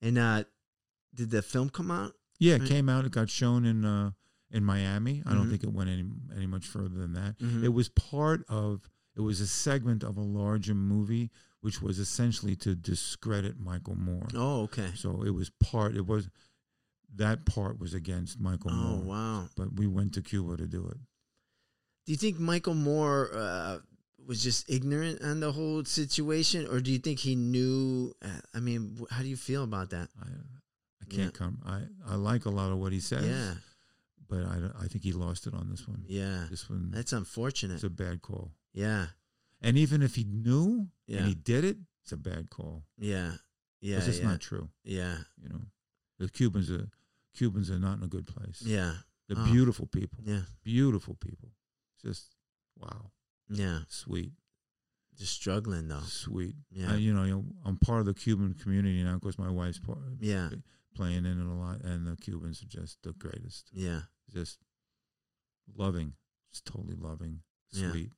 [0.00, 0.44] And uh
[1.14, 2.12] did the film come out?
[2.38, 2.68] Yeah, it Right.
[2.68, 3.04] came out.
[3.04, 4.10] It got shown in uh,
[4.50, 5.22] in Miami.
[5.26, 5.50] I don't Mhm.
[5.50, 6.04] think it went any
[6.34, 7.38] any much further than that.
[7.38, 7.62] Mhm.
[7.62, 8.88] It was part of.
[9.16, 11.30] It was a segment of a larger movie,
[11.60, 14.26] which was essentially to discredit Michael Moore.
[14.34, 14.90] Oh, okay.
[14.96, 15.94] So it was part.
[15.96, 16.28] It was
[17.16, 19.04] that part was against Michael Oh, Moore.
[19.04, 19.48] wow.
[19.56, 20.98] But we went to Cuba to do it.
[22.06, 23.78] Do you think Michael Moore uh,
[24.26, 28.12] was just ignorant on the whole situation, or do you think he knew?
[28.20, 30.10] Uh, I mean, how do you feel about that?
[30.20, 30.26] I
[31.10, 31.58] I can't come.
[31.64, 33.26] I I like a lot of what he says.
[33.26, 33.54] Yeah,
[34.28, 36.04] But I I think he lost it on this one.
[36.06, 36.90] yeah, This one.
[36.90, 37.74] that's unfortunate.
[37.74, 38.52] It's a bad call.
[38.72, 39.06] Yeah,
[39.60, 41.18] And even if he knew Yeah.
[41.18, 42.84] and he did it, it's a bad call.
[42.98, 43.36] yeah,
[43.80, 44.68] yeah, It's just yeah, not true.
[44.82, 45.62] yeah, You know,
[46.18, 46.88] the Cubans are
[47.34, 48.62] Cubans are not in a good place.
[48.62, 48.98] yeah,
[49.28, 49.52] They're Oh.
[49.52, 50.18] beautiful people.
[50.24, 51.50] yeah, Beautiful people.
[52.02, 52.34] Just
[52.76, 53.10] wow,
[53.48, 53.80] yeah.
[53.88, 54.32] sweet,
[55.16, 56.02] Just struggling though.
[56.02, 56.56] sweet.
[56.70, 56.92] Yeah.
[56.92, 59.78] I- you know, you know, I'm part of the Cuban community now because my wife's
[59.78, 60.50] part, Yeah,
[60.94, 63.68] playing in it a lot, and the Cubans are just the greatest.
[63.72, 64.02] yeah,
[64.32, 64.58] Just
[65.76, 66.14] loving,
[66.52, 67.40] just totally loving,
[67.72, 67.90] Yeah.
[67.90, 68.10] sweet.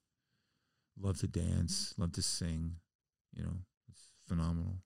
[0.99, 2.77] Love to dance, love to sing.
[3.35, 3.57] You know,
[3.89, 4.79] it's phenomenal.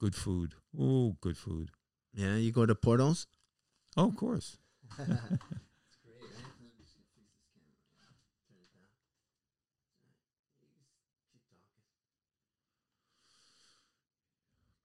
[0.00, 0.54] Good food.
[0.78, 1.70] Oh, good food.
[2.12, 2.36] yeah.
[2.36, 3.26] You go to Portos.
[3.96, 4.56] Oh, of course.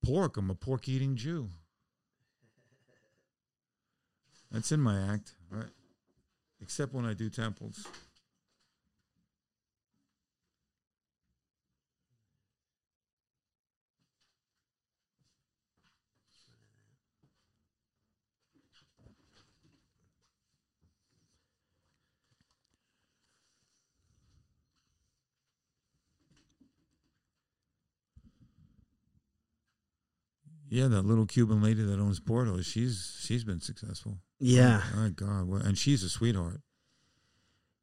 [0.04, 0.38] Pork.
[0.38, 1.50] I'm a pork eating Jew.
[4.52, 5.70] That's in my act, right?
[6.62, 7.88] Except when I do temples.
[30.74, 34.18] Yeah, that little Cuban lady that owns Porto, she's she's been successful.
[34.40, 36.62] Yeah, Oh, my God, and she's a sweetheart.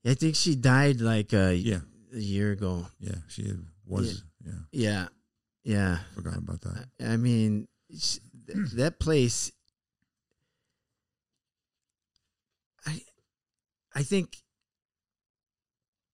[0.07, 1.81] I think she died like a, Yeah,
[2.15, 2.87] a year ago.
[2.99, 3.53] yeah, she
[3.87, 4.25] was.
[4.43, 5.09] Yeah, Yeah,
[5.65, 5.99] yeah.
[6.15, 6.87] forgot about that.
[6.99, 9.53] I mean, s- th- that place.
[12.87, 13.03] I,
[13.95, 14.39] I think.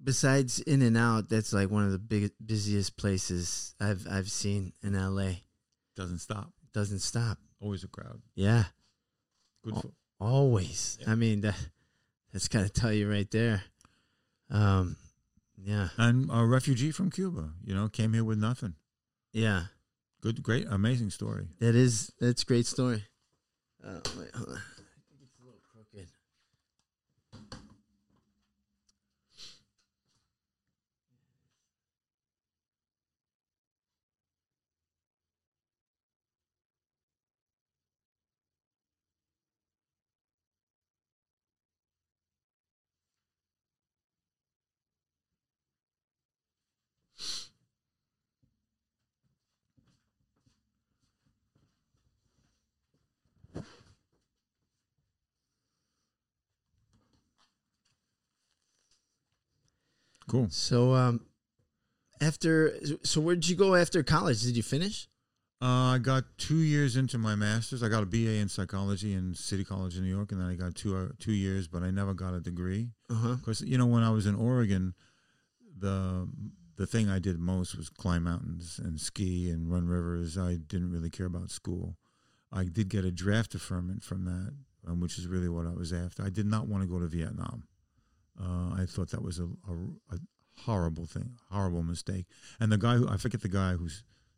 [0.02, 4.72] Besides In and Out, that's like one of the big busiest places I've I've seen
[4.82, 5.42] in L.A.
[5.96, 6.52] Doesn't stop.
[6.74, 7.38] Doesn't stop.
[7.60, 8.20] Always a crowd.
[8.34, 8.64] Yeah,
[9.64, 9.76] Good.
[9.76, 9.90] For,
[10.20, 10.98] always.
[11.00, 11.12] Yeah.
[11.12, 11.56] I mean, that
[12.32, 13.62] that's gotta tell you right there.
[14.50, 14.96] Um,
[15.56, 18.74] yeah, and a refugee from Cuba, you know, came here with nothing.
[19.32, 19.64] yeah.
[20.20, 21.48] Good, great, amazing story.
[21.60, 23.04] That is that's a great story.
[23.86, 24.30] Oh wait,
[60.34, 60.48] Cool.
[60.50, 61.20] So um,
[62.20, 64.42] after so where did you go after college?
[64.42, 65.08] Did you finish?
[65.62, 67.84] Uh, I got two years into my master's.
[67.84, 70.54] I got a BA in psychology in City College in New York, and then I
[70.54, 72.88] got two uh, two years, but I never got a degree.
[73.08, 73.36] Uh huh.
[73.46, 74.94] Of you know, when I was in Oregon,
[75.78, 76.28] the
[76.76, 80.36] the thing I did most was climb mountains and ski and run rivers.
[80.36, 81.96] I didn't really care about school.
[82.52, 84.54] I did get a draft deferment from that
[84.86, 86.22] um, which is really what I was after.
[86.22, 87.64] I did not want to go to Vietnam.
[88.40, 89.74] Uh, I thought that was a, a,
[90.14, 90.18] a
[90.62, 92.26] horrible thing, horrible mistake.
[92.58, 93.88] And the guy who I forget the guy who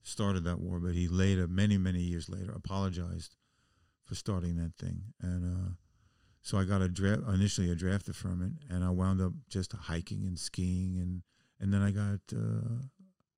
[0.02, 3.36] started that war, but he later, many many years later, apologized
[4.04, 5.02] for starting that thing.
[5.20, 5.70] And uh,
[6.42, 9.72] so I got a draft initially a drafted from it, and I wound up just
[9.72, 11.22] hiking and skiing, and
[11.60, 12.82] and then I got uh,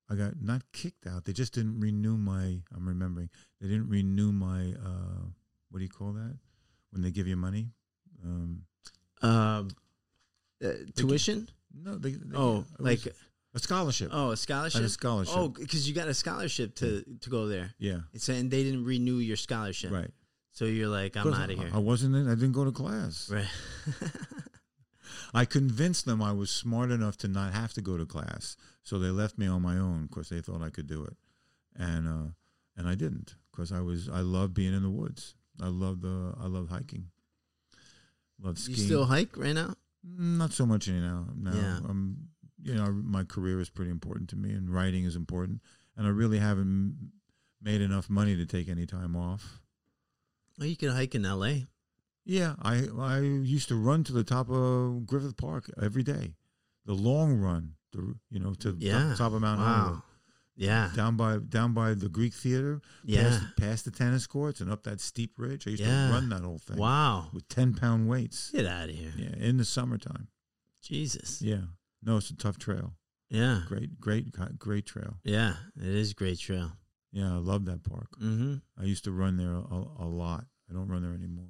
[0.09, 1.25] I got not kicked out.
[1.25, 2.61] They just didn't renew my.
[2.75, 3.29] I'm remembering
[3.61, 4.73] they didn't renew my.
[4.83, 5.29] Uh,
[5.71, 6.37] what do you call that
[6.91, 7.69] when they give you money?
[8.23, 8.63] Um,
[9.21, 9.69] Um,
[10.63, 11.47] uh, tuition?
[11.73, 13.13] no, they, they Oh, it was like
[13.53, 14.09] a scholarship.
[14.11, 14.81] oh, a scholarship.
[14.83, 15.35] a scholarship.
[15.37, 17.71] Oh, because you got a scholarship to to go there.
[17.79, 19.91] yeah, It's and they didn't renew your scholarship.
[19.91, 20.11] right.
[20.51, 21.69] So you're like, I'm 'Cause out of here.
[21.73, 22.27] I, I wasn't in.
[22.27, 23.29] I didn't go to class.
[23.29, 23.47] right.
[25.33, 28.97] I convinced them I was smart enough to not have to go to class, so
[28.99, 31.15] they left me on my own because they thought I could do it,
[31.75, 32.31] and uh,
[32.75, 35.35] and I didn't because I was I love being in the woods.
[35.61, 37.05] I love the I love hiking.
[38.41, 38.87] Love you skiing.
[38.87, 39.75] still hike right now?
[40.03, 41.27] Not so much now.
[41.35, 41.77] Now, Yeah.
[41.89, 42.29] um,
[42.61, 45.61] you know, my career is pretty important to me, and writing is important.
[45.95, 47.11] And I really haven't
[47.61, 49.59] made enough money to take any time off.
[50.57, 51.67] Well, you can hike in L.A.
[52.25, 56.35] Yeah, I I used to run to the top of Griffith Park every day,
[56.85, 59.09] the long run, the you know to the Yeah.
[59.09, 60.03] top, top of Mount Hollywood, Wow.
[60.59, 60.91] Yeah.
[60.95, 63.29] down by down by the Greek Theater, Yeah.
[63.29, 65.65] past, past the tennis courts, and up that steep ridge.
[65.65, 66.07] I used Yeah.
[66.07, 67.29] to run that whole thing Wow.
[67.33, 68.51] with ten pound weights.
[68.51, 69.13] Get out of here.
[69.17, 70.27] Yeah, in the summertime.
[70.81, 71.41] Jesus.
[71.41, 71.63] Yeah,
[72.03, 72.95] no, it's a tough trail.
[73.29, 73.63] Yeah.
[73.67, 75.17] Great, great, great trail.
[75.23, 75.55] Yeah.
[75.77, 76.73] It is a great trail.
[77.11, 78.09] Yeah, I love that park.
[78.19, 78.55] Mm-hmm.
[78.77, 80.45] I used to run there a, a lot.
[80.69, 81.49] I don't run there anymore.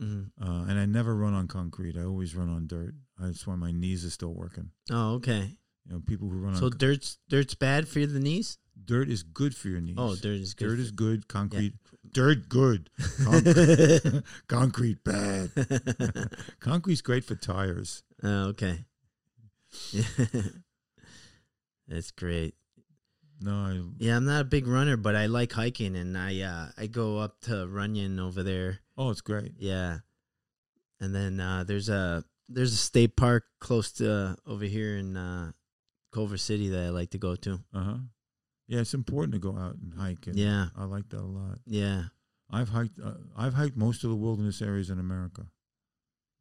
[0.00, 0.42] Mm-hmm.
[0.42, 1.96] Uh, and I never run on concrete.
[1.96, 2.94] I always run on dirt.
[3.18, 4.70] That's why my knees are still working.
[4.90, 5.56] Oh, okay.
[5.88, 8.58] You know, people who run So on dirt's dirt's bad for the knees.
[8.84, 9.96] dirt is good for your knees.
[9.98, 10.68] Oh, dirt is good.
[10.68, 11.28] dirt is good.
[11.28, 11.74] Concrete,
[12.12, 12.90] dirt good.
[13.24, 15.50] Concrete, concrete bad.
[16.60, 18.02] Concrete's great for tires.
[18.22, 18.84] oh, okay.
[21.88, 22.54] That's great.
[23.40, 26.66] No, I, Yeah, I'm not a big runner, but I like hiking, and I uh,
[26.76, 28.80] I go up to Runyon over there.
[28.96, 29.52] oh, it's great.
[29.58, 29.98] Yeah,
[31.00, 35.16] and then uh, there's a there's a state park close to uh, over here in
[35.16, 35.52] uh,
[36.18, 37.52] Culver City that I like to go to.
[37.72, 37.98] Uh huh.
[38.66, 40.26] Yeah, it's important to go out and hike.
[40.26, 41.58] And Yeah, I like that a lot.
[41.64, 42.02] yeah.
[42.50, 42.98] I've hiked.
[42.98, 45.42] Uh, I've hiked most of the wilderness areas in America.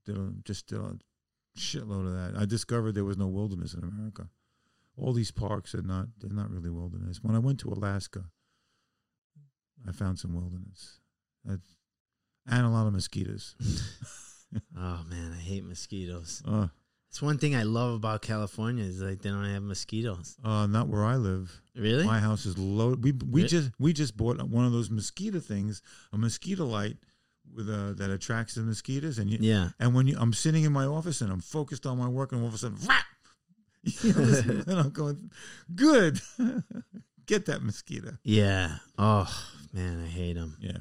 [0.06, 0.98] Did a, just did a
[1.58, 2.42] shitload of that.
[2.42, 4.30] I discovered there was no wilderness in America.
[4.98, 6.08] All these parks are not.
[6.20, 7.20] They're not really wilderness.
[7.22, 8.24] When I went to Alaska,
[9.88, 11.00] I found some wilderness,
[11.46, 11.62] That-
[12.50, 13.56] and a lot of mosquitoes.
[14.78, 16.42] Oh man, I hate mosquitoes.
[16.48, 16.68] Uh,
[17.10, 20.36] It's one thing I love about California is like they don't have mosquitoes.
[20.44, 21.62] uh, not where I live.
[21.76, 22.04] Really?
[22.06, 23.04] My house is loaded.
[23.04, 25.82] We we Re- just we just bought one of those mosquito things,
[26.12, 26.98] a mosquito light
[27.54, 29.70] with uh that attracts the mosquitoes, and you, Yeah.
[29.80, 32.42] And when you, I'm sitting in my office and I'm focused on my work, and
[32.42, 32.96] all of a sudden, "Rah!"
[34.04, 35.32] You know, and I'm going,
[35.74, 36.20] good.
[37.26, 38.18] Get that mosquito.
[38.24, 38.78] Yeah.
[38.98, 39.30] Oh
[39.74, 40.58] man, I hate them.
[40.60, 40.80] Yeah.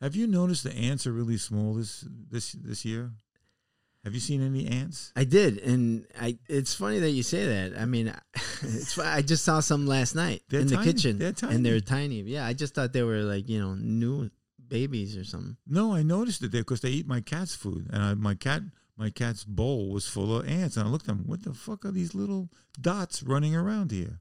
[0.00, 3.12] Have you noticed the ants are really small this this this year?
[4.04, 5.12] Have you seen any ants?
[5.16, 6.38] I did, and I.
[6.48, 7.80] It's funny that you say that.
[7.80, 8.14] I mean,
[8.62, 8.96] it's.
[8.98, 12.22] I just saw some last night They're in the kitchen, They're and they're tiny.
[12.22, 12.30] tiny.
[12.30, 14.30] Yeah, I just thought they were like you know new
[14.68, 15.56] babies or something.
[15.66, 18.62] No, I noticed it there because they eat my cat's food, and I, my cat
[18.96, 21.24] my cat's bowl was full of ants, and I looked at them.
[21.26, 22.48] What the fuck are these little
[22.80, 24.20] dots running around here?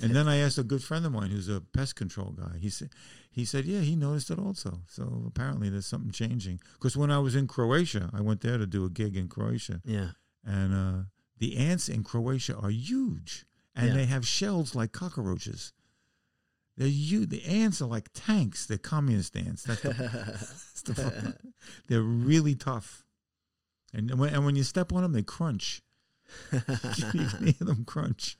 [0.00, 2.58] And then I asked a good friend of mine who's a pest control guy.
[2.60, 2.90] He said,
[3.30, 4.82] he said, yeah, he noticed it also.
[4.86, 6.60] So apparently there's something changing.
[6.74, 9.80] Because when I was in Croatia, I went there to do a gig in Croatia,
[9.84, 10.10] Yeah.
[10.44, 11.02] and uh,
[11.38, 13.44] the ants in Croatia are huge,
[13.74, 13.94] and Yeah.
[13.94, 15.72] they have shells like cockroaches.
[16.76, 17.28] They're huge.
[17.30, 18.66] The ants are like tanks.
[18.66, 19.64] They're communist ants.
[19.64, 21.36] That's the, that's the.
[21.88, 23.04] They're really tough,
[23.92, 25.82] and when, and when you step on them, they crunch.
[26.52, 26.60] you
[27.40, 28.38] hear them crunch.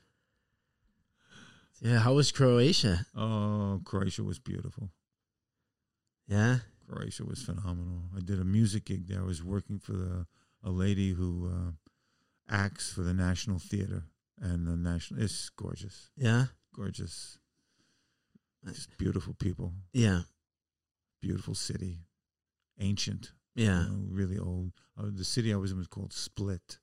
[1.81, 1.99] Yeah.
[1.99, 3.05] How was Croatia?
[3.15, 4.89] Oh, Croatia was beautiful.
[6.27, 6.59] Yeah.
[6.87, 8.03] Croatia was phenomenal.
[8.15, 9.21] I did a music gig there.
[9.21, 10.25] I was working for the
[10.63, 11.71] a lady who uh,
[12.49, 14.03] acts for the National Theater
[14.39, 15.21] and the national.
[15.23, 16.45] It's gorgeous, Yeah.
[16.75, 17.37] gorgeous,
[18.65, 20.23] just beautiful people, Yeah.
[21.21, 21.99] beautiful city,
[22.79, 23.83] ancient, Yeah.
[23.85, 24.73] you know, really old.
[24.97, 26.79] Uh, the city I was in was called Split.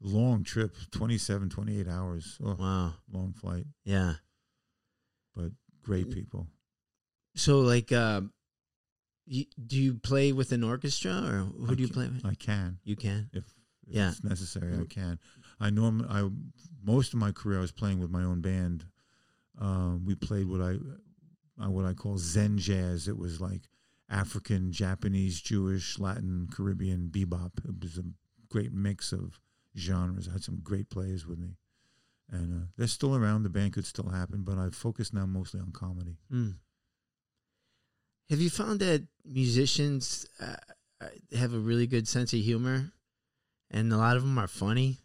[0.00, 2.38] Long trip, 27, 28 hours.
[2.42, 2.94] Oh, Wow.
[3.10, 4.14] long flight, Yeah.
[5.34, 5.52] but
[5.82, 6.48] great people.
[7.36, 8.22] So like, uh,
[9.26, 12.24] you, do you play with an orchestra or who I do you ca- play with?
[12.26, 12.78] I can.
[12.84, 13.30] You can.
[13.32, 13.44] if,
[13.86, 14.10] if Yeah.
[14.10, 15.18] it's necessary, I can.
[15.58, 16.28] I norm I
[16.82, 18.84] most of my career I was playing with my own band.
[19.58, 20.76] Um, we played what I
[21.64, 23.08] uh, what I call Zen jazz.
[23.08, 23.62] It was like
[24.10, 27.64] African, Japanese, Jewish, Latin, Caribbean bebop.
[27.64, 28.04] It was a
[28.50, 29.40] great mix of
[29.76, 30.28] genres.
[30.28, 31.56] I had some great players with me,
[32.30, 33.42] and uh, they're still around.
[33.42, 36.16] The band could still happen, but I focus now mostly on comedy.
[36.32, 36.54] Mm.
[38.30, 40.56] Have you found that musicians uh,
[41.00, 41.06] uh,
[41.36, 42.92] have a really good sense of humor,
[43.70, 44.98] and a lot of them are funny?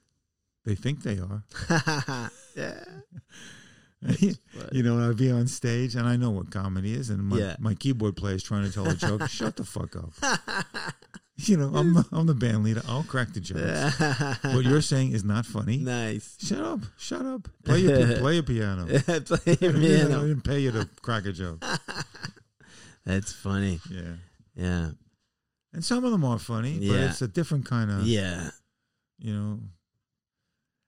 [0.65, 1.43] They think they are.
[2.55, 2.83] yeah.
[4.71, 7.55] you know, I'd be on stage and I know what comedy is, and my, Yeah.
[7.59, 9.27] my keyboard player is trying to tell a joke.
[9.29, 10.13] Shut the fuck up.
[11.47, 12.81] You know, I'm the, I'm the band leader.
[12.87, 13.99] I'll crack the jokes.
[14.53, 15.77] what you're saying is not funny.
[15.77, 16.35] nice.
[16.41, 16.79] Shut up.
[16.97, 17.47] Shut up.
[17.63, 18.85] Play your play a piano.
[18.87, 20.21] Play your I piano.
[20.27, 21.63] didn't pay you to crack a joke.
[23.05, 23.79] That's funny.
[23.89, 24.15] Yeah.
[24.55, 24.89] Yeah.
[25.73, 27.09] And some of them are funny, but Yeah.
[27.09, 28.49] it's a different kind of, Yeah.
[29.19, 29.59] you know.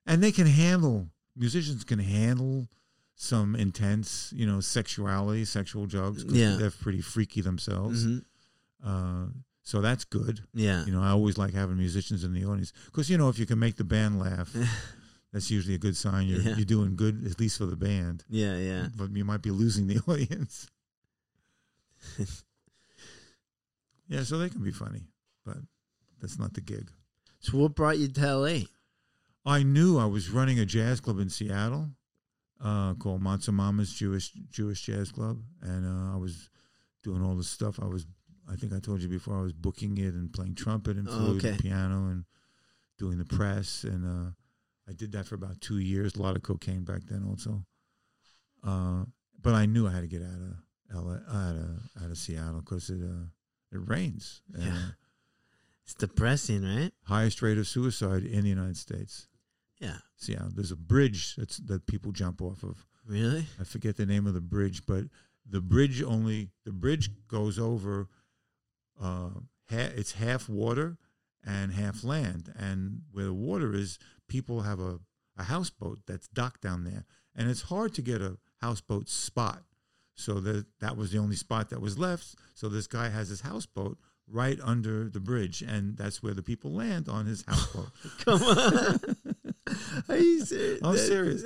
[0.06, 2.68] And they can handle, musicians can handle
[3.16, 6.24] some intense, you know, sexuality, sexual jokes.
[6.24, 6.56] 'cause Yeah.
[6.58, 8.04] They're pretty freaky themselves.
[8.04, 8.18] hmm
[8.84, 9.28] Uh,
[9.64, 10.42] so that's good.
[10.54, 10.86] Yeah.
[10.86, 13.46] You know, I always like having musicians in the audience because you know if you
[13.46, 14.54] can make the band laugh,
[15.34, 16.56] that's usually a good sign you're Yeah.
[16.56, 18.24] you're doing good at least for the band.
[18.30, 18.58] Yeah.
[18.58, 18.88] Yeah.
[18.96, 20.68] But you might be losing the audience.
[24.08, 25.04] yeah, so they can be funny,
[25.46, 25.58] but
[26.20, 26.90] that's not the gig.
[27.40, 28.58] So what brought you to LA?
[29.46, 31.90] I knew I was running a jazz club in Seattle
[32.64, 36.50] uh, called Matzo Mama's Jewish Jewish Jazz Club, and uh, I was
[37.04, 37.80] doing all this stuff.
[37.82, 38.06] I was,
[38.50, 41.12] I think I told you before, I was booking it and playing trumpet and Oh,
[41.12, 41.50] flute okay.
[41.50, 42.26] and piano and
[42.98, 44.32] doing the press, and uh,
[44.88, 46.16] I did that for about two years.
[46.16, 47.66] A lot of cocaine back then, also.
[48.64, 49.06] Uh,
[49.42, 50.28] but I knew I had to get out
[50.98, 53.26] of LA, out of out of Seattle because it uh,
[53.72, 54.42] it rains.
[54.58, 54.74] Yeah.
[54.74, 54.92] uh,
[55.84, 56.92] It's depressing, right?
[57.04, 59.28] highest rate of suicide in the United States.
[59.80, 59.98] Yeah.
[60.16, 60.52] Seattle.
[60.54, 62.86] There's a bridge that's that people jump off of.
[63.08, 63.46] Really?
[63.60, 65.06] I forget the name of the bridge, but
[65.50, 68.08] the bridge only the bridge goes over.
[69.02, 69.30] Uh,
[69.70, 70.98] ha- it's half water
[71.46, 73.98] and half land, and where the water is,
[74.28, 75.00] people have a
[75.38, 77.06] a houseboat that's docked down there,
[77.36, 79.64] and it's hard to get a houseboat spot.
[80.14, 82.36] So that that was the only spot that was left.
[82.54, 83.98] So this guy has his houseboat
[84.28, 87.90] right under the bridge, and that's where the people land on his houseboat.
[88.26, 89.00] Come on.
[90.10, 90.80] Are you serious?
[90.84, 91.44] I'm That- serious.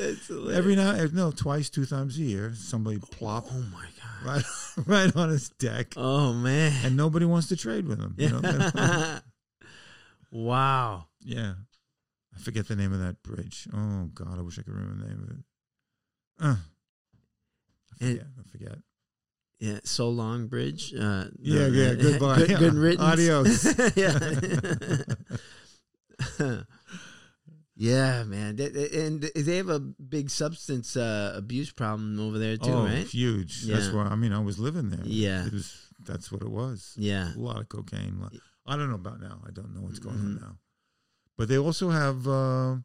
[0.52, 4.26] Every now, no, twice, two times a year, somebody plop Oh my god.
[4.26, 4.44] right,
[4.86, 6.74] right on his deck, Oh man.
[6.86, 8.16] and nobody wants to trade with him.
[8.18, 9.20] You know?
[10.32, 11.06] wow.
[11.22, 11.54] yeah,
[12.36, 13.68] I forget the name of that bridge.
[13.74, 15.44] Oh God, I wish I could remember the name of it.
[16.42, 16.56] Uh,
[18.02, 18.28] I And- forget.
[18.40, 18.78] I forget.
[19.60, 20.94] Yeah, so long bridge.
[20.94, 22.38] Uh, Yeah, no, yeah, goodbye.
[22.46, 23.02] Good, good riddance.
[23.02, 23.96] Adios.
[23.96, 24.20] yeah.
[27.76, 28.60] Yeah, man.
[28.60, 33.06] And they have a big substance uh, abuse problem over there too, oh, right?
[33.06, 33.64] huge.
[33.64, 34.04] That's why.
[34.04, 35.06] I mean, I was living there.
[35.06, 35.46] Yeah.
[35.48, 35.82] it was.
[36.00, 36.94] That's what it was.
[36.98, 37.34] Yeah.
[37.34, 38.22] a lot of cocaine.
[38.66, 39.40] I don't know about now.
[39.48, 40.42] I don't know what's going on Mhm.
[40.42, 40.58] now.
[41.38, 42.78] But they also have uh,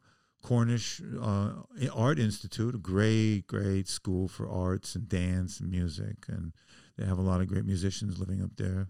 [0.43, 1.53] Cornish uh,
[1.93, 6.53] Art Institute, a great, great school for arts and dance and music, and
[6.97, 8.87] they have a lot of great musicians living up there.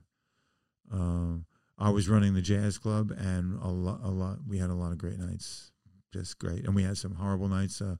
[0.91, 1.45] Um,
[1.77, 4.39] I was running the jazz club, and a lot, a lot.
[4.47, 5.70] We had a lot of great nights,
[6.11, 7.81] just great, and we had some horrible nights.
[7.81, 7.95] Uh,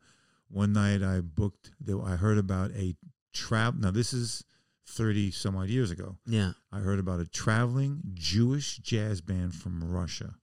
[0.50, 1.72] one night I booked.
[2.04, 2.96] I heard about a
[3.34, 3.76] trap.
[3.76, 4.44] Now this is
[4.86, 6.18] thirty some odd years ago.
[6.26, 6.52] Yeah.
[6.72, 10.36] I heard about a traveling Jewish jazz band from Russia.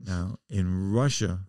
[0.00, 1.40] Now, in Russia,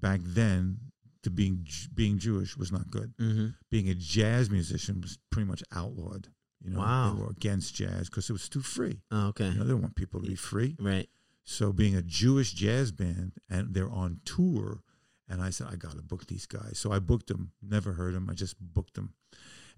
[0.00, 0.78] back then,
[1.22, 3.12] to being being Jewish was not good.
[3.20, 3.48] Mm-hmm.
[3.70, 6.28] Being a jazz musician was pretty much outlawed.
[6.62, 7.14] You know, Wow.
[7.14, 9.00] they were against jazz because it was too free.
[9.10, 9.48] Oh, okay.
[9.48, 10.76] You know, they don't want people to be free.
[10.78, 11.08] Right.
[11.44, 14.82] So, being a Jewish jazz band and they're on tour,
[15.28, 16.78] and I said, I got to book these guys.
[16.78, 17.52] So I booked them.
[17.62, 18.28] Never heard them.
[18.28, 19.14] I just booked them.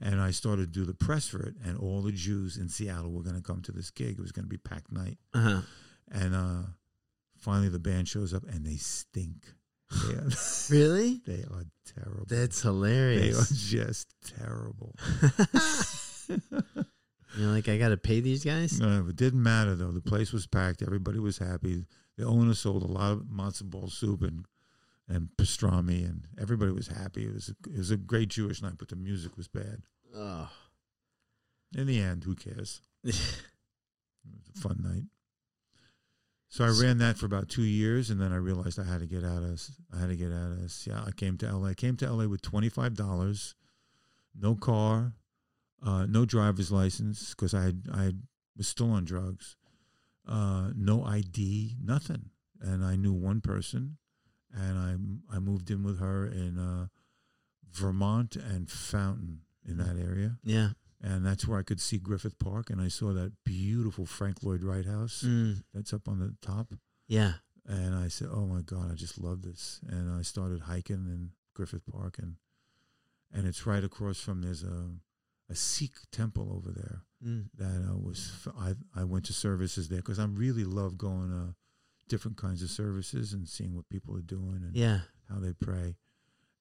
[0.01, 3.12] And I started to do the press for it, and all the Jews in Seattle
[3.12, 4.18] were going to come to this gig.
[4.18, 5.18] It was going to be packed night.
[5.34, 5.60] Uh huh.
[6.10, 6.62] And uh,
[7.39, 9.47] finally, the band shows up, and they stink.
[10.09, 10.28] They are,
[10.70, 11.20] Really?
[11.26, 11.64] they are
[11.94, 12.24] terrible.
[12.28, 13.48] That's hilarious.
[13.48, 14.97] they are just terrible.
[17.36, 18.78] You're like, I got to pay these guys.
[18.78, 19.90] No, it didn't matter though.
[19.90, 20.82] The place was packed.
[20.82, 21.86] Everybody was happy.
[22.16, 24.44] The owner sold a lot of matzo ball soup and
[25.09, 27.24] and pastrami, and everybody was happy.
[27.24, 29.82] It was a, it was a great Jewish night, but the music was bad.
[30.14, 30.48] Oh.
[31.74, 32.80] In the end, who cares?
[34.24, 35.02] It was a fun night.
[36.48, 39.06] So I ran that for about two years, and then I realized I had to
[39.06, 39.60] get out of.
[39.92, 40.72] I had to get out of.
[40.86, 41.70] Yeah, I came to LA.
[41.70, 43.56] I came to LA with twenty five dollars,
[44.38, 45.14] no car,
[45.84, 48.22] uh, no driver's license because I had, I had,
[48.56, 49.56] was still on drugs,
[50.28, 52.30] uh, no ID, nothing,
[52.60, 53.96] and I knew one person,
[54.54, 56.86] and I I moved in with her in uh,
[57.70, 60.70] Vermont and Fountain in that area, Yeah.
[61.00, 64.62] and that's where I could see Griffith Park, and I saw that beautiful Frank Lloyd
[64.62, 66.74] Wright house Mm, that's up on the top,
[67.06, 67.34] yeah.
[67.66, 71.30] and I said, "Oh my God, I just love this," and I started hiking in
[71.54, 72.36] Griffith Park, and
[73.32, 74.90] and it's right across from there's a
[75.53, 79.89] a Sikh temple over there Mm, that uh, was f- I I went to services
[79.89, 81.55] there because I really love going to
[82.09, 85.01] different kinds of services and seeing what people are doing and yeah.
[85.31, 85.97] how they pray.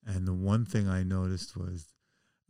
[0.06, 1.88] And the one thing I noticed was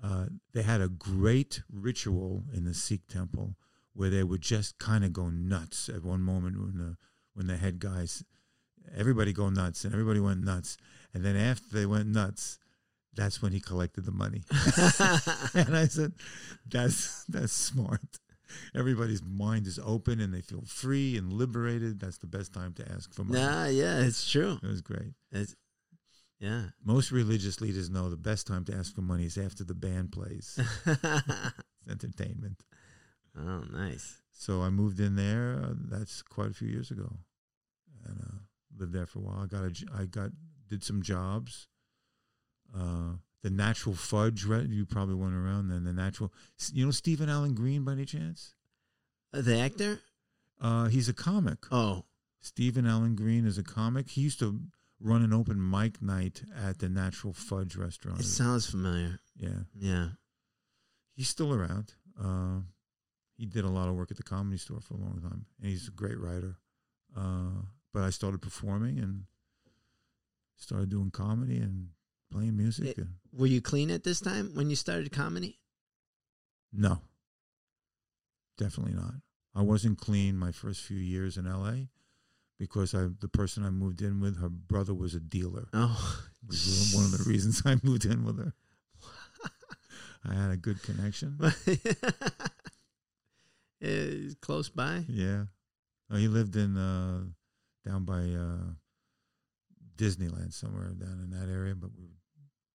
[0.03, 3.55] uh, they had a great ritual in the Sikh temple
[3.93, 6.97] where they would just kind of go nuts at one moment when the
[7.33, 8.25] when the head guys
[8.93, 10.75] everybody go nuts and everybody went nuts
[11.13, 12.57] and then after they went nuts
[13.15, 14.43] that's when he collected the money
[15.53, 16.13] and I said,
[16.67, 18.19] "That's that's smart.
[18.75, 21.99] Everybody's mind is open and they feel free and liberated.
[21.99, 24.59] That's the best time to ask for money." nah, yeah, it's true.
[24.61, 25.13] It was great.
[25.31, 25.55] It's,
[26.39, 26.63] yeah.
[26.83, 30.11] Most religious leaders know the best time to ask for money is after the band
[30.11, 30.59] plays.
[31.83, 32.63] It's entertainment.
[33.37, 34.21] oh, nice.
[34.31, 35.59] So I moved in there.
[35.63, 37.11] Uh, that's quite a few years ago,
[38.05, 38.37] and uh,
[38.77, 39.39] lived there for a while.
[39.43, 40.31] I got a I got
[40.69, 41.67] did some jobs.
[42.75, 44.67] Uh, the natural fudge, right?
[44.67, 45.83] You probably went around then.
[45.83, 46.31] The natural,
[46.71, 48.53] you know, Stephen Allen Green by any chance?
[49.33, 49.99] Uh, the actor?
[50.61, 51.57] Uh, he's a comic.
[51.71, 52.05] Oh,
[52.39, 54.09] Stephen Allen Green is a comic.
[54.09, 54.59] He used to
[54.99, 58.19] run an open mic night at the Natural Fudge restaurant.
[58.19, 59.19] it sounds familiar.
[59.35, 60.09] yeah, Yeah.
[61.15, 61.93] he's still around.
[62.21, 62.59] Uh,
[63.37, 65.69] he did a lot of work at the comedy store for a long time, and
[65.71, 66.57] he's a great writer.
[67.17, 69.23] Uh, but I started performing and
[70.57, 71.87] started doing comedy and
[72.31, 72.97] playing music.
[72.97, 75.59] It- Were you clean at this time when you started comedy?
[76.73, 77.01] no,
[78.57, 79.15] definitely not.
[79.53, 81.89] I wasn't clean my first few years in L.A.
[82.57, 85.67] because I the person I moved in with, her brother was a dealer.
[85.73, 88.53] Oh, was one of the reasons I moved in with her.
[90.23, 91.37] I had a good connection.
[94.41, 95.03] Close by.
[95.07, 95.45] Yeah.
[96.09, 97.21] Oh, he lived in uh,
[97.85, 98.73] down by uh,
[99.97, 102.05] Disneyland somewhere down in that area, but we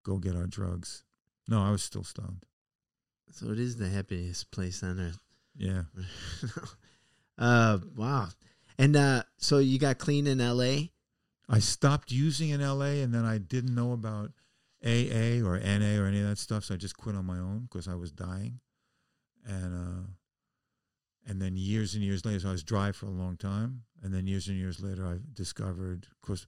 [0.06, 1.02] go get our drugs.
[1.48, 2.44] No, I was still stoned.
[3.32, 5.18] So it is the happiest place on earth.
[5.56, 5.82] Yeah.
[7.38, 8.28] uh, wow.
[8.78, 10.92] And uh, so you got clean in L.A.
[11.48, 14.30] I stopped using in LA and then I didn't know about
[14.84, 17.68] AA or NA or any of that stuff, so I just quit on my own
[17.70, 18.60] because I was dying.
[19.44, 20.06] And uh
[21.28, 24.14] and then years and years later, so I was dry for a long time, and
[24.14, 26.46] then years and years later, I discovered, of course,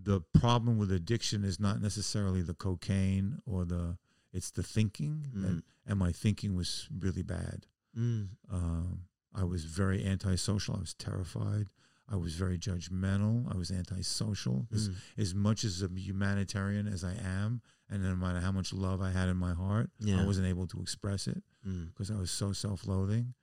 [0.00, 3.96] the problem with addiction is not necessarily the cocaine or the
[4.32, 5.44] it's the thinking, Mm.
[5.48, 7.66] and, and my thinking was really bad.
[7.96, 8.28] Mm.
[8.52, 9.00] Um,
[9.34, 10.76] I was very antisocial.
[10.76, 11.68] I was terrified.
[12.08, 13.52] I was very judgmental.
[13.52, 14.66] I was antisocial.
[14.72, 14.94] As, Mm.
[15.16, 19.10] as much as a humanitarian as I am, and no matter how much love I
[19.12, 20.20] had in my heart, Yeah.
[20.20, 21.86] I wasn't able to express it Mm.
[21.86, 23.34] because I was so self-loathing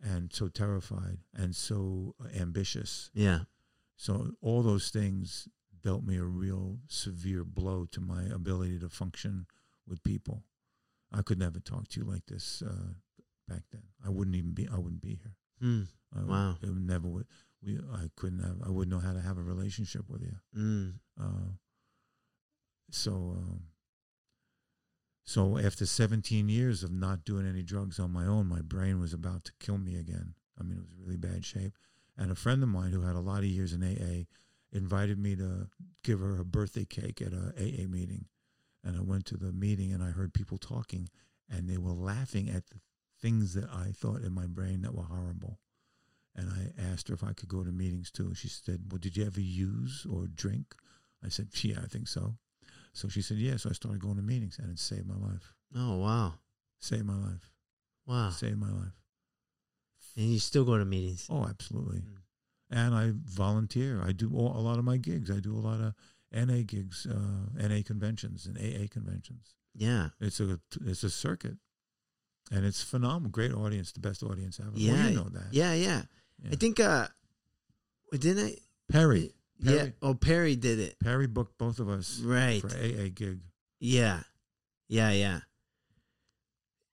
[0.00, 3.10] and so terrified and so ambitious.
[3.12, 3.44] Yeah.
[3.96, 5.48] So all those things
[5.82, 9.46] dealt me a real severe blow to my ability to function
[9.86, 10.42] with people.
[11.12, 12.92] I could never talk to you like this uh,
[13.48, 13.82] back then.
[14.04, 14.68] I wouldn't even be.
[14.72, 15.34] I wouldn't be here.
[15.62, 15.86] Mm.
[16.14, 16.56] I would- Wow.
[16.62, 17.26] It would never would.
[17.64, 17.78] We.
[17.92, 18.56] I couldn't have.
[18.64, 20.36] I wouldn't know how to have a relationship with you.
[20.56, 20.94] Mm.
[21.20, 21.52] Uh,
[22.90, 23.12] so.
[23.36, 23.62] Um,
[25.24, 29.12] so after 17 years of not doing any drugs on my own, my brain was
[29.12, 30.32] about to kill me again.
[30.58, 31.74] I mean, it was really bad shape.
[32.16, 34.24] And a friend of mine who had a lot of years in AA
[34.72, 35.68] invited me to
[36.04, 38.26] give her a birthday cake at a AA meeting.
[38.84, 41.08] And I went to the meeting and I heard people talking
[41.50, 42.80] and they were laughing at the
[43.20, 45.58] things that I thought in my brain that were horrible.
[46.36, 48.34] And I asked her if I could go to meetings too.
[48.34, 50.74] She said, Well, did you ever use or drink?
[51.24, 52.34] I said, Yeah, I think so.
[52.92, 53.56] So she said, Yeah.
[53.56, 55.54] So I started going to meetings and it saved my life.
[55.74, 56.34] Oh wow.
[56.78, 57.50] Saved my life.
[58.06, 58.30] Wow.
[58.30, 58.94] Saved my life.
[60.16, 61.26] And you still go to meetings.
[61.28, 61.98] Oh, absolutely.
[61.98, 62.18] Mm.
[62.70, 64.02] And I volunteer.
[64.04, 65.30] I do all, a lot of my gigs.
[65.30, 65.94] I do a lot of
[66.32, 69.54] NA gigs, uh, NA conventions and AA conventions.
[69.74, 70.08] Yeah.
[70.20, 71.56] It's a it's a circuit,
[72.50, 73.30] and it's phenomenal.
[73.30, 74.72] Great audience, the best audience ever.
[74.74, 74.92] Yeah.
[74.92, 75.46] well, you know that.
[75.52, 75.72] Yeah.
[75.72, 76.02] Yeah.
[76.42, 76.50] Yeah.
[76.52, 76.78] I think.
[76.80, 77.06] Uh,
[78.12, 78.54] didn't I?
[78.90, 79.88] Perry, Yeah.
[80.02, 80.98] Oh, Perry did it.
[81.00, 82.60] Perry booked both of us Right.
[82.60, 83.40] for AA gig.
[83.80, 84.20] Yeah.
[84.88, 85.10] Yeah.
[85.10, 85.40] Yeah.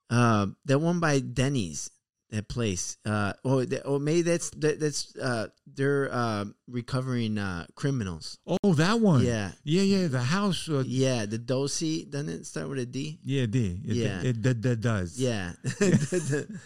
[0.10, 1.89] Uh, that one by Denny's.
[2.36, 2.98] That place.
[3.06, 8.40] Uh, oh, that, oh, maybe that's that, that's uh, they're uh, recovering uh, criminals.
[8.45, 9.24] Oh, that one.
[9.24, 9.52] Yeah.
[9.64, 10.07] yeah, yeah.
[10.07, 10.68] The house.
[10.68, 13.20] Uh, Yeah, the Dosey doesn't it start with a D?
[13.24, 13.80] yeah, D.
[13.86, 14.22] It, Yeah.
[14.22, 15.18] it, that, that does.
[15.18, 16.60] Yeah, the,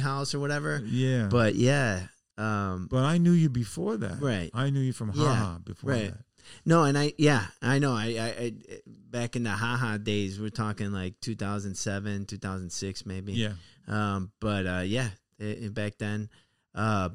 [0.00, 0.80] house or whatever.
[0.86, 1.26] yeah.
[1.28, 2.02] But yeah,
[2.38, 4.22] um, But I knew you before that.
[4.22, 4.50] Right.
[4.54, 6.12] I knew you from Yeah, Haha before right.
[6.12, 6.18] that.
[6.64, 7.92] No, and I yeah, I know.
[7.94, 8.52] I, I, I
[8.86, 13.32] back in the haha days, we're talking like 2007, 2006 maybe.
[13.34, 13.52] Yeah.
[13.88, 15.08] Um, but uh, yeah,
[15.40, 16.28] i- i- back then.
[16.74, 17.10] Uh,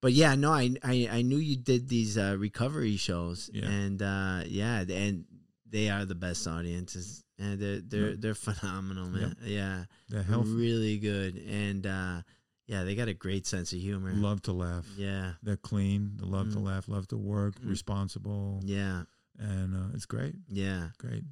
[0.00, 3.68] but yeah, no, I, I I knew you did these uh, recovery shows, Yeah.
[3.68, 5.24] and uh, yeah, and
[5.68, 8.20] they are the best audiences, and they're they're Yep.
[8.20, 9.36] they're phenomenal, man.
[9.44, 12.22] Yeah, The health really good, and uh,
[12.66, 14.12] yeah, they got a great sense of humor.
[14.14, 14.86] love to laugh.
[14.96, 16.12] Yeah, They're clean.
[16.16, 16.64] They love to Mm.
[16.64, 16.88] laugh.
[16.88, 17.58] Love to work.
[17.60, 17.68] Mm.
[17.70, 18.60] Responsible.
[18.64, 19.04] yeah,
[19.38, 20.34] And uh, it's great.
[20.48, 21.24] yeah, Great.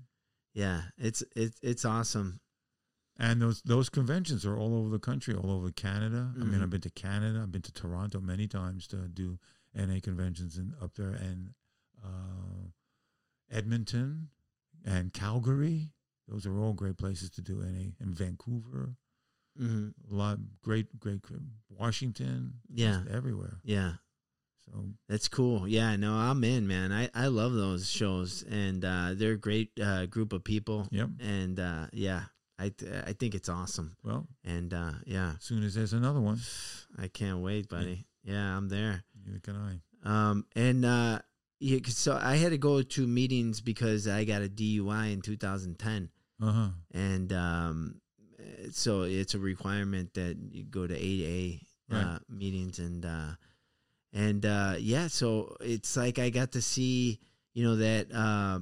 [0.55, 0.83] yeah.
[0.99, 2.41] It's it's it's awesome.
[3.19, 6.33] And those those conventions are all over the country, all over Canada.
[6.41, 6.63] I mean.
[6.63, 7.41] I've been to Canada.
[7.43, 9.39] I've been to Toronto many times to do
[9.75, 11.51] NA conventions and up there, and
[12.03, 12.71] uh,
[13.51, 14.29] Edmonton
[14.85, 15.91] and Calgary.
[16.29, 17.91] Those are all great places to do NA.
[18.01, 18.97] And Vancouver,
[19.61, 21.21] hmm a lot great, great.
[21.69, 23.03] Washington, Yeah.
[23.11, 23.59] everywhere.
[23.65, 23.93] Yeah.
[24.65, 25.67] So That's cool.
[25.69, 26.93] Yeah, no, I'm in, man.
[26.93, 30.87] I, I love those shows, and uh, they're a great uh, group of people.
[30.91, 31.09] yep.
[31.19, 32.25] And uh, yeah,
[32.59, 33.97] I th- I think it's awesome.
[34.05, 36.39] Well, And uh, yeah, as soon as there's another one,
[36.99, 38.07] I can't wait, buddy.
[38.23, 39.03] Yeah, I'm there.
[39.25, 39.81] neither can I.
[40.05, 41.19] Um, and uh,
[41.59, 46.11] yeah, so I had to go to meetings because I got a DUI in 2010,
[46.41, 46.69] Uh huh.
[46.93, 48.01] and um,
[48.71, 51.59] so it's a requirement that you go to AA
[51.95, 52.19] uh, Right.
[52.29, 53.33] meetings, and uh,
[54.13, 57.21] and uh, yeah, so it's like I got to see,
[57.55, 58.13] you know, that.
[58.13, 58.61] Uh,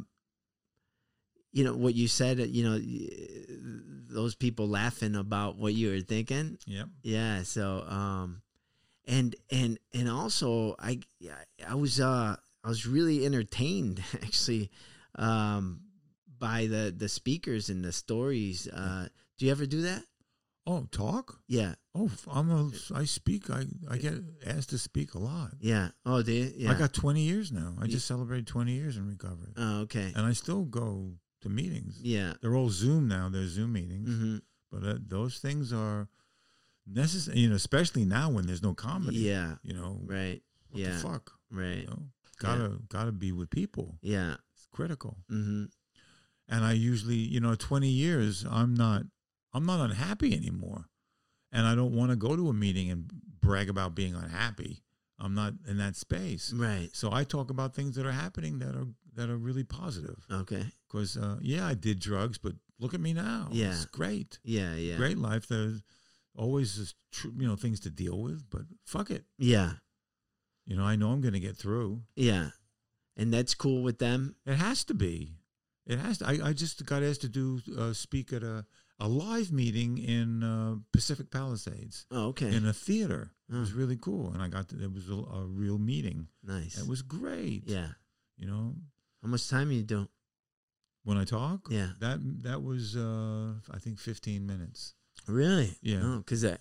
[1.53, 2.39] you know what you said.
[2.39, 2.79] You know,
[4.11, 6.59] those people laughing about what you were thinking.
[6.67, 6.89] Yep.
[7.03, 7.43] Yeah.
[7.43, 8.43] So, um,
[9.07, 11.01] and and and also, I
[11.67, 14.71] I was uh I was really entertained actually,
[15.15, 15.81] um,
[16.39, 18.69] by the the speakers and the stories.
[18.69, 20.03] Uh, do you ever do that?
[20.67, 21.39] Oh, talk.
[21.49, 21.75] Yeah.
[21.95, 22.71] Oh, I'm a.
[22.95, 23.49] I speak.
[23.49, 24.15] I I get
[24.47, 25.53] asked to speak a lot.
[25.61, 25.89] Yeah.
[26.05, 26.53] Oh, do you?
[26.55, 26.71] Yeah.
[26.73, 27.75] I got 20 years now.
[27.81, 30.13] I just celebrated 20 years in recovery, Oh, okay.
[30.15, 31.99] and I still go to meetings.
[32.03, 32.35] Yeah.
[32.43, 33.31] They're all Zoom now.
[33.31, 34.37] They're Zoom meetings, hmm
[34.71, 36.09] but uh, those things are
[36.87, 37.39] necessary.
[37.39, 39.19] You know, especially now when there's no comedy.
[39.19, 39.55] Yeah.
[39.63, 40.43] You know, Right.
[40.71, 40.91] what yeah.
[40.91, 41.33] the fuck?
[41.51, 41.79] Right.
[41.79, 42.03] You know,
[42.41, 43.97] gotta gotta be with people.
[44.03, 44.35] Yeah.
[44.55, 45.17] It's critical.
[45.31, 45.65] hmm
[46.51, 49.03] and I usually, you know, 20 years, I'm not,
[49.53, 50.87] I'm not unhappy anymore,
[51.53, 53.11] and I don't want to go to a meeting and
[53.41, 54.83] brag about being unhappy.
[55.19, 56.91] I'm not in that space, Right.
[56.95, 60.25] so I talk about things that are happening that are that are really positive.
[60.31, 60.65] Okay.
[60.87, 63.49] Because uh, yeah, I did drugs, but look at me now.
[63.51, 63.73] Yeah.
[63.73, 64.75] it's great, Yeah.
[64.77, 64.97] Yeah.
[64.97, 65.49] great life.
[65.49, 65.83] There's
[66.37, 69.25] always this tr- you know things to deal with, but fuck it.
[69.39, 69.73] Yeah.
[70.67, 72.03] You know, I know I'm going to get through.
[72.15, 72.51] Yeah.
[73.17, 74.37] And that's cool with them.
[74.47, 75.33] It has to be.
[75.87, 76.29] It has to.
[76.29, 78.67] I, I just got asked to do uh, speak at a,
[79.01, 82.55] a live meeting in uh, Pacific Palisades Oh, okay.
[82.55, 83.31] in a theater.
[83.49, 83.77] It was Oh.
[83.77, 86.29] really cool, and I got to, it was a, a real meeting.
[86.43, 86.77] nice.
[86.79, 87.63] It was great.
[87.67, 87.89] yeah.
[88.37, 88.75] You know,
[89.23, 90.09] How much time you do?
[91.05, 91.91] when I talk, Yeah.
[92.01, 94.95] that that was uh, I think 15 minutes.
[95.27, 95.71] Really?
[95.81, 96.01] Yeah.
[96.05, 96.59] Oh, because I,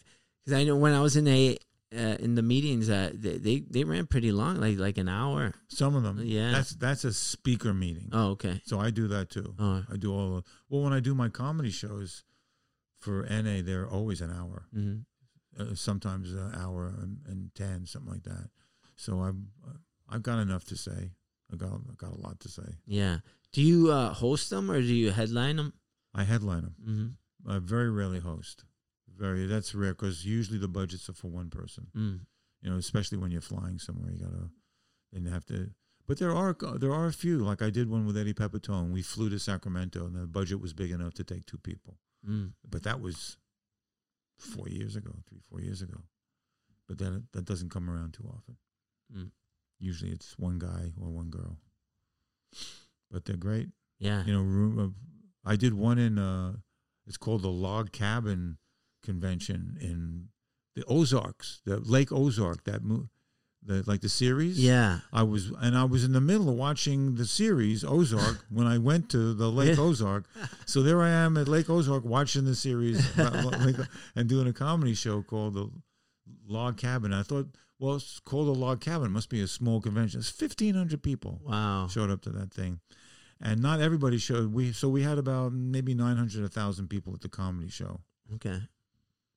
[0.51, 1.57] I know when I was in a
[1.95, 5.53] uh, in the meetings, uh, they, they they ran pretty long, like like an hour.
[5.67, 6.51] Some of them, Yeah.
[6.51, 8.09] That's that's a speaker meeting.
[8.13, 8.61] Oh, okay.
[8.65, 9.53] So I do that too.
[9.59, 10.37] Oh, I do all.
[10.37, 12.23] Of, well, when I do my comedy shows
[12.99, 14.67] for NA, they're always an hour.
[14.73, 14.97] hmm
[15.59, 18.49] uh, sometimes an hour and, and ten, something like that.
[18.95, 19.35] So I've
[20.09, 21.11] I've got enough to say.
[21.51, 22.75] I got I got a lot to say.
[22.85, 23.17] yeah.
[23.53, 25.73] Do you uh, host them or do you headline them?
[26.13, 26.75] I headline them.
[26.87, 27.51] Mm-hmm.
[27.51, 28.65] I very rarely host.
[29.17, 31.87] Very that's rare because usually the budgets are for one person.
[31.95, 32.19] Mm.
[32.61, 34.49] You know, especially when you're flying somewhere, you gotta
[35.11, 35.71] you have to.
[36.07, 37.39] But there are there are a few.
[37.39, 38.91] Like I did one with Eddie Pepitone.
[38.91, 41.97] We flew to Sacramento, and the budget was big enough to take two people.
[42.27, 42.53] Mm.
[42.69, 43.37] But that was
[44.37, 46.01] four years ago, three four years ago.
[46.87, 48.57] But that that doesn't come around too often.
[49.15, 49.31] Mm.
[49.79, 51.57] Usually it's one guy or one girl.
[53.11, 53.69] But they're great.
[53.99, 54.23] Yeah.
[54.25, 54.93] You know, room of,
[55.45, 56.53] I did one in uh
[57.05, 58.57] it's called the Log Cabin
[59.03, 60.27] Convention in
[60.75, 63.09] the Ozarks, the Lake Ozark, that mo-
[63.67, 64.57] the like the series.
[64.59, 64.99] Yeah.
[65.13, 68.77] I was and I was in the middle of watching the series Ozark when I
[68.77, 70.25] went to the Lake Ozark.
[70.65, 73.85] So there I am at Lake Ozark watching the series uh,
[74.15, 75.69] and doing a comedy show called the
[76.47, 77.13] Log Cabin.
[77.13, 77.47] I thought,
[77.79, 79.07] well, it's called the Log Cabin.
[79.07, 80.19] It must be a small convention.
[80.21, 81.87] It's fifteen hundred people Wow.
[81.89, 82.79] showed up to that thing,
[83.41, 84.53] and not everybody showed.
[84.53, 87.99] We so we had about maybe nine hundred, a thousand people at the comedy show,
[88.35, 88.61] Okay.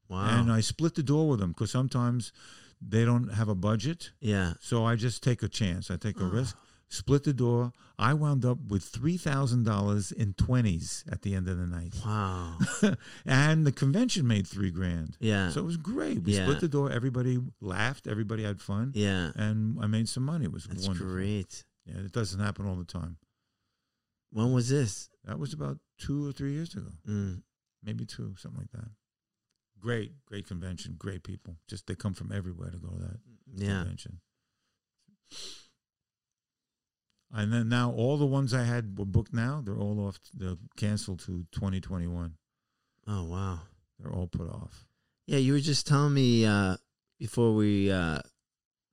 [0.09, 0.41] Wow.
[0.41, 2.33] and I split the door with them because sometimes
[2.81, 4.11] they don't have a budget.
[4.21, 4.55] yeah.
[4.61, 5.91] So I just take a chance.
[5.91, 6.29] I take a Oh.
[6.31, 6.57] risk.
[6.93, 7.73] Split the door.
[8.01, 11.95] I wound up with three thousand dollars in twenties at the end of the night,
[12.05, 12.59] Wow.
[13.25, 15.17] and the convention made three grand.
[15.21, 15.51] Yeah.
[15.51, 16.25] So it was great.
[16.25, 16.47] We Yeah.
[16.47, 16.91] split the door.
[16.91, 18.09] Everybody laughed.
[18.09, 19.31] Everybody had fun, yeah.
[19.37, 20.47] and I made some money.
[20.47, 21.13] It was That's wonderful.
[21.13, 21.65] great.
[21.87, 23.19] Yeah, it doesn't happen all the time.
[24.33, 25.11] When was this?
[25.25, 27.43] That was about two or three years ago, Mm.
[27.85, 28.91] maybe two, something like that.
[29.81, 31.57] Great, great convention, great people.
[31.69, 33.21] Just they come from everywhere to go to that
[33.57, 33.79] Yeah.
[33.81, 34.21] convention.
[37.33, 39.63] And then now all the ones I had were booked now.
[39.65, 40.19] They're all off.
[40.35, 42.35] They're canceled to 2021.
[43.07, 43.61] Oh wow.
[43.99, 44.87] They're all put off.
[45.27, 46.77] Yeah, you were just telling me uh,
[47.19, 48.19] before we uh,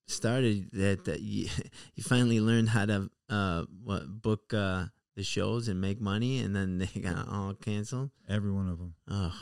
[0.07, 1.49] started that, that you,
[1.95, 4.85] you finally learned how to uh, what book uh,
[5.15, 8.11] the shows and make money, and then they got all canceled.
[8.30, 8.93] Every one of them.
[9.09, 9.34] Oh,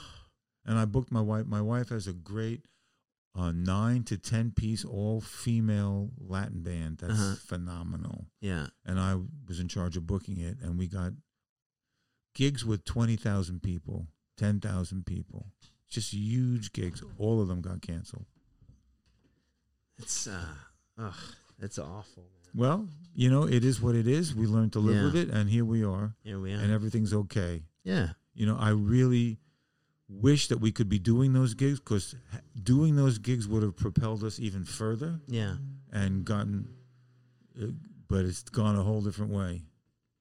[0.65, 1.45] And I booked my wife.
[1.45, 2.65] My wife has a great
[3.37, 7.35] uh, nine to ten piece all female Latin band that's Uh-huh.
[7.35, 8.27] phenomenal.
[8.41, 11.11] yeah, And I was in charge of booking it, and we got
[12.33, 15.47] gigs with twenty thousand people, ten thousand people,
[15.89, 17.03] just huge gigs.
[17.17, 18.25] All of them got canceled.
[19.97, 21.11] it's uh,
[21.59, 22.23] that's awful.
[22.23, 22.51] Man.
[22.53, 24.33] Well, you know, it is what it is.
[24.33, 25.03] We learned to live Yeah.
[25.05, 26.57] with it, and here we are, Here we are.
[26.59, 27.63] and everything's okay.
[27.83, 29.39] yeah, You know, I really
[30.07, 32.15] wish that we could be doing those gigs because
[32.61, 35.55] doing those gigs would have propelled us even further yeah,
[35.91, 36.67] and gotten,
[37.61, 37.67] uh,
[38.07, 39.63] but it's gone a whole different way.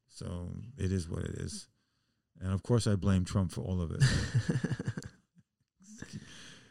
[0.09, 1.69] So it is what it is.
[2.41, 4.03] And of course, I blame Trump for all of it.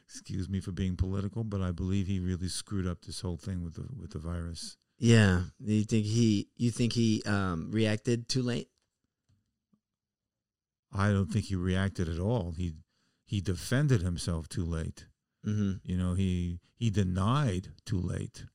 [0.08, 3.64] Excuse me for being political, but I believe he really screwed up this whole thing
[3.64, 4.78] with the with the virus.
[5.00, 5.42] yeah.
[5.60, 6.48] You think he?
[6.56, 8.70] You think he um, reacted too late?
[10.96, 12.54] I don't think he reacted at all.
[12.56, 12.74] He
[13.26, 15.06] he defended himself too late.
[15.46, 15.74] Mm-hmm.
[15.84, 18.46] You know, he he denied too late,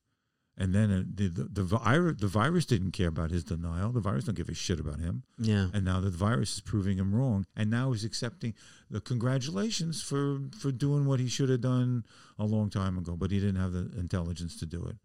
[0.57, 3.91] and then uh, the the the virus the virus didn't care about his denial.
[3.91, 6.97] The virus don't give a shit about him, Yeah, and now the virus is proving
[6.97, 7.45] him wrong.
[7.55, 8.53] And now he's accepting
[8.89, 12.05] the congratulations for for doing what he should have done
[12.39, 14.95] a long time ago, but he didn't have the intelligence to do it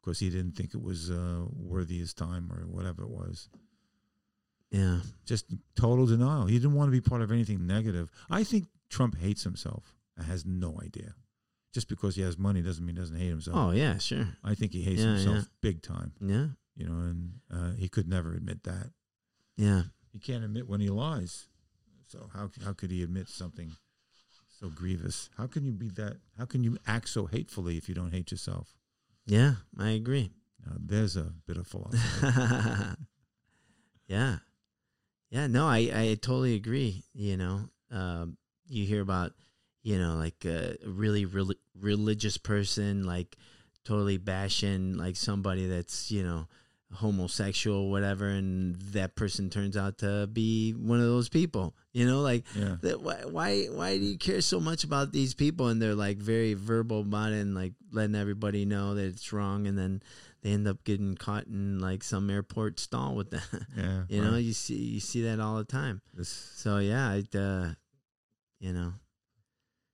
[0.00, 3.48] because he didn't think it was uh, worthy his time or whatever it was.
[4.70, 5.46] yeah, Just
[5.76, 6.46] total denial.
[6.46, 8.10] He didn't want to be part of anything negative.
[8.30, 11.14] I think Trump hates himself and has no idea.
[11.74, 13.56] Just because he has money doesn't mean he doesn't hate himself.
[13.58, 14.28] Oh yeah, sure.
[14.44, 15.42] I think he hates Yeah, himself yeah.
[15.62, 16.46] big time, Yeah,
[16.76, 18.90] you know, and uh, he could never admit that.
[19.56, 21.48] yeah, He can't admit when he lies.
[22.06, 23.72] So how how could he admit something
[24.60, 25.30] so grievous?
[25.38, 26.18] How can you be that?
[26.38, 28.74] How can you act so hatefully if you don't hate yourself?
[29.26, 29.54] yeah.
[29.78, 30.30] I agree.
[30.66, 32.26] Now, there's a bit of philosophy.
[34.06, 34.36] yeah.
[35.30, 37.04] Yeah, no, I, I totally agree.
[37.14, 37.60] You know,
[37.90, 38.36] um,
[38.72, 39.32] you hear about,
[39.82, 43.36] you know, like a really rel- religious person, like
[43.84, 46.46] totally bashing like somebody that's, you know,
[46.94, 51.74] homosexual, whatever, and that person turns out to be one of those people.
[51.92, 55.34] You know, like yeah, that, why, why, why do you care so much about these
[55.34, 55.68] people?
[55.68, 59.66] And they're like very verbal about it and like letting everybody know that it's wrong,
[59.66, 60.02] and then
[60.42, 63.66] they end up getting caught in like some airport stall with that.
[63.76, 64.02] yeah.
[64.08, 66.00] You know, you see you see that all the time.
[66.22, 67.72] So yeah, I uh,
[68.62, 68.92] you know,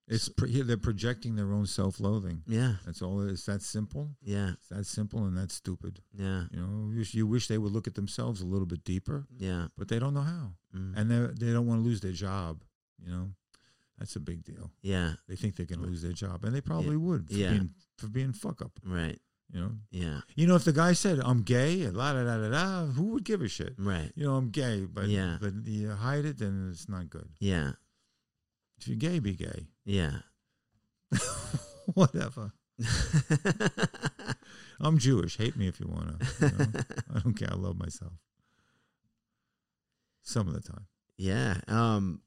[0.06, 2.42] it's pro- yeah, they're projecting their own self-loathing.
[2.46, 3.20] yeah, That's all.
[3.22, 3.44] It is.
[3.46, 4.10] That simple.
[4.22, 6.00] yeah, It's that simple and that's stupid.
[6.14, 8.84] yeah, You know, you wish, you wish they would look at themselves a little bit
[8.84, 12.00] deeper, yeah, but they don't know how, mm, and they they don't want to lose
[12.00, 12.62] their job.
[13.04, 13.26] You know,
[13.98, 14.70] that's a big deal.
[14.82, 17.50] yeah, They think they're going to lose their job, and they probably would for Yeah.
[17.52, 18.72] being for being fuck up.
[18.84, 19.20] right,
[19.52, 22.48] You know, yeah, you know, if the guy said I'm gay, la da da da
[22.48, 23.74] da, who would give a shit?
[23.78, 25.36] right, You know, I'm gay, but Yeah.
[25.40, 27.28] but you hide it, then it's not good.
[27.40, 27.72] yeah,
[28.80, 29.66] If you're gay, be gay.
[29.84, 30.18] yeah.
[31.94, 32.52] Whatever.
[34.80, 35.36] I'm Jewish.
[35.36, 36.46] Hate me if you want to.
[36.46, 36.66] You know?
[37.14, 37.48] I don't care.
[37.50, 38.12] I love myself.
[40.22, 40.86] Some of the time.
[41.16, 41.56] yeah.
[41.66, 42.20] Um,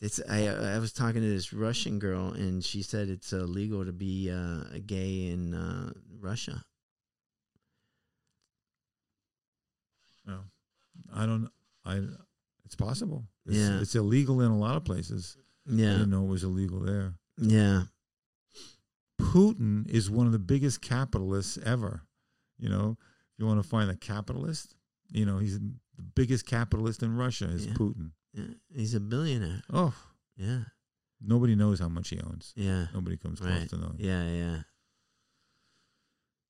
[0.00, 3.92] it's I I was talking to this Russian girl and she said it's illegal to
[3.92, 6.64] be uh, a gay in uh, Russia.
[10.26, 10.40] No,
[11.14, 11.48] I don't.
[11.84, 12.00] I.
[12.64, 13.24] It's possible.
[13.46, 13.80] It's, Yeah.
[13.80, 15.36] it's illegal in a lot of places.
[15.66, 15.90] Yeah.
[15.90, 17.14] I didn't know it was illegal there.
[17.38, 17.84] yeah,
[19.20, 22.02] Putin is one of the biggest capitalists ever.
[22.58, 24.74] You know, if you want to find a capitalist,
[25.10, 25.70] you know, he's the
[26.14, 27.74] biggest capitalist in Russia is Yeah.
[27.74, 28.10] Putin.
[28.32, 28.54] yeah.
[28.74, 29.62] He's a billionaire.
[29.72, 29.94] Oh,
[30.36, 30.64] Yeah,
[31.20, 32.52] nobody knows how much he owns.
[32.56, 33.68] yeah, Nobody comes close Right.
[33.70, 33.96] to knowing.
[33.98, 34.62] yeah, yeah.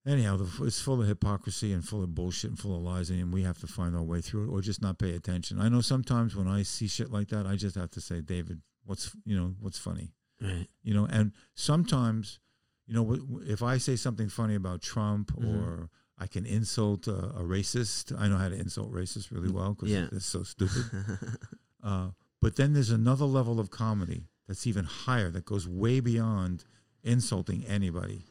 [0.06, 3.42] Anyhow, it's full of hypocrisy and full of bullshit and full of lies, and we
[3.42, 5.60] have to find our way through it, or just not pay attention.
[5.60, 8.60] I know sometimes when I see shit like that, I just have to say, David,
[8.84, 10.68] what's you know what's funny, Right.
[10.84, 12.38] you know, and sometimes,
[12.86, 15.44] you know, if I say something funny about Trump Mhm.
[15.44, 19.74] or I can insult a, a racist, I know how to insult racists really well
[19.74, 20.08] because Yeah.
[20.12, 20.84] it's so stupid.
[21.82, 22.10] Uh,
[22.40, 26.64] but then there's another level of comedy that's even higher that goes way beyond
[27.04, 28.24] insulting anybody.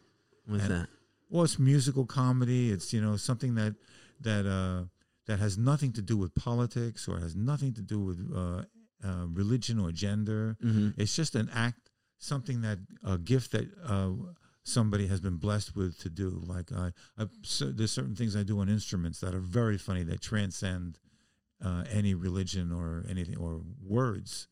[0.45, 0.89] What's And- that?
[1.35, 2.71] Well, it's musical comedy.
[2.71, 3.75] It's you know something that
[4.21, 4.85] that uh,
[5.27, 8.63] that has nothing to do with politics or has nothing to do with uh,
[9.05, 10.55] uh, religion or gender.
[10.61, 14.11] hmm It's just an act, something that a gift that uh,
[14.63, 16.41] somebody has been blessed with to do.
[16.47, 20.03] Like I, I so there's certain things I do on instruments that are very funny
[20.05, 20.99] that transcend
[21.61, 24.47] uh, any religion or anything or words.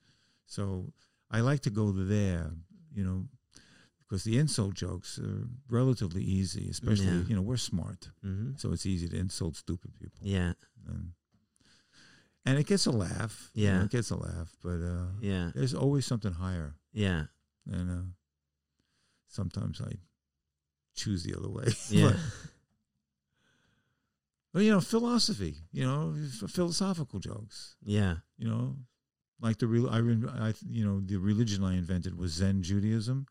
[0.48, 0.92] So
[1.32, 2.52] I like to go there,
[2.94, 3.28] you know,
[4.14, 7.24] because the insult jokes are relatively easy, especially Yeah.
[7.28, 10.20] you know we're smart, hmm so it's easy to insult stupid people.
[10.22, 10.54] Yeah.
[10.88, 11.14] And,
[12.46, 13.50] and it gets a laugh.
[13.56, 13.84] you know, Yeah.
[13.86, 15.52] it gets a laugh, but uh, Yeah.
[15.56, 17.26] there's always something higher Yeah.
[17.66, 18.04] and uh,
[19.30, 19.94] sometimes I
[20.94, 21.74] choose the other way.
[21.90, 22.12] Yeah.
[22.12, 22.20] but,
[24.54, 25.56] but, you know, philosophy.
[25.72, 26.14] You know,
[26.48, 27.76] philosophical jokes.
[27.84, 28.18] Yeah.
[28.38, 28.76] You know,
[29.42, 29.98] like the real I,
[30.50, 33.26] I you know the religion I invented was Zen Judaism.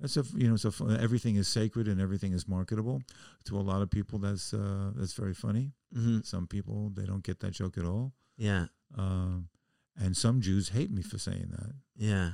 [0.00, 0.70] That's a you know so
[1.00, 3.02] everything is sacred and everything is marketable.
[3.46, 5.72] To a lot of people, that's uh, that's very funny.
[5.92, 8.12] hmm Some people they don't get that joke at all.
[8.36, 8.66] Yeah.
[8.96, 9.48] Um,
[9.96, 11.72] and some Jews hate me for saying that.
[11.96, 12.30] Yeah.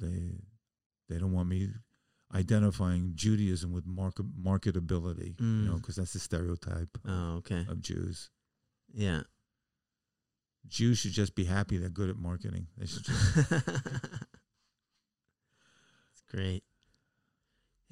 [0.00, 0.40] They
[1.08, 1.68] they don't want me
[2.34, 5.76] identifying Judaism with market marketability, you know, Mm.
[5.76, 7.64] because that's the stereotype Oh, okay.
[7.68, 8.30] of Jews.
[8.92, 9.22] Yeah.
[10.66, 12.66] Jews should just be happy they're good at marketing.
[12.76, 13.36] They should just,
[16.12, 16.64] It's great.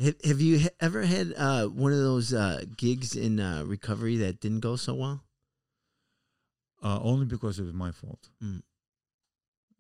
[0.00, 4.40] Have, have you ever had uh, one of those uh, gigs in uh, recovery that
[4.40, 5.22] didn't go so well?
[6.82, 8.28] uh, only because it was my fault.
[8.42, 8.62] Mm.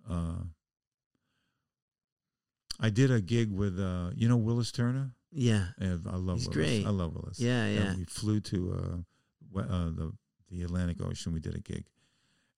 [0.08, 0.44] Uh,
[2.80, 5.10] I did a gig with uh, you know Willis Turner.
[5.30, 5.66] Yeah.
[5.80, 6.68] Yeah, I love He's Willis.
[6.68, 6.86] great.
[6.86, 7.38] I love Willis.
[7.40, 7.94] Yeah, And yeah.
[7.96, 9.04] we flew to
[9.56, 10.12] uh, uh, the
[10.50, 11.32] the Atlantic Ocean.
[11.34, 11.84] We did a gig,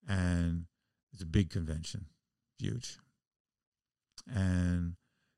[0.09, 0.67] and
[1.13, 2.07] it's a big convention,
[2.59, 2.99] huge.
[4.33, 4.95] And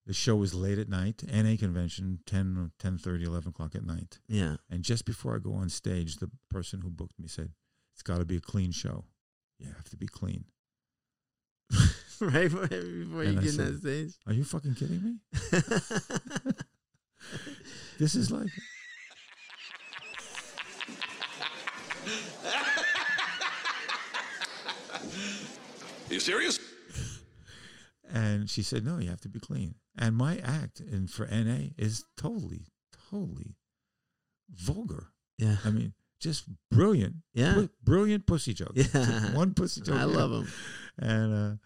[0.08, 1.22] the show was late at night.
[1.30, 4.18] NA convention, 10, 10 11 o'clock at night.
[4.26, 4.56] Yeah.
[4.70, 7.50] And just before I go on stage, the person who booked me said,
[7.92, 9.04] "It's got to be a clean show.
[9.58, 10.46] You have to be clean."
[12.20, 14.14] right before, before you I get on said- that stage.
[14.26, 15.16] Are you fucking kidding me?
[17.98, 18.46] This is like
[24.94, 26.58] are you serious?
[28.10, 31.70] And she said, "No, you have to be clean." And my act and for NA
[31.76, 32.66] is totally,
[33.10, 33.56] totally
[34.50, 35.08] vulgar.
[35.38, 35.56] yeah.
[35.64, 37.54] I mean, just brilliant, Yeah.
[37.54, 38.74] br- brilliant pussy joke.
[38.76, 39.34] Just Yeah.
[39.34, 39.96] one pussy joke.
[39.96, 40.12] I in.
[40.14, 40.48] love them.
[40.98, 41.56] And uh,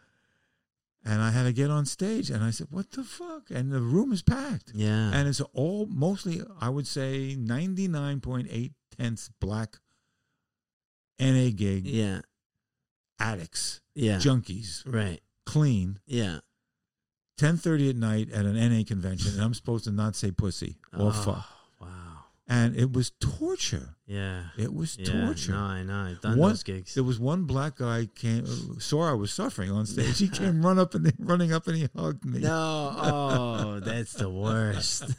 [1.04, 3.80] and I had to get on stage, and I said, "What the fuck?" And the
[3.80, 5.10] room is packed, Yeah.
[5.12, 9.78] and it's all mostly, I would say, ninety nine point eight tenths black
[11.18, 12.20] NA gig yeah.
[13.18, 14.18] addicts, Yeah.
[14.18, 15.20] junkies, Right.
[15.44, 15.98] clean.
[16.06, 16.40] Yeah.
[17.38, 21.08] 10:30 at night at an NA convention, and I'm supposed to not say pussy or
[21.08, 21.46] Oh, fuck.
[21.80, 21.88] Wow.
[22.48, 23.96] And it was torture.
[24.04, 24.42] Yeah.
[24.58, 25.24] It was Yeah.
[25.24, 25.52] torture.
[25.52, 25.94] No, I know.
[26.10, 26.92] I've done One- those gigs.
[26.94, 30.18] There was one black guy came uh, saw I was suffering on stage.
[30.18, 32.40] He came run up and running up and he hugged me.
[32.40, 35.16] No, oh, that's the worst.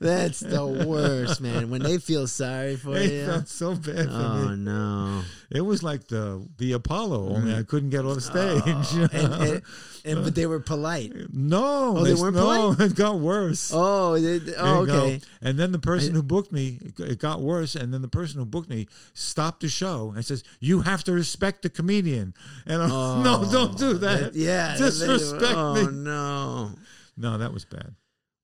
[0.00, 1.70] that's the worst, man.
[1.70, 3.26] When they feel sorry for It you.
[3.26, 4.56] felt so bad for Oh me.
[4.56, 5.22] no!
[5.50, 7.58] It was like the the Apollo, only mm.
[7.58, 8.62] I couldn't get off stage.
[8.66, 9.62] Oh, and, and,
[10.08, 11.12] and but they were polite.
[11.32, 12.42] no, Oh, they it's- weren't no,
[12.74, 12.80] polite?
[12.90, 13.70] it got worse.
[13.74, 14.94] Oh, they, they- oh you go.
[15.02, 15.20] okay.
[15.42, 17.74] And then the person who booked me, it got worse.
[17.74, 21.12] And then the person who booked me stopped the show and says, "You have to
[21.12, 22.34] respect the comedian."
[22.66, 24.34] And I'm, Oh, no, don't do that.
[24.34, 25.92] yeah, disrespect oh, me.
[25.92, 26.70] no!
[27.16, 27.94] No, that was bad.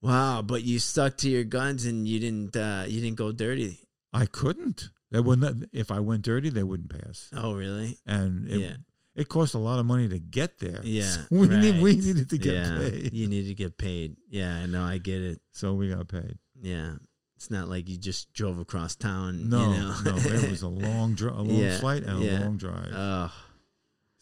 [0.02, 2.54] Wow, but you stuck to your guns and you didn't.
[2.56, 3.78] Uh, you didn't go dirty.
[4.12, 4.90] I couldn't.
[5.10, 5.54] They would not.
[5.72, 7.30] If I went dirty, they wouldn't pass.
[7.34, 7.98] Oh, really?
[8.06, 8.76] And it, Yeah.
[9.16, 10.80] It cost a lot of money to get there.
[10.84, 13.12] Yeah, So we need, we needed to get yeah, paid.
[13.12, 14.16] you need to get paid.
[14.28, 14.82] Yeah, I know.
[14.84, 15.40] I get it.
[15.52, 16.38] So we got paid.
[16.60, 16.94] Yeah,
[17.36, 19.48] it's not like you just drove across town.
[19.48, 19.94] No, you know?
[20.04, 22.38] no, it was a long, dri- a long Yeah, flight and yeah.
[22.38, 22.92] a long drive.
[22.94, 23.32] Oh,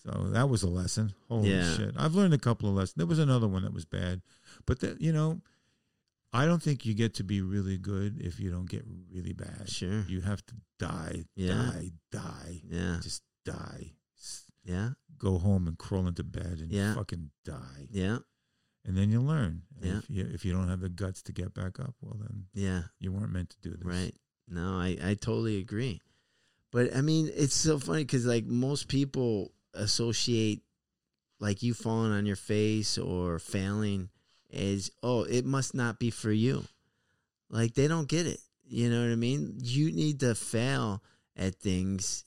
[0.03, 1.13] So that was a lesson.
[1.29, 1.77] Holy Yeah.
[1.77, 1.95] shit!
[1.97, 2.95] I've learned a couple of lessons.
[2.97, 4.21] There was another one that was bad,
[4.67, 5.41] but that you know,
[6.33, 9.69] I don't think you get to be really good if you don't get really bad.
[9.69, 10.05] sure.
[10.09, 13.93] You have to die, die, die, Yeah, just die.
[14.65, 16.95] Yeah, Go home and crawl into bed and Yeah.
[16.95, 18.19] fucking die, yeah,
[18.85, 19.63] and then you learn.
[19.81, 19.99] Yeah.
[19.99, 22.83] If you if you don't have the guts to get back up, well then yeah.
[22.99, 23.85] you weren't meant to do this.
[23.85, 24.15] Right.
[24.49, 26.01] No, I, I totally agree.
[26.71, 30.63] But I mean, it's so funny because like most people associate
[31.39, 34.09] like you falling on your face or failing
[34.53, 36.65] as, oh, it must not be for you.
[37.51, 38.41] Like they don't get it.
[38.65, 39.55] You know what I mean?
[39.61, 41.03] You need to fail
[41.37, 42.25] at things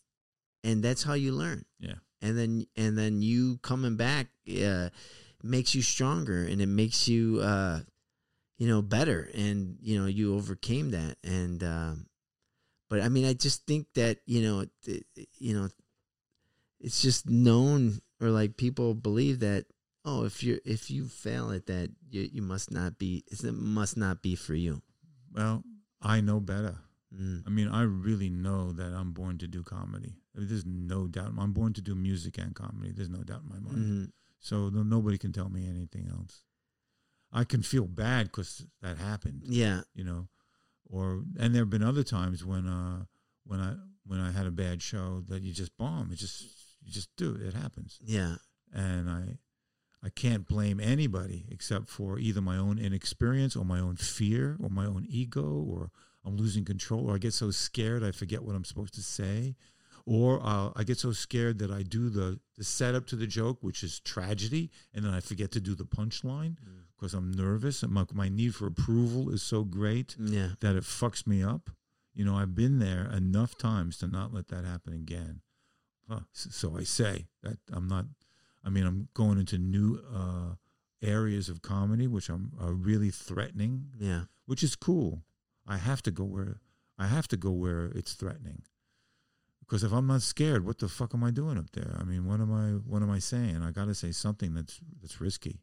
[0.63, 1.65] and that's how you learn.
[1.79, 1.95] Yeah.
[2.25, 4.89] And then, and then you coming back, uh,
[5.43, 7.81] makes you stronger and it makes you, uh,
[8.57, 12.07] you know, better, and you know, you overcame that, and um,
[12.89, 15.05] but I mean, I just think that you know, it,
[15.37, 15.69] you know,
[16.79, 19.65] it's just known or like people believe that
[20.05, 23.97] oh, if you if you fail at that, you you must not be it must
[23.97, 24.81] not be for you.
[25.33, 25.63] Well,
[26.01, 26.77] I know better.
[27.13, 27.43] Mm.
[27.45, 30.15] I mean, I really know that I'm born to do comedy.
[30.35, 31.33] I mean, There's no doubt.
[31.37, 32.91] I'm born to do music and comedy.
[32.91, 33.77] There's no doubt in my mind.
[33.77, 34.11] Mhm.
[34.39, 36.43] So no, nobody can tell me anything else.
[37.31, 40.27] I can feel bad because that happened, Yeah, you know,
[40.85, 43.05] or and there have been other times when uh
[43.45, 43.75] when I
[44.05, 46.11] when I had a bad show that you just bomb.
[46.11, 46.43] It just
[46.83, 47.41] you just do it.
[47.41, 48.35] It happens, yeah,
[48.71, 49.39] and I
[50.03, 54.69] I can't blame anybody except for either my own inexperience or my own fear or
[54.69, 55.89] my own ego or
[56.23, 59.55] I'm losing control or I get so scared I forget what I'm supposed to say
[60.05, 63.57] or uh, I get so scared that I do the, the setup to the joke,
[63.61, 66.57] which is tragedy, and then I forget to do the punchline
[66.95, 70.49] because I'm nervous and my, my need for approval is so great yeah.
[70.61, 71.69] that it fucks me up.
[72.13, 75.41] You know, I've been there enough times to not let that happen again.
[76.07, 76.21] Huh.
[76.31, 78.05] So I say that I'm not.
[78.63, 80.55] I mean, I'm going into new uh,
[81.01, 84.23] areas of comedy, which I'm are really threatening, Yeah.
[84.45, 85.23] which is cool.
[85.67, 86.61] I have to go where
[86.97, 88.61] I have to go where it's threatening.
[89.67, 91.95] Because if I'm not scared, what the fuck am I doing up there?
[91.99, 93.61] I mean, what am I what am I saying?
[93.63, 95.61] I got to say something that's that's risky.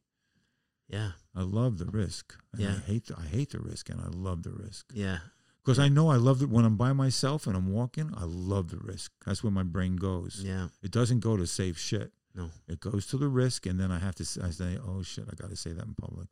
[0.89, 1.13] Yeah.
[1.35, 2.35] I love the risk.
[2.57, 2.75] Yeah.
[2.77, 5.19] I hate the, I hate the risk, and I love the risk Yeah.
[5.65, 8.13] because I know I love it when I'm by myself and I'm walking.
[8.17, 9.13] I love the risk.
[9.25, 10.43] That's where my brain goes.
[10.45, 10.69] Yeah.
[10.83, 12.13] It doesn't go to save shit.
[12.35, 12.51] No.
[12.67, 14.25] It goes to the risk, and then I have to.
[14.43, 16.29] I say, "Oh shit, I got to say that in public."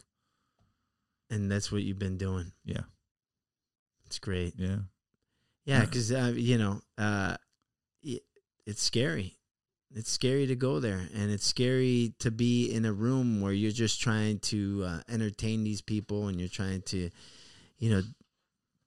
[1.30, 2.52] And that's what you've been doing.
[2.64, 2.82] Yeah,
[4.06, 4.55] It's great.
[4.56, 4.78] yeah,
[5.64, 5.84] Yeah, Yeah.
[5.84, 7.36] because uh, you know, uh,
[8.02, 8.22] it,
[8.66, 9.36] it's scary.
[9.94, 13.72] It's scary to go there, and it's scary to be in a room where you're
[13.72, 17.10] just trying to uh, entertain these people, and you're trying to,
[17.78, 18.02] you know,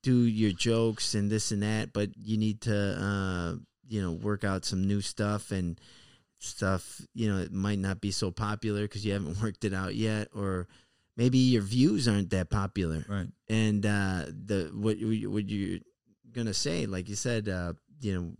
[0.02, 1.92] do your jokes and this and that.
[1.92, 3.56] But you need to, uh,
[3.88, 5.78] you know, work out some new stuff and
[6.40, 7.02] stuff.
[7.14, 10.30] You know, it might not be so popular because you haven't worked it out yet,
[10.34, 10.70] or
[11.18, 13.28] maybe your views aren't that popular right.
[13.50, 15.80] and uh, the what you- what you're
[16.32, 18.32] gonna say, like you said, uh, you know,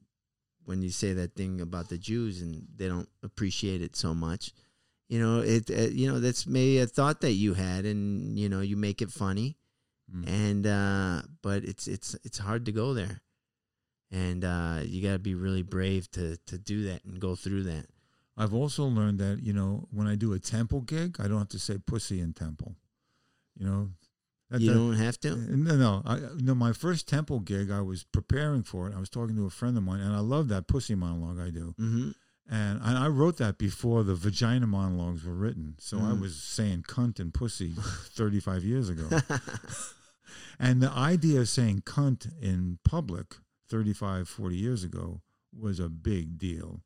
[0.66, 4.52] when you say that thing about the Jews and they don't appreciate it so much,
[5.10, 8.50] you know, it, uh you know that's maybe a thought that you had, and you
[8.50, 9.58] know, you make it funny,
[10.14, 10.28] Mm.
[10.28, 13.22] and uh, but it's it's it's hard to go there,
[14.12, 17.64] and uh, you got to be really brave to to do that and go through
[17.64, 17.88] that.
[18.36, 21.50] I've also learned that you know when I do a temple gig, I don't have
[21.50, 22.76] to say pussy in temple.
[23.58, 23.90] You know,
[24.52, 25.36] You don't have to.
[25.36, 26.02] No, no.
[26.06, 28.96] I, know, my first temple gig, I was preparing for it.
[28.96, 31.50] I was talking to a friend of mine, and I love that pussy monologue I
[31.50, 31.74] do.
[31.78, 32.10] hmm
[32.50, 35.76] And I, I wrote that before the vagina monologues were written.
[35.80, 36.20] So I Mm.
[36.22, 37.72] was saying cunt and pussy
[38.16, 39.08] 35 years ago.
[40.60, 43.36] and the idea of saying cunt in public
[43.70, 45.22] 35, 40 years ago
[45.58, 46.82] was a big deal.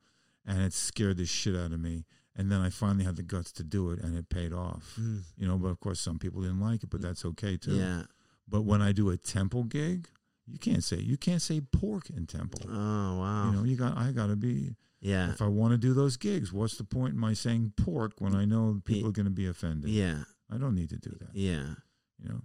[0.45, 2.05] And it scared the shit out of me.
[2.38, 4.93] And then I finally had the guts to do it, and it paid off.
[4.99, 5.23] Mm.
[5.38, 7.76] You know, but of course, some people didn't like it, but that's okay too.
[7.76, 8.03] Yeah.
[8.47, 10.07] But when I do a temple gig,
[10.45, 12.61] you can't say you can't say pork in temple.
[12.69, 13.49] Oh wow.
[13.49, 15.31] You know, you got I got to be yeah.
[15.31, 18.35] if I want to do those gigs, what's the point in my saying pork when
[18.35, 19.89] I know people are going to be offended?
[19.89, 20.19] Yeah.
[20.51, 21.30] I don't need to do that.
[21.34, 21.73] Yeah.
[22.19, 22.41] You know,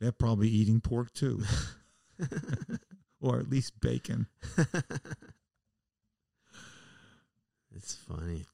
[0.00, 1.42] they're probably eating pork too,
[3.20, 4.26] or at least bacon.
[7.76, 8.46] it's funny.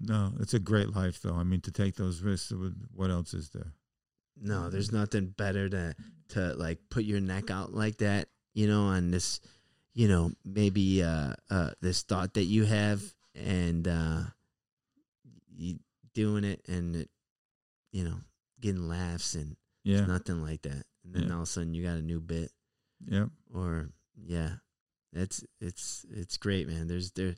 [0.00, 1.34] No, it's a great life though.
[1.34, 2.52] I mean, to take those risks,
[2.94, 3.72] what else is there?
[4.40, 5.94] No, there's nothing better to
[6.30, 9.40] to like put your neck out like that, you know, on this,
[9.94, 13.02] you know, maybe uh uh this thought that you have
[13.34, 14.22] and uh
[15.56, 15.78] you
[16.14, 17.10] doing it and it,
[17.92, 18.16] you know,
[18.60, 20.84] getting laughs and Yeah, nothing like that.
[21.04, 21.30] And then Yeah.
[21.34, 22.50] all of a sudden you got a new bit
[23.06, 23.26] yeah.
[23.52, 23.90] or
[24.22, 24.56] yeah.
[25.12, 26.88] That's it's it's great, man.
[26.88, 27.36] There's there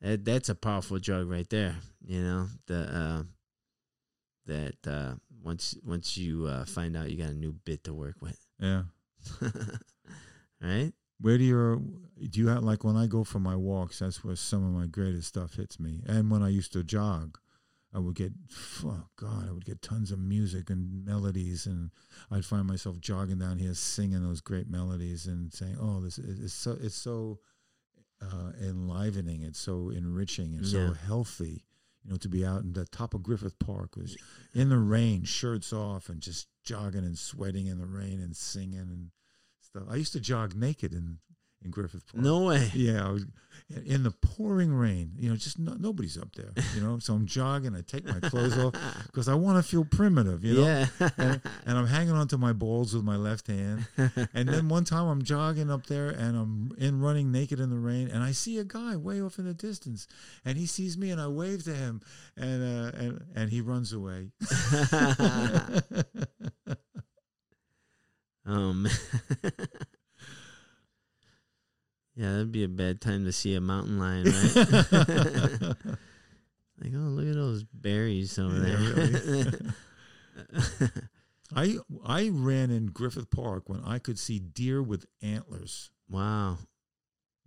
[0.00, 2.48] that, that's a powerful drug right there, you know.
[2.66, 3.22] The uh
[4.46, 8.16] that uh once once you uh find out you got a new bit to work
[8.20, 8.38] with.
[8.58, 8.82] Yeah.
[10.62, 10.92] right?
[11.20, 14.00] Where do your do you have like when I go for my walks?
[14.00, 16.02] That's where some of my greatest stuff hits me.
[16.06, 17.38] And when I used to jog,
[17.94, 18.32] I would get
[18.84, 21.90] oh God, I would get tons of music and melodies, and
[22.30, 26.38] I'd find myself jogging down here singing those great melodies and saying, "Oh, this is
[26.44, 27.38] it's so it's so
[28.20, 30.88] uh, enlivening, it's so enriching, and Yeah.
[30.88, 31.64] so healthy."
[32.04, 34.16] You know, to be out in the top of Griffith Park was
[34.54, 38.78] in the rain, shirts off, and just jogging and sweating in the rain and singing
[38.78, 39.10] and
[39.60, 39.84] stuff.
[39.88, 41.18] I used to jog naked in
[41.64, 42.22] in Griffith Park.
[42.24, 42.70] No way.
[42.74, 43.24] Yeah, I was
[43.84, 45.12] in the pouring rain.
[45.18, 46.52] You know, just no, nobody's up there.
[46.74, 47.74] You know, so I'm jogging.
[47.74, 48.74] I take my clothes off
[49.06, 50.44] because I want to feel primitive.
[50.44, 50.86] You know, Yeah.
[51.18, 53.86] and, and I'm hanging onto my balls with my left hand.
[54.34, 57.78] And then one time I'm jogging up there and I'm in running naked in the
[57.78, 60.06] rain, and I see a guy way off in the distance,
[60.44, 62.02] and he sees me, and I wave to him,
[62.36, 64.30] and uh, and and he runs away.
[68.46, 68.86] um.
[72.16, 74.56] Yeah, that'd be a bad time to see a mountain lion, right?
[76.80, 79.52] like, oh, look at those berries over Yeah, there.
[81.54, 85.90] I I ran in Griffith Park when I could see deer with antlers.
[86.08, 86.58] wow.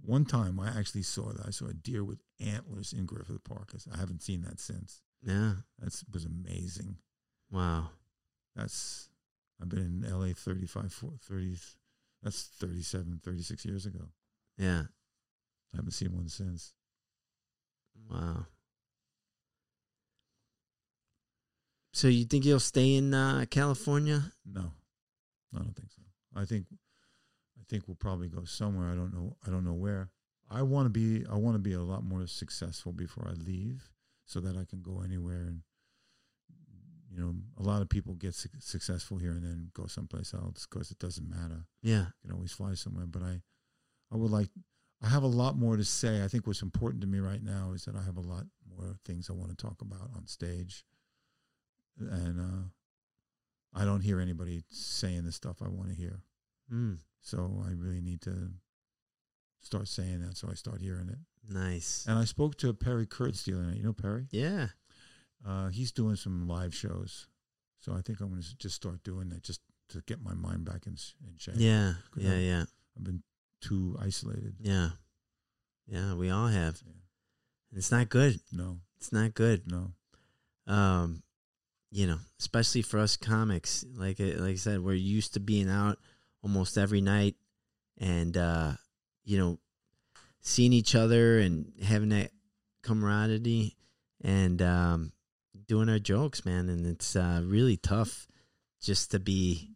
[0.02, 1.46] One time I actually saw that.
[1.46, 3.74] I saw a deer with antlers in Griffith Park.
[3.94, 5.02] I haven't seen that since.
[5.22, 5.56] Yeah.
[5.80, 6.96] That was amazing.
[7.52, 7.90] Wow.
[8.56, 9.10] That's
[9.62, 11.58] I've been in LA 35 four- 30
[12.24, 14.06] that's 37 36 years ago.
[14.60, 14.84] Yeah.
[15.74, 16.74] I haven't seen one since.
[18.12, 18.46] Wow.
[21.94, 24.32] So you think you'll stay in uh, California?
[24.46, 24.72] No.
[25.56, 26.02] I don't think so.
[26.36, 28.92] I think I think we'll probably go somewhere.
[28.92, 30.10] I don't know I don't know where.
[30.52, 33.90] I want to be I want to be a lot more successful before I leave
[34.26, 35.62] so that I can go anywhere and
[37.12, 40.68] you know, a lot of people get suc successful here and then go someplace else
[40.70, 41.66] because it doesn't matter.
[41.82, 42.06] Yeah.
[42.22, 43.42] You can always fly somewhere, but I
[44.12, 44.50] I would like
[45.02, 46.24] I have a lot more to say.
[46.24, 48.96] I think what's important to me right now is that I have a lot more
[49.06, 50.84] things I want to talk about on stage.
[52.00, 56.22] And uh I don't hear anybody saying the stuff I want to hear.
[56.74, 58.52] Mm, So I really need to
[59.62, 60.38] start saying that.
[60.38, 61.20] So I start hearing it.
[61.54, 62.06] nice.
[62.08, 63.78] And I spoke to Perry Kurtz the other night.
[63.78, 64.28] You know Perry?
[64.32, 64.68] Yeah.
[65.46, 67.28] Uh, he's doing some live shows.
[67.80, 70.66] So I think I'm going to just start doing that just to get my mind
[70.66, 70.94] back in,
[71.26, 71.56] in shape.
[71.58, 71.94] Yeah.
[72.18, 72.30] Yeah.
[72.30, 72.40] night.
[72.40, 72.64] Yeah.
[72.98, 73.24] I've been
[73.62, 74.56] too isolated.
[74.60, 74.90] Yeah.
[75.88, 76.14] Yeah.
[76.16, 76.82] We all have.
[76.86, 76.94] Yeah.
[77.78, 78.40] It's not good.
[78.52, 79.64] No, It's not good.
[79.72, 79.92] no.
[80.68, 81.24] Um,
[81.92, 83.84] you know, especially for us comics.
[83.96, 85.98] Like I- like I said, we're used to being out
[86.44, 87.36] almost every night,
[87.98, 88.74] and uh,
[89.24, 89.60] you know,
[90.42, 92.32] seeing each other and having that
[92.84, 93.76] camaraderie
[94.22, 95.12] and um,
[95.68, 96.70] doing our jokes, man.
[96.70, 98.28] And it's uh, really tough
[98.82, 99.72] just to be,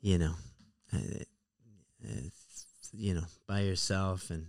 [0.00, 0.34] you know,
[0.92, 0.98] uh,
[2.04, 2.28] uh,
[2.92, 4.46] you know, by yourself, and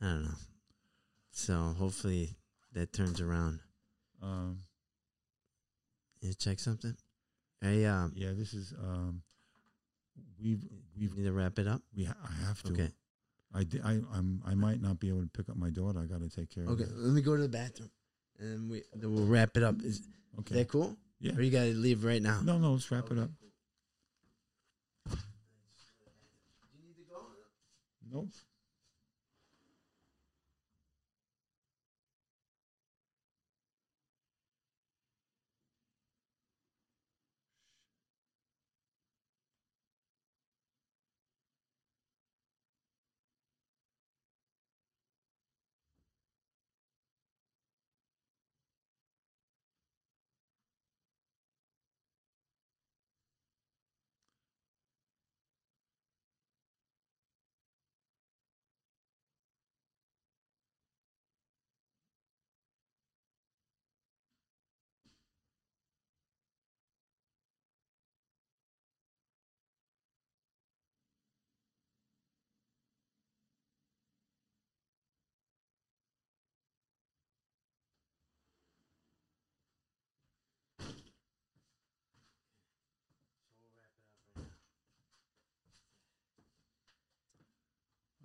[0.00, 0.38] I don't know.
[1.30, 2.36] So hopefully
[2.72, 3.60] that turns around.
[4.22, 4.60] Um,
[6.20, 6.96] You check something?
[7.60, 8.72] Hey, um, yeah, this is.
[8.78, 9.22] Um,
[10.42, 10.64] we've
[10.98, 11.82] we've need to wrap it up.
[11.96, 12.72] we ha- I have to.
[12.72, 12.88] Okay.
[13.54, 16.00] I, di- I I'm I might not be able to pick up my daughter.
[16.00, 16.72] I got to take care Okay.
[16.84, 16.88] of.
[16.90, 16.94] her.
[16.94, 17.90] Okay, let me go to the bathroom,
[18.38, 19.76] and we then we'll wrap it up.
[19.82, 20.02] Is
[20.40, 20.54] Okay.
[20.56, 20.96] that cool?
[21.20, 21.36] Yeah.
[21.36, 22.40] Or you gotta leave right now?
[22.42, 22.72] No, no.
[22.72, 23.30] Let's wrap it up.
[28.14, 28.30] Nope.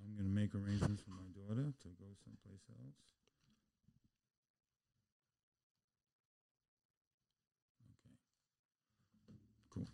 [0.02, 2.96] I'm gonna make arrangements for my daughter to go someplace else.
[9.76, 9.86] Okay.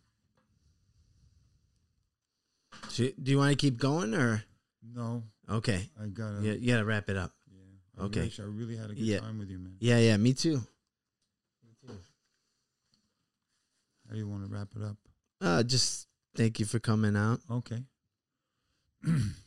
[2.90, 4.44] So, do you want to keep going or
[4.84, 5.90] No, okay?
[6.02, 6.42] I gotta.
[6.42, 7.32] Yeah, you gotta wrap it up.
[7.52, 8.02] yeah.
[8.02, 8.20] I Okay.
[8.22, 9.20] Really, I really had a good Yeah.
[9.20, 9.76] time with you, man.
[9.80, 10.18] Yeah, yeah.
[10.18, 10.62] Me too.
[14.08, 14.98] How do you want to wrap it up?
[15.42, 17.42] Uh, just thank you for coming out.
[17.50, 17.84] Okay.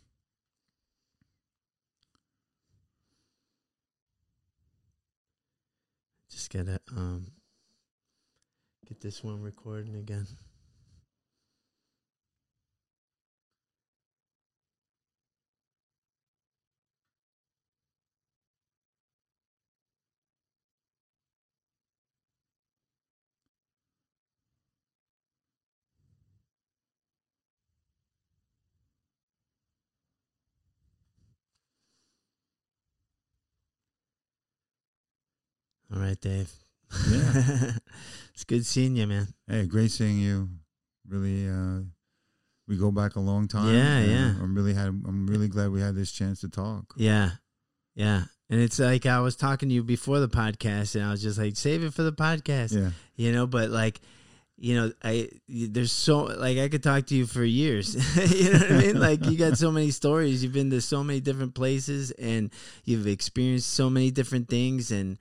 [6.50, 7.26] Just gotta um
[8.86, 10.26] get this one recording again.
[35.98, 36.48] All right, Dave.
[37.10, 37.72] Yeah.
[38.32, 39.26] it's good seeing you, man.
[39.48, 40.48] Hey, great seeing you.
[41.08, 41.80] Really, uh,
[42.68, 43.74] we go back a long time.
[43.74, 44.34] Yeah, yeah.
[44.40, 44.86] I'm really had.
[44.86, 46.94] I'm really glad we had this chance to talk.
[46.96, 47.30] Yeah.
[47.96, 48.24] Yeah.
[48.48, 51.36] And it's like I was talking to you before the podcast and I was just
[51.36, 52.72] like, save it for the podcast.
[52.72, 54.00] Yeah, You know, but like,
[54.56, 57.96] you know, I there's so like I could talk to you for years.
[58.36, 59.00] you know what I mean?
[59.00, 60.44] Like you got so many stories.
[60.44, 62.50] You've been to so many different places and
[62.84, 65.18] you've experienced so many different things and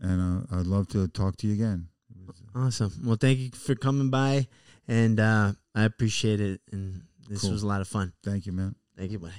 [0.00, 0.20] And
[0.50, 1.88] uh, I'd love to talk to you again.
[2.28, 2.32] Uh,
[2.66, 2.92] Awesome.
[3.04, 4.46] Well, thank you for coming by,
[4.88, 6.60] and uh, I appreciate it.
[6.72, 7.50] And this Cool.
[7.52, 8.12] was a lot of fun.
[8.24, 8.74] thank you, man.
[8.96, 9.34] Thank you, buddy.